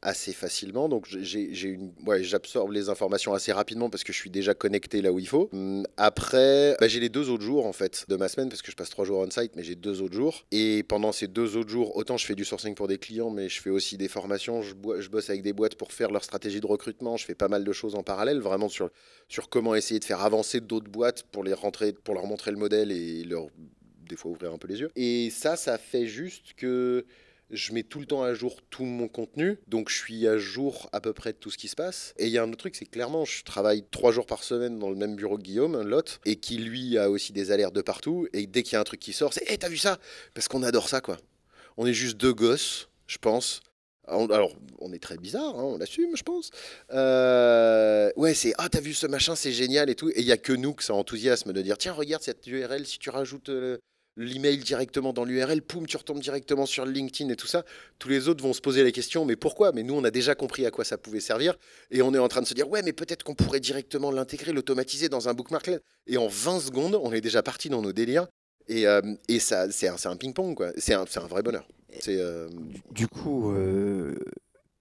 assez 0.04 0.32
facilement. 0.32 0.88
Donc 0.88 1.06
j'ai 1.08 1.68
une, 1.68 1.92
ouais, 2.06 2.22
j'absorbe 2.22 2.70
les 2.72 2.90
informations 2.90 3.32
assez 3.32 3.52
rapidement 3.52 3.90
parce 3.90 4.04
que 4.04 4.12
je 4.12 4.18
suis 4.18 4.30
déjà 4.30 4.54
connecté 4.54 5.02
là 5.02 5.10
où 5.10 5.18
il 5.18 5.26
faut. 5.26 5.48
Hum, 5.52 5.86
après, 5.96 6.76
bah, 6.78 6.86
j'ai 6.86 7.00
les 7.00 7.08
deux 7.08 7.30
autres 7.30 7.42
jours 7.42 7.66
en 7.66 7.72
fait 7.72 8.04
de 8.08 8.16
ma 8.16 8.28
semaine 8.28 8.50
parce 8.50 8.62
que 8.62 8.70
je 8.70 8.76
passe 8.76 8.90
trois 8.90 9.04
jours 9.04 9.18
on 9.18 9.30
site, 9.30 9.56
mais 9.56 9.64
j'ai 9.64 9.74
deux 9.74 10.02
autres 10.02 10.14
jours. 10.14 10.44
Et 10.52 10.82
pendant 10.82 11.10
ces 11.10 11.26
deux 11.26 11.56
autres 11.56 11.70
jours, 11.70 11.96
autant 11.96 12.16
je 12.18 12.26
fais 12.26 12.34
du 12.34 12.44
sourcing 12.44 12.74
pour 12.74 12.86
des 12.86 12.98
clients, 12.98 13.30
mais 13.30 13.48
je 13.48 13.60
fais 13.60 13.70
aussi 13.70 13.96
des 13.96 14.08
formations. 14.08 14.62
Je, 14.62 14.74
je 14.98 15.08
bosse 15.08 15.30
avec 15.30 15.42
des 15.42 15.54
boîtes 15.54 15.74
pour 15.76 15.92
faire 15.92 16.10
leur 16.10 16.22
stratégie 16.22 16.60
de 16.60 16.66
recrutement. 16.66 17.16
Je 17.16 17.24
fais 17.24 17.34
pas 17.34 17.48
mal 17.48 17.64
de 17.64 17.72
choses 17.72 17.94
en 17.94 18.02
parallèle, 18.02 18.40
vraiment 18.40 18.68
sur 18.68 18.90
sur 19.28 19.48
comment 19.48 19.74
essayer 19.74 19.98
de 19.98 20.04
faire 20.04 20.20
avancer 20.20 20.60
d'autres 20.60 20.90
boîtes 20.90 21.22
pour 21.32 21.44
les 21.44 21.54
rentrer, 21.54 21.94
pour 21.94 22.14
leur 22.14 22.26
montrer 22.26 22.50
le 22.50 22.58
modèle 22.58 22.92
et 22.92 23.24
leur 23.24 23.46
des 24.06 24.16
fois 24.16 24.30
ouvrir 24.30 24.52
un 24.52 24.58
peu 24.58 24.68
les 24.68 24.80
yeux. 24.80 24.90
Et 24.96 25.30
ça, 25.30 25.56
ça 25.56 25.78
fait 25.78 26.06
juste 26.06 26.52
que 26.58 27.06
je 27.50 27.72
mets 27.72 27.82
tout 27.82 28.00
le 28.00 28.06
temps 28.06 28.22
à 28.22 28.34
jour 28.34 28.60
tout 28.70 28.84
mon 28.84 29.08
contenu, 29.08 29.58
donc 29.68 29.88
je 29.88 29.96
suis 29.96 30.26
à 30.26 30.38
jour 30.38 30.88
à 30.92 31.00
peu 31.00 31.12
près 31.12 31.32
de 31.32 31.38
tout 31.38 31.50
ce 31.50 31.58
qui 31.58 31.68
se 31.68 31.76
passe. 31.76 32.14
Et 32.18 32.26
il 32.26 32.32
y 32.32 32.38
a 32.38 32.42
un 32.42 32.48
autre 32.48 32.58
truc, 32.58 32.76
c'est 32.76 32.86
clairement, 32.86 33.24
je 33.24 33.44
travaille 33.44 33.84
trois 33.90 34.12
jours 34.12 34.26
par 34.26 34.42
semaine 34.42 34.78
dans 34.78 34.90
le 34.90 34.96
même 34.96 35.16
bureau 35.16 35.36
que 35.36 35.42
Guillaume, 35.42 35.74
un 35.74 35.84
et 36.24 36.36
qui 36.36 36.58
lui 36.58 36.98
a 36.98 37.10
aussi 37.10 37.32
des 37.32 37.50
alertes 37.50 37.74
de 37.74 37.82
partout. 37.82 38.26
Et 38.32 38.46
dès 38.46 38.62
qu'il 38.62 38.74
y 38.74 38.76
a 38.76 38.80
un 38.80 38.84
truc 38.84 39.00
qui 39.00 39.12
sort, 39.12 39.32
c'est 39.32 39.48
Hé, 39.50 39.58
t'as 39.58 39.68
vu 39.68 39.76
ça? 39.76 39.98
Parce 40.34 40.48
qu'on 40.48 40.62
adore 40.62 40.88
ça, 40.88 41.00
quoi. 41.00 41.18
On 41.76 41.86
est 41.86 41.92
juste 41.92 42.16
deux 42.16 42.32
gosses, 42.32 42.88
je 43.06 43.18
pense. 43.18 43.60
Alors, 44.06 44.52
on 44.80 44.92
est 44.92 44.98
très 44.98 45.16
bizarre, 45.16 45.58
hein, 45.58 45.62
on 45.62 45.78
l'assume, 45.78 46.14
je 46.14 46.22
pense. 46.22 46.50
Euh, 46.92 48.10
ouais, 48.16 48.34
c'est 48.34 48.52
Ah, 48.58 48.68
t'as 48.68 48.80
vu 48.80 48.92
ce 48.92 49.06
machin, 49.06 49.34
c'est 49.34 49.52
génial 49.52 49.88
et 49.88 49.94
tout. 49.94 50.10
Et 50.10 50.20
il 50.20 50.26
n'y 50.26 50.32
a 50.32 50.36
que 50.36 50.52
nous 50.52 50.74
que 50.74 50.82
ça 50.82 50.94
enthousiasme 50.94 51.52
de 51.52 51.62
dire 51.62 51.78
Tiens, 51.78 51.92
regarde 51.92 52.22
cette 52.22 52.46
URL, 52.46 52.86
si 52.86 52.98
tu 52.98 53.10
rajoutes. 53.10 53.48
Euh, 53.48 53.78
l'email 54.16 54.58
directement 54.58 55.12
dans 55.12 55.24
l'URL, 55.24 55.62
poum, 55.62 55.86
tu 55.86 55.96
retombes 55.96 56.20
directement 56.20 56.66
sur 56.66 56.86
LinkedIn 56.86 57.30
et 57.30 57.36
tout 57.36 57.46
ça. 57.46 57.64
Tous 57.98 58.08
les 58.08 58.28
autres 58.28 58.42
vont 58.42 58.52
se 58.52 58.60
poser 58.60 58.84
la 58.84 58.92
question, 58.92 59.24
mais 59.24 59.36
pourquoi? 59.36 59.72
Mais 59.72 59.82
nous, 59.82 59.94
on 59.94 60.04
a 60.04 60.10
déjà 60.10 60.34
compris 60.34 60.66
à 60.66 60.70
quoi 60.70 60.84
ça 60.84 60.98
pouvait 60.98 61.20
servir 61.20 61.56
et 61.90 62.02
on 62.02 62.14
est 62.14 62.18
en 62.18 62.28
train 62.28 62.42
de 62.42 62.46
se 62.46 62.54
dire, 62.54 62.68
ouais, 62.68 62.82
mais 62.82 62.92
peut-être 62.92 63.24
qu'on 63.24 63.34
pourrait 63.34 63.60
directement 63.60 64.10
l'intégrer, 64.10 64.52
l'automatiser 64.52 65.08
dans 65.08 65.28
un 65.28 65.34
bookmarklet. 65.34 65.80
Et 66.06 66.16
en 66.16 66.28
20 66.28 66.60
secondes, 66.60 66.98
on 67.02 67.12
est 67.12 67.20
déjà 67.20 67.42
parti 67.42 67.68
dans 67.68 67.82
nos 67.82 67.92
délires. 67.92 68.26
Et, 68.68 68.86
euh, 68.86 69.00
ça, 69.40 69.70
c'est 69.70 69.88
un, 69.88 70.16
ping-pong, 70.16 70.54
quoi. 70.54 70.72
C'est 70.76 70.94
un, 70.94 71.04
vrai 71.04 71.42
bonheur. 71.42 71.68
Euh, 72.08 72.48
du, 72.90 73.08
coup, 73.08 73.52
euh, 73.52 74.14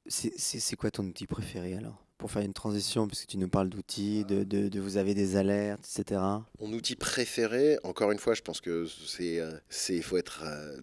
c'est 0.07 0.75
quoi 0.75 0.89
ton 0.91 1.05
outil 1.05 1.27
préféré 1.27 1.75
alors? 1.75 2.02
Pour 2.23 2.31
faire 2.31 2.43
une 2.43 2.53
transition, 2.53 3.05
puisque 3.05 3.27
tu 3.27 3.37
nous 3.37 3.49
parles 3.49 3.67
d'outils, 3.67 4.23
de, 4.23 4.45
de, 4.45 4.79
vous 4.79 4.95
avez 4.95 5.13
des 5.13 5.35
alertes, 5.35 5.81
etc. 5.81 6.21
Mon 6.61 6.71
outil 6.71 6.95
préféré, 6.95 7.77
encore 7.83 8.13
une 8.13 8.17
fois, 8.17 8.33
je 8.33 8.41
pense 8.41 8.61
que 8.61 8.87
c'est, 9.05 9.41
euh, 9.41 9.51
c'est, 9.67 10.01
faut 10.01 10.15
être. 10.15 10.41
Euh, 10.45 10.77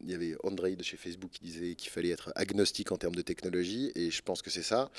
il 0.00 0.10
y 0.10 0.14
avait 0.14 0.34
André 0.42 0.74
de 0.74 0.82
chez 0.82 0.96
Facebook 0.96 1.30
qui 1.30 1.44
disait 1.44 1.76
qu'il 1.76 1.92
fallait 1.92 2.10
être 2.10 2.32
agnostique 2.34 2.90
en 2.90 2.96
termes 2.96 3.14
de 3.14 3.22
technologie, 3.22 3.92
et 3.94 4.10
je 4.10 4.22
pense 4.22 4.42
que 4.42 4.50
c'est 4.50 4.64
ça. 4.64 4.90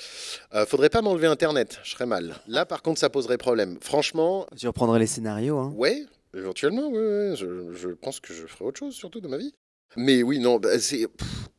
Euh, 0.54 0.64
faudrait 0.64 0.88
pas 0.88 1.02
m'enlever 1.02 1.26
Internet, 1.26 1.80
je 1.84 1.90
serais 1.90 2.06
mal. 2.06 2.34
Là, 2.46 2.64
par 2.64 2.80
contre, 2.80 2.98
ça 2.98 3.10
poserait 3.10 3.36
problème. 3.36 3.76
Franchement. 3.82 4.46
Tu 4.56 4.66
reprendrais 4.66 5.00
les 5.00 5.06
scénarios, 5.06 5.58
hein 5.58 5.74
Ouais, 5.76 6.06
éventuellement, 6.34 6.88
ouais, 6.88 7.34
Je, 7.36 7.74
je, 7.74 7.90
pense 7.90 8.20
que 8.20 8.32
je 8.32 8.46
ferai 8.46 8.64
autre 8.64 8.78
chose, 8.78 8.94
surtout 8.94 9.20
de 9.20 9.28
ma 9.28 9.36
vie. 9.36 9.54
Mais 9.98 10.22
oui, 10.22 10.38
non, 10.38 10.58
bah, 10.58 10.78
c'est, 10.78 11.06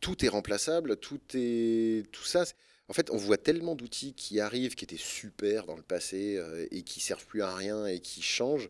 tout 0.01 0.25
est 0.25 0.29
remplaçable, 0.29 0.97
tout 0.97 1.19
est, 1.35 2.11
tout 2.11 2.23
ça. 2.23 2.43
En 2.87 2.93
fait, 2.93 3.09
on 3.09 3.17
voit 3.17 3.37
tellement 3.37 3.75
d'outils 3.75 4.13
qui 4.13 4.39
arrivent, 4.39 4.75
qui 4.75 4.85
étaient 4.85 4.97
super 4.97 5.65
dans 5.65 5.75
le 5.75 5.81
passé 5.81 6.37
euh, 6.37 6.67
et 6.71 6.83
qui 6.83 6.99
servent 6.99 7.25
plus 7.25 7.41
à 7.41 7.55
rien 7.55 7.85
et 7.87 7.99
qui 7.99 8.21
changent. 8.21 8.69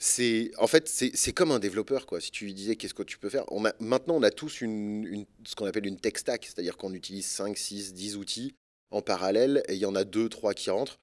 C'est 0.00 0.52
en 0.58 0.68
fait 0.68 0.86
c'est 0.86 1.32
comme 1.32 1.50
un 1.50 1.58
développeur 1.58 2.06
quoi. 2.06 2.20
Si 2.20 2.30
tu 2.30 2.44
lui 2.44 2.54
disais 2.54 2.76
qu'est-ce 2.76 2.94
que 2.94 3.02
tu 3.02 3.18
peux 3.18 3.28
faire, 3.28 3.44
maintenant 3.80 4.14
on 4.14 4.22
a 4.22 4.30
tous 4.30 4.60
une, 4.60 5.26
ce 5.44 5.56
qu'on 5.56 5.66
appelle 5.66 5.86
une 5.86 5.98
tech 5.98 6.18
stack, 6.18 6.44
c'est-à-dire 6.46 6.76
qu'on 6.76 6.94
utilise 6.94 7.26
5, 7.26 7.58
6, 7.58 7.94
10 7.94 8.16
outils 8.16 8.54
en 8.92 9.02
parallèle 9.02 9.64
et 9.68 9.74
il 9.74 9.80
y 9.80 9.86
en 9.86 9.96
a 9.96 10.04
2, 10.04 10.28
3 10.28 10.54
qui 10.54 10.70
rentrent. 10.70 11.00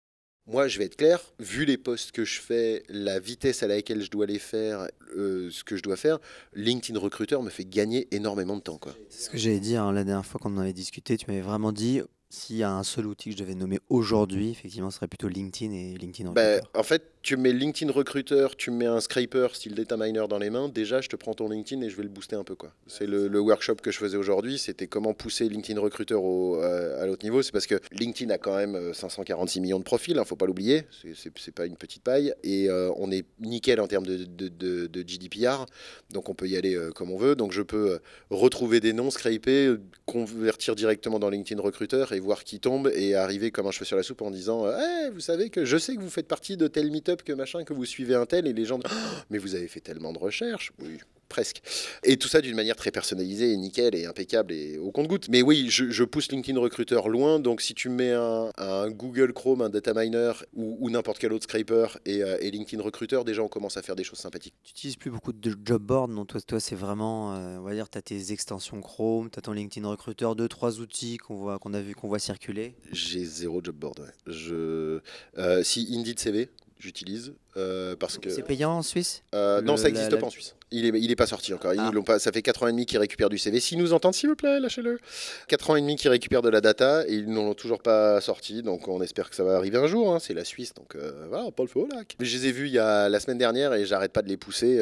Moi, 0.48 0.68
je 0.68 0.78
vais 0.78 0.86
être 0.86 0.96
clair, 0.96 1.20
vu 1.40 1.66
les 1.66 1.78
posts 1.78 2.12
que 2.12 2.24
je 2.24 2.40
fais, 2.40 2.84
la 2.88 3.20
vitesse 3.20 3.64
à 3.64 3.68
laquelle 3.68 4.04
je 4.04 4.12
dois 4.12 4.28
les 4.28 4.38
faire, 4.38 4.88
euh, 5.18 5.50
ce 5.50 5.64
que 5.64 5.76
je 5.76 5.82
dois 5.82 5.96
faire, 5.96 6.20
LinkedIn 6.54 7.00
Recruiter 7.00 7.42
me 7.42 7.50
fait 7.50 7.66
gagner 7.66 8.08
énormément 8.12 8.56
de 8.56 8.62
temps. 8.62 8.80
C'est 9.10 9.24
ce 9.24 9.30
que 9.32 9.40
j'allais 9.40 9.60
dire 9.60 9.82
hein, 9.82 9.92
la 9.92 10.04
dernière 10.04 10.26
fois 10.26 10.40
qu'on 10.40 10.56
en 10.56 10.60
avait 10.60 10.72
discuté. 10.72 11.18
Tu 11.18 11.26
m'avais 11.28 11.42
vraiment 11.42 11.72
dit 11.72 12.02
s'il 12.36 12.58
y 12.58 12.64
a 12.64 12.72
un 12.72 12.84
seul 12.84 13.08
outil 13.08 13.30
que 13.30 13.38
je 13.38 13.42
devais 13.42 13.56
nommer 13.56 13.80
aujourd'hui, 13.90 14.52
effectivement, 14.52 14.92
ce 14.92 14.98
serait 14.98 15.08
plutôt 15.08 15.28
LinkedIn 15.28 15.74
et 15.74 15.98
LinkedIn 15.98 16.30
Recruiter. 16.30 16.68
en 16.74 16.84
fait, 16.84 17.04
tu 17.22 17.38
mets 17.38 17.54
LinkedIn 17.54 17.92
Recruiter, 17.92 18.48
tu 18.58 18.70
mets 18.70 18.86
un 18.86 19.00
scraper 19.00 19.48
style 19.54 19.74
data 19.74 19.98
miner 19.98 20.28
dans 20.30 20.38
les 20.38 20.52
mains, 20.52 20.70
déjà 20.70 21.02
je 21.02 21.08
te 21.08 21.16
prends 21.16 21.34
ton 21.34 21.50
LinkedIn 21.50 21.82
et 21.82 21.90
je 21.90 21.96
vais 21.96 22.04
le 22.04 22.10
booster 22.10 22.36
un 22.36 22.44
peu 22.44 22.56
quoi. 22.56 22.72
C'est 22.86 23.08
le, 23.08 23.40
workshop 23.40 23.76
que 23.76 23.90
je 23.90 23.98
faisais 23.98 24.18
aujourd'hui, 24.18 24.58
c'était 24.58 24.88
comment 24.88 25.14
pousser 25.14 25.50
LinkedIn 25.50 25.80
Recruiter 25.80 26.14
au, 26.14 26.62
euh, 26.62 27.02
à 27.02 27.08
l'autre 27.08 27.24
niveau. 27.24 27.42
C'est 27.42 27.52
parce 27.52 27.68
que 27.68 27.80
LinkedIn 27.92 28.32
a 28.32 28.38
quand 28.38 28.56
même 28.56 28.94
546 28.94 29.58
euh, 29.58 29.62
millions 29.62 29.80
de 29.80 29.84
profils, 29.84 30.18
hein, 30.20 30.26
faut 30.26 30.36
pas 30.36 30.46
l'oublier, 30.46 30.84
c'est 31.16 31.56
pas 31.56 31.66
une 31.66 31.78
petite 31.78 32.04
paille 32.04 32.34
et 32.44 32.70
euh, 32.70 32.92
on 32.98 33.12
est 33.12 33.26
nickel 33.40 33.80
en 33.80 33.88
termes 33.88 34.06
de, 34.06 34.26
de, 34.26 34.88
de, 34.88 35.02
GDPR, 35.08 35.66
donc 36.12 36.30
on 36.30 36.34
peut 36.34 36.48
y 36.48 36.58
aller 36.58 36.78
comme 36.94 37.12
on 37.12 37.18
veut. 37.18 37.36
Donc 37.36 37.54
je 37.54 37.62
peux 37.62 38.00
retrouver 38.30 38.82
des 38.82 38.94
noms, 38.94 39.10
scraper, 39.10 39.76
convertir 40.06 40.76
directement 40.76 41.20
dans 41.20 41.30
LinkedIn 41.30 41.62
Recruiter 41.62 42.06
et 42.12 42.20
voir 42.26 42.44
qui 42.44 42.60
tombe 42.60 42.92
et 42.94 43.16
arriver 43.16 43.52
comme 43.52 43.68
un 43.68 43.72
cheveu 43.72 43.86
sur 43.86 43.96
la 43.96 44.04
soupe 44.04 44.22
en 44.22 44.32
disant, 44.32 44.68
hey, 44.68 45.10
vous 45.14 45.22
savez 45.22 45.50
que 45.50 45.64
je 45.64 45.78
sais 45.78 45.96
que 45.96 46.02
vous 46.02 46.10
faites 46.10 46.28
partie 46.28 46.58
de 46.58 46.68
tel 46.68 46.92
meetup 46.92 47.24
que 47.24 47.32
machin, 47.32 47.64
que 47.64 47.74
vous 47.74 47.86
suivez 47.86 48.16
un 48.16 48.26
tel, 48.26 48.48
et 48.48 48.54
les 48.54 48.66
gens 48.66 48.78
disent, 48.78 48.92
oh, 48.94 49.18
mais 49.30 49.38
vous 49.38 49.56
avez 49.56 49.68
fait 49.68 49.80
tellement 49.80 50.12
de 50.12 50.20
recherches. 50.20 50.74
Oui, 50.80 51.00
presque. 51.28 51.62
Et 52.04 52.18
tout 52.18 52.28
ça 52.28 52.42
d'une 52.42 52.56
manière 52.56 52.76
très 52.76 52.92
personnalisée, 52.92 53.52
et 53.52 53.58
nickel, 53.58 53.96
et 53.96 54.06
impeccable, 54.06 54.54
et 54.54 54.78
au 54.78 54.92
compte-goutte. 54.92 55.30
Mais 55.30 55.42
oui, 55.42 55.68
je, 55.70 56.04
pousse 56.04 56.32
LinkedIn 56.32 56.60
Recruiter 56.60 57.02
loin, 57.08 57.40
donc 57.40 57.62
si 57.62 57.74
tu 57.74 57.90
mets 57.90 58.14
un, 58.14 58.90
Google 58.90 59.34
Chrome, 59.34 59.62
un 59.62 59.70
data 59.70 59.94
miner, 59.94 60.32
ou, 60.54 60.90
n'importe 60.90 61.20
quel 61.20 61.34
autre 61.34 61.44
scraper, 61.44 61.88
euh, 62.08 62.38
et, 62.40 62.52
LinkedIn 62.52 62.82
Recruiter, 62.82 63.22
déjà 63.26 63.42
on 63.42 63.48
commence 63.48 63.78
à 63.78 63.82
faire 63.82 63.96
des 63.96 64.04
choses 64.04 64.20
sympathiques. 64.20 64.54
Tu 64.64 64.72
n'utilises 64.72 64.96
plus 64.98 65.12
beaucoup 65.12 65.34
de 65.34 65.56
job 65.64 65.82
board, 65.82 66.12
non 66.12 66.26
Toi, 66.26 66.42
toi 66.42 66.60
c'est 66.60 66.76
vraiment, 66.76 67.36
euh, 67.36 67.58
on 67.58 67.64
va 67.64 67.74
dire, 67.74 67.90
tu 67.90 67.98
as 67.98 68.02
tes 68.02 68.32
extensions 68.32 68.82
Chrome, 68.82 69.30
tu 69.30 69.40
as 69.40 69.42
ton 69.42 69.54
LinkedIn 69.54 69.88
Recruiter, 69.88 70.30
deux, 70.38 70.48
trois 70.48 70.80
outils 70.80 71.18
qu'on 71.18 71.36
voit, 71.36 71.60
qu'on 71.60 71.74
a 71.74 71.82
vu, 71.82 71.96
qu'on 71.96 72.08
voit 72.08 72.20
circuler. 72.20 72.76
J'ai 72.92 73.26
zéro 73.26 73.62
job 73.64 73.76
board, 73.76 74.00
ouais. 74.00 74.06
Je, 74.28 75.00
euh, 75.38 75.64
si 75.64 75.88
Indeed 75.92 76.20
CV, 76.20 76.50
j'utilise. 76.80 77.34
Euh, 77.58 77.96
parce 77.96 78.18
que 78.18 78.30
c'est 78.30 78.42
payant 78.42 78.72
en 78.72 78.82
Suisse 78.82 79.24
euh, 79.34 79.62
Non, 79.62 79.78
ça 79.78 79.86
n'existe 79.86 80.16
pas 80.18 80.26
en 80.26 80.30
Suisse. 80.30 80.56
Il 80.72 80.92
n'est 80.92 81.00
il 81.00 81.10
est 81.10 81.16
pas 81.16 81.28
sorti 81.28 81.54
encore. 81.54 81.74
Ils 81.74 81.80
ah. 81.80 81.92
pas, 82.06 82.20
ça 82.20 82.32
fait 82.32 82.42
4 82.42 82.64
ans 82.64 82.68
et 82.68 82.72
demi 82.72 82.86
qu'ils 82.86 82.98
récupèrent 82.98 83.30
du 83.30 83.38
CV. 83.38 83.60
S'ils 83.62 83.78
nous 83.78 83.94
entendent, 83.94 84.14
s'il 84.14 84.28
vous 84.28 84.36
plaît, 84.36 84.60
lâchez-le. 84.60 85.00
4 85.48 85.70
ans 85.70 85.76
et 85.78 85.82
demi 85.82 85.96
qu'ils 85.96 86.10
récupèrent 86.10 86.42
de 86.42 86.50
la 86.50 86.60
data 86.60 87.08
et 87.08 87.14
ils 87.14 87.30
n'ont 87.30 87.54
toujours 87.54 87.82
pas 87.82 88.20
sorti. 88.20 88.62
Donc 88.62 88.88
on 88.90 89.02
espère 89.02 89.30
que 89.30 89.36
ça 89.36 89.44
va 89.44 89.56
arriver 89.56 89.78
un 89.78 89.88
jour. 89.88 90.14
Hein. 90.14 90.20
C'est 90.20 90.34
la 90.34 90.44
Suisse. 90.44 90.74
Donc 90.74 90.96
euh, 90.96 91.28
voilà, 91.30 91.50
pas 91.52 91.64
le 91.64 91.70
feu 91.70 91.80
au 91.80 91.88
lac. 91.88 92.18
Je 92.20 92.38
les 92.38 92.48
ai 92.48 92.52
vus 92.52 92.68
il 92.68 92.74
y 92.74 92.80
a, 92.80 93.08
la 93.08 93.20
semaine 93.22 93.38
dernière 93.38 93.74
et 93.74 93.86
j'arrête 93.86 94.12
pas 94.12 94.22
de 94.22 94.28
les 94.28 94.38
pousser. 94.38 94.76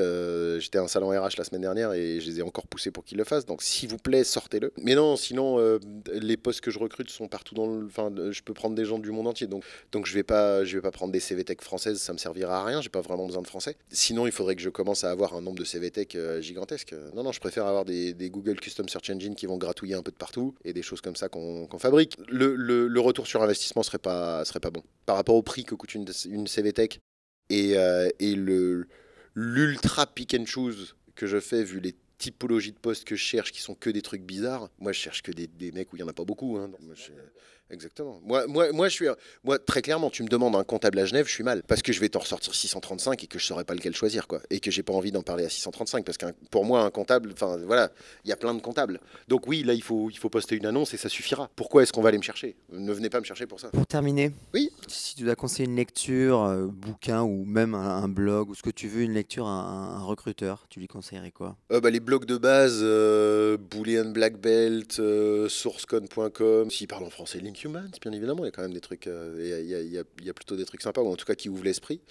J'étais 0.59 0.79
à 0.79 0.81
un 0.83 0.87
salon 0.87 1.09
RH 1.09 1.37
la 1.37 1.43
semaine 1.43 1.61
dernière 1.61 1.93
et 1.93 2.19
je 2.19 2.25
les 2.25 2.39
ai 2.39 2.41
encore 2.41 2.65
poussés 2.65 2.89
pour 2.89 3.03
qu'ils 3.03 3.19
le 3.19 3.23
fassent. 3.23 3.45
Donc 3.45 3.61
s'il 3.61 3.89
vous 3.89 3.97
plaît, 3.97 4.23
sortez-le. 4.23 4.73
Mais 4.81 4.95
non, 4.95 5.15
sinon, 5.15 5.59
les 6.11 6.37
postes 6.37 6.61
que 6.61 6.71
je 6.71 6.79
recrute 6.79 7.09
sont 7.11 7.27
partout 7.27 7.53
dans 7.53 7.67
le. 7.67 7.85
Enfin, 7.85 8.11
je 8.31 8.41
peux 8.41 8.53
prendre 8.53 8.75
des 8.75 8.85
gens 8.85 8.97
du 8.97 9.11
monde 9.11 9.27
entier. 9.27 9.45
Donc, 9.45 9.63
donc 9.91 10.07
je 10.07 10.13
vais 10.13 10.23
pas, 10.23 10.63
je 10.63 10.75
vais 10.77 10.81
pas 10.81 10.91
prendre 10.91 11.11
des 11.11 11.19
CV 11.19 11.43
Tech 11.43 11.57
françaises. 11.61 11.99
Ça 11.99 12.13
me 12.13 12.17
servira 12.17 12.61
à 12.61 12.62
rien. 12.63 12.81
J'ai 12.81 12.89
pas 12.89 13.01
vraiment 13.01 13.25
besoin 13.25 13.43
français. 13.43 13.75
Sinon, 13.89 14.25
il 14.25 14.31
faudrait 14.31 14.55
que 14.55 14.61
je 14.61 14.69
commence 14.69 15.03
à 15.03 15.11
avoir 15.11 15.35
un 15.35 15.41
nombre 15.41 15.59
de 15.59 15.63
CVTech 15.63 16.15
euh, 16.15 16.41
gigantesque. 16.41 16.95
Non, 17.13 17.23
non, 17.23 17.31
je 17.31 17.39
préfère 17.39 17.65
avoir 17.65 17.85
des, 17.85 18.13
Google 18.29 18.59
Custom 18.59 18.87
Search 18.89 19.09
Engine 19.09 19.35
qui 19.35 19.45
vont 19.45 19.57
gratouiller 19.57 19.95
un 19.95 20.03
peu 20.03 20.11
de 20.11 20.17
partout 20.17 20.55
et 20.63 20.73
des 20.73 20.81
choses 20.81 21.01
comme 21.01 21.15
ça 21.15 21.29
qu'on 21.29 21.67
fabrique. 21.79 22.17
Le, 22.29 22.99
retour 22.99 23.27
sur 23.27 23.43
investissement 23.43 23.83
serait 23.83 23.97
pas, 23.97 24.45
serait 24.45 24.59
pas 24.59 24.71
bon. 24.71 24.83
Par 25.05 25.17
rapport 25.17 25.35
au 25.35 25.43
prix 25.43 25.65
que 25.65 25.75
coûte 25.75 25.93
une, 25.93 26.05
une 26.25 26.47
CVTech 26.47 26.99
et, 27.49 27.77
euh, 27.77 28.09
et 28.19 28.35
l'ultra 29.35 30.07
pick 30.07 30.33
and 30.33 30.45
choose 30.45 30.95
que 31.15 31.27
je 31.27 31.39
fais 31.39 31.63
vu 31.63 31.79
les 31.79 31.95
typologies 32.17 32.71
de 32.71 32.77
postes 32.77 33.03
que 33.03 33.15
je 33.15 33.23
cherche 33.23 33.51
qui 33.51 33.61
sont 33.61 33.75
que 33.75 33.89
des 33.89 34.01
trucs 34.01 34.23
bizarres. 34.23 34.69
Moi, 34.79 34.93
je 34.93 34.99
cherche 34.99 35.21
que 35.21 35.31
des, 35.31 35.71
mecs 35.73 35.91
où 35.91 35.97
il 35.97 35.99
n'y 35.99 36.03
en 36.03 36.07
a 36.07 36.13
pas 36.13 36.23
beaucoup. 36.23 36.57
Hein. 36.57 36.71
Exactement. 37.73 38.21
Moi, 38.23 38.47
moi, 38.47 38.71
moi, 38.71 38.87
je 38.87 38.93
suis, 38.93 39.07
moi, 39.43 39.59
très 39.59 39.81
clairement, 39.81 40.09
tu 40.09 40.23
me 40.23 40.27
demandes 40.27 40.55
un 40.55 40.63
comptable 40.63 40.99
à 40.99 41.05
Genève, 41.05 41.25
je 41.27 41.31
suis 41.33 41.43
mal, 41.43 41.63
parce 41.67 41.81
que 41.81 41.91
je 41.91 41.99
vais 41.99 42.09
t'en 42.09 42.19
ressortir 42.19 42.53
635 42.53 43.23
et 43.23 43.27
que 43.27 43.39
je 43.39 43.45
saurais 43.45 43.63
pas 43.65 43.73
lequel 43.73 43.95
choisir, 43.95 44.27
quoi, 44.27 44.39
et 44.49 44.59
que 44.59 44.71
j'ai 44.71 44.83
pas 44.83 44.93
envie 44.93 45.11
d'en 45.11 45.21
parler 45.23 45.45
à 45.45 45.49
635, 45.49 46.05
parce 46.05 46.17
que 46.17 46.27
pour 46.51 46.63
moi, 46.65 46.81
un 46.83 46.89
comptable, 46.91 47.31
enfin, 47.33 47.57
voilà, 47.65 47.91
il 48.23 48.29
y 48.29 48.31
a 48.31 48.37
plein 48.37 48.53
de 48.53 48.61
comptables. 48.61 48.99
Donc 49.27 49.47
oui, 49.47 49.63
là, 49.63 49.73
il 49.73 49.81
faut, 49.83 50.09
il 50.09 50.17
faut 50.17 50.29
poster 50.29 50.55
une 50.55 50.65
annonce 50.65 50.93
et 50.93 50.97
ça 50.97 51.09
suffira. 51.09 51.49
Pourquoi 51.55 51.83
est-ce 51.83 51.91
qu'on 51.91 52.01
va 52.01 52.09
aller 52.09 52.17
me 52.17 52.23
chercher? 52.23 52.55
Ne 52.71 52.93
venez 52.93 53.09
pas 53.09 53.19
me 53.19 53.25
chercher 53.25 53.47
pour 53.47 53.59
ça. 53.59 53.69
Pour 53.69 53.87
terminer, 53.87 54.31
Oui. 54.53 54.69
si 54.87 55.15
tu 55.15 55.23
dois 55.23 55.35
conseiller 55.35 55.67
une 55.67 55.75
lecture, 55.75 56.43
euh, 56.43 56.67
bouquin 56.67 57.21
ou 57.23 57.43
même 57.45 57.73
un, 57.75 58.03
un 58.03 58.07
blog 58.07 58.49
ou 58.49 58.55
ce 58.55 58.61
que 58.63 58.69
tu 58.69 58.87
veux, 58.87 59.01
une 59.01 59.13
lecture 59.13 59.47
à 59.47 59.51
un, 59.51 59.95
un 59.97 60.03
recruteur, 60.03 60.65
tu 60.69 60.79
lui 60.79 60.87
conseillerais 60.87 61.31
quoi? 61.31 61.55
Euh, 61.71 61.79
bah, 61.79 61.89
les 61.89 61.99
blogs 61.99 62.25
de 62.25 62.37
base, 62.37 62.79
euh, 62.81 63.57
Boolean 63.57 64.11
Black 64.11 64.37
Belt, 64.39 64.97
euh, 64.99 65.49
sourcecode.com. 65.49 66.69
S'ils 66.69 66.87
parlent 66.87 67.03
en 67.05 67.09
français, 67.09 67.39
Bien 68.01 68.11
évidemment, 68.11 68.43
il 68.43 68.47
y 68.47 68.49
a 68.49 68.51
quand 68.51 68.61
même 68.61 68.73
des 68.73 68.81
trucs, 68.81 69.05
il 69.07 69.93
y 70.21 70.29
a- 70.29 70.33
plutôt 70.33 70.55
des 70.55 70.65
trucs 70.65 70.81
sympas, 70.81 71.01
ou 71.01 71.07
en 71.07 71.15
tout 71.15 71.25
cas 71.25 71.35
qui 71.35 71.49
ouvrent 71.49 71.63
l'esprit. 71.63 72.01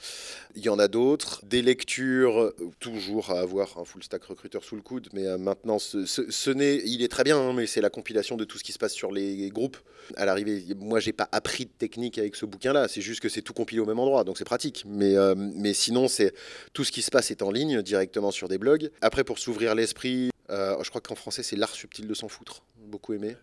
Il 0.55 0.63
y 0.63 0.69
en 0.69 0.79
a 0.79 0.89
d'autres. 0.89 1.45
Des 1.45 1.63
lectures, 1.63 2.53
toujours 2.81 3.31
à 3.31 3.41
avoir 3.41 3.79
un 3.79 3.85
full 3.85 4.03
stack 4.03 4.25
recruteur 4.25 4.65
sous 4.65 4.77
le 4.77 4.83
coude, 4.83 5.09
mais 5.13 5.27
euh, 5.27 5.39
maintenant, 5.39 5.79
il 5.79 7.03
est 7.03 7.09
très 7.09 7.25
bien, 7.25 7.39
hein, 7.39 7.53
mais 7.53 7.67
c'est 7.67 7.81
la 7.81 7.91
compilation 7.91 8.37
de 8.37 8.45
tout 8.45 8.59
ce 8.59 8.65
qui 8.65 8.73
se 8.73 8.79
passe 8.79 8.93
sur 8.93 9.13
les 9.13 9.51
groupes. 9.51 9.77
À 10.17 10.25
l'arrivée, 10.25 10.65
moi, 10.79 11.01
j'ai 11.01 11.13
pas 11.13 11.29
appris 11.33 11.67
de 11.67 11.71
technique 11.71 12.19
avec 12.19 12.37
ce 12.37 12.47
bouquin-là, 12.47 12.89
c'est 12.89 13.01
juste 13.03 13.21
que 13.21 13.29
c'est 13.29 13.43
tout 13.43 13.53
compilé 13.53 13.81
au 13.81 13.87
même 13.87 13.99
endroit, 13.99 14.25
donc 14.25 14.39
c'est 14.39 14.45
pratique. 14.45 14.85
Mais, 14.87 15.17
euh, 15.17 15.35
mais 15.37 15.75
sinon, 15.75 16.09
c'est 16.09 16.35
tout 16.73 16.85
ce 16.85 16.93
qui 16.93 17.03
se 17.03 17.11
passe 17.11 17.31
est 17.31 17.43
en 17.43 17.51
ligne 17.51 17.83
directement 17.83 18.31
sur 18.31 18.49
des 18.49 18.59
blogs. 18.59 18.91
Après, 19.01 19.25
pour 19.25 19.39
s'ouvrir 19.39 19.75
l'esprit, 19.75 20.31
euh, 20.51 20.77
je 20.83 20.89
crois 20.91 21.01
qu'en 21.01 21.15
français, 21.15 21.43
c'est 21.43 21.57
l'art 21.57 21.75
subtil 21.75 22.07
de 22.07 22.15
s'en 22.15 22.29
foutre. 22.29 22.63
Beaucoup 22.77 23.13
aimé. 23.15 23.37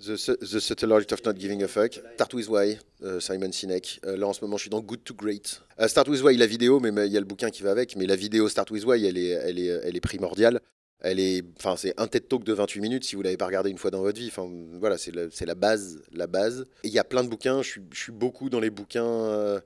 The, 0.00 0.16
The 0.40 0.60
Subtle 0.60 0.92
Art 0.92 1.12
of 1.12 1.24
Not 1.26 1.34
Giving 1.34 1.62
a 1.62 1.68
Fuck. 1.68 2.00
Start 2.14 2.32
with 2.32 2.48
Why, 2.48 2.78
euh, 3.02 3.20
Simon 3.20 3.52
Sinek. 3.52 4.00
Euh, 4.06 4.16
là, 4.16 4.26
en 4.28 4.32
ce 4.32 4.40
moment, 4.42 4.56
je 4.56 4.62
suis 4.62 4.70
dans 4.70 4.80
Good 4.80 5.04
to 5.04 5.14
Great. 5.14 5.60
Euh, 5.78 5.88
Start 5.88 6.08
with 6.08 6.22
Why, 6.22 6.36
la 6.38 6.46
vidéo, 6.46 6.80
mais 6.80 6.88
il 7.06 7.12
y 7.12 7.16
a 7.16 7.20
le 7.20 7.26
bouquin 7.26 7.50
qui 7.50 7.62
va 7.62 7.70
avec. 7.70 7.96
Mais 7.96 8.06
la 8.06 8.16
vidéo 8.16 8.48
Start 8.48 8.70
with 8.70 8.84
Why, 8.86 9.04
elle 9.04 9.18
est, 9.18 9.28
elle 9.28 9.58
est, 9.58 9.66
elle 9.66 9.96
est 9.96 10.00
primordiale. 10.00 10.60
Elle 11.02 11.20
est, 11.20 11.44
enfin, 11.58 11.76
c'est 11.76 11.92
un 11.98 12.06
TED 12.06 12.28
Talk 12.28 12.44
de 12.44 12.52
28 12.52 12.80
minutes 12.80 13.04
si 13.04 13.14
vous 13.16 13.22
l'avez 13.22 13.36
pas 13.38 13.46
regardé 13.46 13.70
une 13.70 13.78
fois 13.78 13.90
dans 13.90 14.00
votre 14.02 14.18
vie. 14.18 14.28
Enfin, 14.28 14.50
voilà, 14.78 14.96
c'est 14.98 15.14
la, 15.14 15.26
la 15.46 15.54
base, 15.54 16.00
la 16.12 16.26
base. 16.26 16.64
Il 16.84 16.90
y 16.90 16.98
a 16.98 17.04
plein 17.04 17.22
de 17.24 17.28
bouquins. 17.28 17.62
Je 17.62 17.68
suis, 17.70 17.82
je 17.92 17.98
suis 18.00 18.12
beaucoup 18.12 18.48
dans 18.50 18.60
les 18.60 18.70
bouquins. 18.70 19.04
euh, 19.06 19.60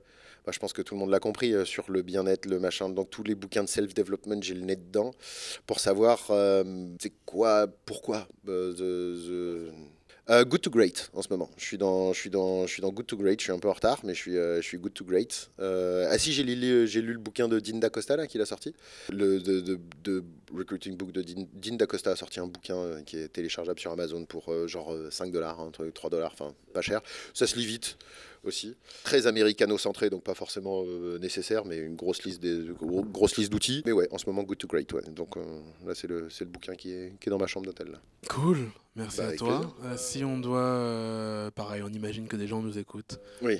bah, 0.45 0.51
je 0.53 0.59
pense 0.59 0.73
que 0.73 0.81
tout 0.81 0.93
le 0.95 0.99
monde 0.99 1.09
l'a 1.09 1.19
compris 1.19 1.53
sur 1.65 1.89
le 1.89 2.01
bien-être, 2.03 2.45
le 2.45 2.59
machin. 2.59 2.89
Donc 2.89 3.09
tous 3.09 3.23
les 3.23 3.35
bouquins 3.35 3.63
de 3.63 3.69
self-development, 3.69 4.43
j'ai 4.43 4.53
le 4.53 4.61
nez 4.61 4.75
dedans 4.75 5.11
pour 5.65 5.79
savoir 5.79 6.19
c'est 6.99 7.13
quoi, 7.25 7.67
pourquoi. 7.85 8.27
the- 8.45 9.71
Euh, 10.27 10.43
good 10.43 10.61
to 10.61 10.71
Great 10.71 11.11
en 11.13 11.21
ce 11.21 11.29
moment. 11.29 11.51
Je 11.55 11.63
suis 11.63 11.77
dans, 11.77 12.11
je 12.11 12.19
suis 12.19 12.31
dans, 12.31 12.65
je 12.65 12.71
suis 12.73 12.81
dans 12.81 12.91
Good 12.91 13.05
to 13.05 13.15
Great. 13.15 13.39
Je 13.39 13.43
suis 13.43 13.51
un 13.53 13.59
peu 13.59 13.69
en 13.69 13.73
retard, 13.73 13.99
mais 14.03 14.15
je 14.15 14.19
suis, 14.19 14.37
euh, 14.37 14.59
je 14.59 14.67
suis 14.67 14.79
Good 14.79 14.93
to 14.95 15.05
Great. 15.05 15.51
Euh, 15.59 16.07
ah 16.09 16.17
si, 16.17 16.33
j'ai 16.33 16.43
lu, 16.43 16.87
j'ai 16.87 17.01
lu 17.01 17.13
le 17.13 17.19
bouquin 17.19 17.47
de 17.47 17.59
Dean 17.59 17.77
D'Acosta 17.77 18.15
là 18.17 18.25
qu'il 18.25 18.41
a 18.41 18.45
sorti. 18.47 18.73
Le 19.11 19.39
de, 19.39 19.77
de- 20.03 20.23
recruiting 20.51 20.97
book 20.97 21.11
de 21.11 21.21
Dean, 21.21 21.45
Dean 21.53 21.75
D'Acosta 21.75 22.11
a 22.11 22.15
sorti 22.15 22.39
un 22.39 22.47
bouquin 22.47 23.03
qui 23.05 23.17
est 23.17 23.27
téléchargeable 23.27 23.79
sur 23.79 23.91
Amazon 23.91 24.25
pour 24.25 24.51
genre 24.67 24.93
euh, 24.93 25.11
5 25.11 25.31
dollars, 25.31 25.59
un 25.59 25.69
truc 25.69 25.93
3 25.93 26.09
dollars, 26.09 26.31
enfin 26.33 26.55
pas 26.73 26.81
cher. 26.81 27.01
Ça 27.35 27.45
se 27.45 27.55
lit 27.55 27.65
vite 27.67 27.97
aussi. 28.45 28.75
Très 29.03 29.27
américano-centré, 29.27 30.09
donc 30.09 30.23
pas 30.23 30.33
forcément 30.35 30.83
euh, 30.85 31.17
nécessaire, 31.19 31.65
mais 31.65 31.77
une 31.77 31.95
grosse 31.95 32.23
liste 32.23 32.41
des 32.41 32.65
gros- 32.79 33.03
grosse 33.03 33.37
liste 33.37 33.51
d'outils. 33.51 33.81
Mais 33.85 33.91
ouais, 33.91 34.07
en 34.11 34.17
ce 34.17 34.25
moment 34.27 34.43
Good 34.43 34.57
to 34.59 34.67
Great. 34.67 34.91
Ouais. 34.93 35.01
Donc 35.11 35.37
euh, 35.37 35.41
là 35.85 35.93
c'est 35.95 36.07
le, 36.07 36.27
bouquin 36.45 36.75
qui 36.75 36.91
est, 36.91 37.13
qui 37.19 37.29
est 37.29 37.31
dans 37.31 37.37
ma 37.37 37.47
chambre 37.47 37.65
d'hôtel. 37.65 37.99
Cool, 38.29 38.57
merci 38.95 39.17
Bah, 39.17 39.27
à 39.27 39.33
toi. 39.35 39.75
Euh, 39.83 39.95
si 39.97 40.23
on 40.23 40.39
doit, 40.39 41.51
pareil, 41.55 41.81
on 41.83 41.89
imagine 41.89 42.27
que 42.27 42.35
des 42.35 42.47
gens 42.47 42.61
nous 42.61 42.77
écoutent. 42.77 43.19
Oui. 43.41 43.59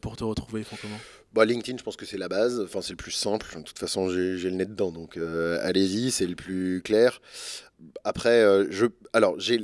Pour 0.00 0.16
te 0.16 0.24
retrouver, 0.24 0.60
ils 0.60 0.64
font 0.66 0.76
comment? 0.80 0.98
Bah, 1.32 1.44
LinkedIn, 1.44 1.78
je 1.78 1.82
pense 1.84 1.96
que 1.96 2.06
c'est 2.06 2.18
la 2.18 2.28
base. 2.28 2.60
Enfin, 2.60 2.80
c'est 2.82 2.90
le 2.92 2.96
plus 2.96 3.10
simple. 3.12 3.56
De 3.56 3.62
toute 3.62 3.78
façon, 3.78 4.08
j'ai 4.10 4.36
le 4.50 4.56
nez 4.56 4.66
dedans. 4.66 4.90
Donc, 4.90 5.16
allez-y, 5.16 6.10
c'est 6.10 6.26
le 6.26 6.34
plus 6.36 6.80
clair. 6.82 7.20
Après, 8.04 8.66
je, 8.70 8.86
alors, 9.12 9.38
j'ai, 9.38 9.60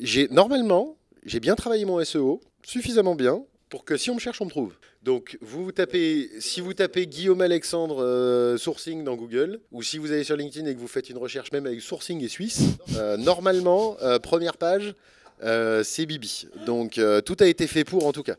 j'ai 0.00 0.28
normalement, 0.28 0.96
j'ai 1.24 1.40
bien 1.40 1.54
travaillé 1.56 1.84
mon 1.84 2.02
SEO, 2.04 2.40
suffisamment 2.62 3.14
bien 3.14 3.44
pour 3.68 3.84
que 3.84 3.96
si 3.96 4.10
on 4.10 4.14
me 4.14 4.20
cherche, 4.20 4.40
on 4.40 4.46
me 4.46 4.50
trouve. 4.50 4.74
Donc, 5.02 5.38
vous 5.40 5.72
tapez, 5.72 6.30
si 6.40 6.60
vous 6.60 6.74
tapez 6.74 7.06
Guillaume 7.06 7.40
Alexandre 7.40 8.02
euh, 8.02 8.56
sourcing 8.56 9.04
dans 9.04 9.14
Google, 9.14 9.60
ou 9.72 9.82
si 9.82 9.98
vous 9.98 10.10
allez 10.10 10.24
sur 10.24 10.36
LinkedIn 10.36 10.66
et 10.66 10.74
que 10.74 10.80
vous 10.80 10.88
faites 10.88 11.10
une 11.10 11.18
recherche 11.18 11.52
même 11.52 11.66
avec 11.66 11.80
sourcing 11.80 12.22
et 12.22 12.28
suisse, 12.28 12.62
euh, 12.96 13.16
normalement, 13.16 13.96
euh, 14.02 14.18
première 14.18 14.56
page, 14.56 14.94
euh, 15.42 15.84
c'est 15.84 16.06
Bibi. 16.06 16.48
Donc, 16.66 16.98
euh, 16.98 17.20
tout 17.20 17.36
a 17.40 17.46
été 17.46 17.66
fait 17.66 17.84
pour 17.84 18.06
en 18.06 18.12
tout 18.12 18.22
cas. 18.22 18.36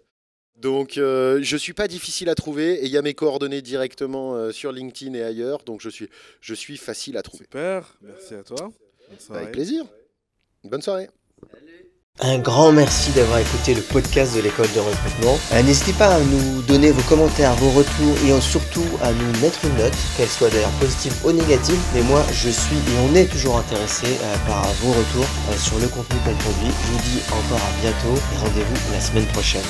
Donc, 0.57 0.97
euh, 0.97 1.39
je 1.41 1.55
suis 1.55 1.73
pas 1.73 1.87
difficile 1.87 2.27
à 2.27 2.35
trouver 2.35 2.73
et 2.73 2.85
il 2.85 2.91
y 2.91 2.97
a 2.97 3.01
mes 3.01 3.13
coordonnées 3.13 3.61
directement 3.61 4.35
euh, 4.35 4.51
sur 4.51 4.73
LinkedIn 4.73 5.13
et 5.13 5.21
ailleurs, 5.21 5.63
donc 5.63 5.79
je 5.79 5.89
suis, 5.89 6.09
je 6.41 6.53
suis 6.53 6.75
facile 6.75 7.15
à 7.17 7.21
trouver. 7.21 7.45
Super, 7.45 7.97
merci 8.01 8.33
à 8.33 8.43
toi. 8.43 8.71
Bonne 9.09 9.19
soirée. 9.19 9.41
Avec 9.43 9.53
plaisir. 9.53 9.85
Bonne 10.65 10.81
soirée. 10.81 11.09
Un 12.21 12.37
grand 12.37 12.73
merci 12.73 13.11
d'avoir 13.11 13.39
écouté 13.39 13.73
le 13.73 13.81
podcast 13.81 14.35
de 14.35 14.41
l'école 14.41 14.69
de 14.75 14.81
recrutement. 14.81 15.39
Euh, 15.53 15.63
N'hésitez 15.63 15.93
pas 15.93 16.15
à 16.15 16.19
nous 16.19 16.61
donner 16.63 16.91
vos 16.91 17.01
commentaires, 17.03 17.55
vos 17.55 17.69
retours 17.69 18.13
et 18.27 18.41
surtout 18.41 18.83
à 19.01 19.13
nous 19.13 19.39
mettre 19.39 19.63
une 19.63 19.77
note, 19.77 19.95
qu'elle 20.17 20.27
soit 20.27 20.49
d'ailleurs 20.49 20.69
positive 20.81 21.13
ou 21.23 21.31
négative. 21.31 21.79
Mais 21.95 22.01
moi, 22.01 22.21
je 22.33 22.49
suis 22.49 22.75
et 22.75 23.09
on 23.09 23.15
est 23.15 23.25
toujours 23.25 23.57
intéressé 23.57 24.07
euh, 24.21 24.35
par 24.47 24.63
vos 24.81 24.91
retours 24.91 25.27
euh, 25.49 25.57
sur 25.57 25.79
le 25.79 25.87
contenu 25.87 26.19
qu'on 26.25 26.35
produit. 26.35 26.73
Je 26.87 26.91
vous 26.91 26.99
dis 27.09 27.21
encore 27.31 27.65
à 27.65 27.81
bientôt 27.81 28.21
et 28.33 28.37
rendez-vous 28.37 28.93
la 28.93 28.99
semaine 28.99 29.25
prochaine. 29.27 29.63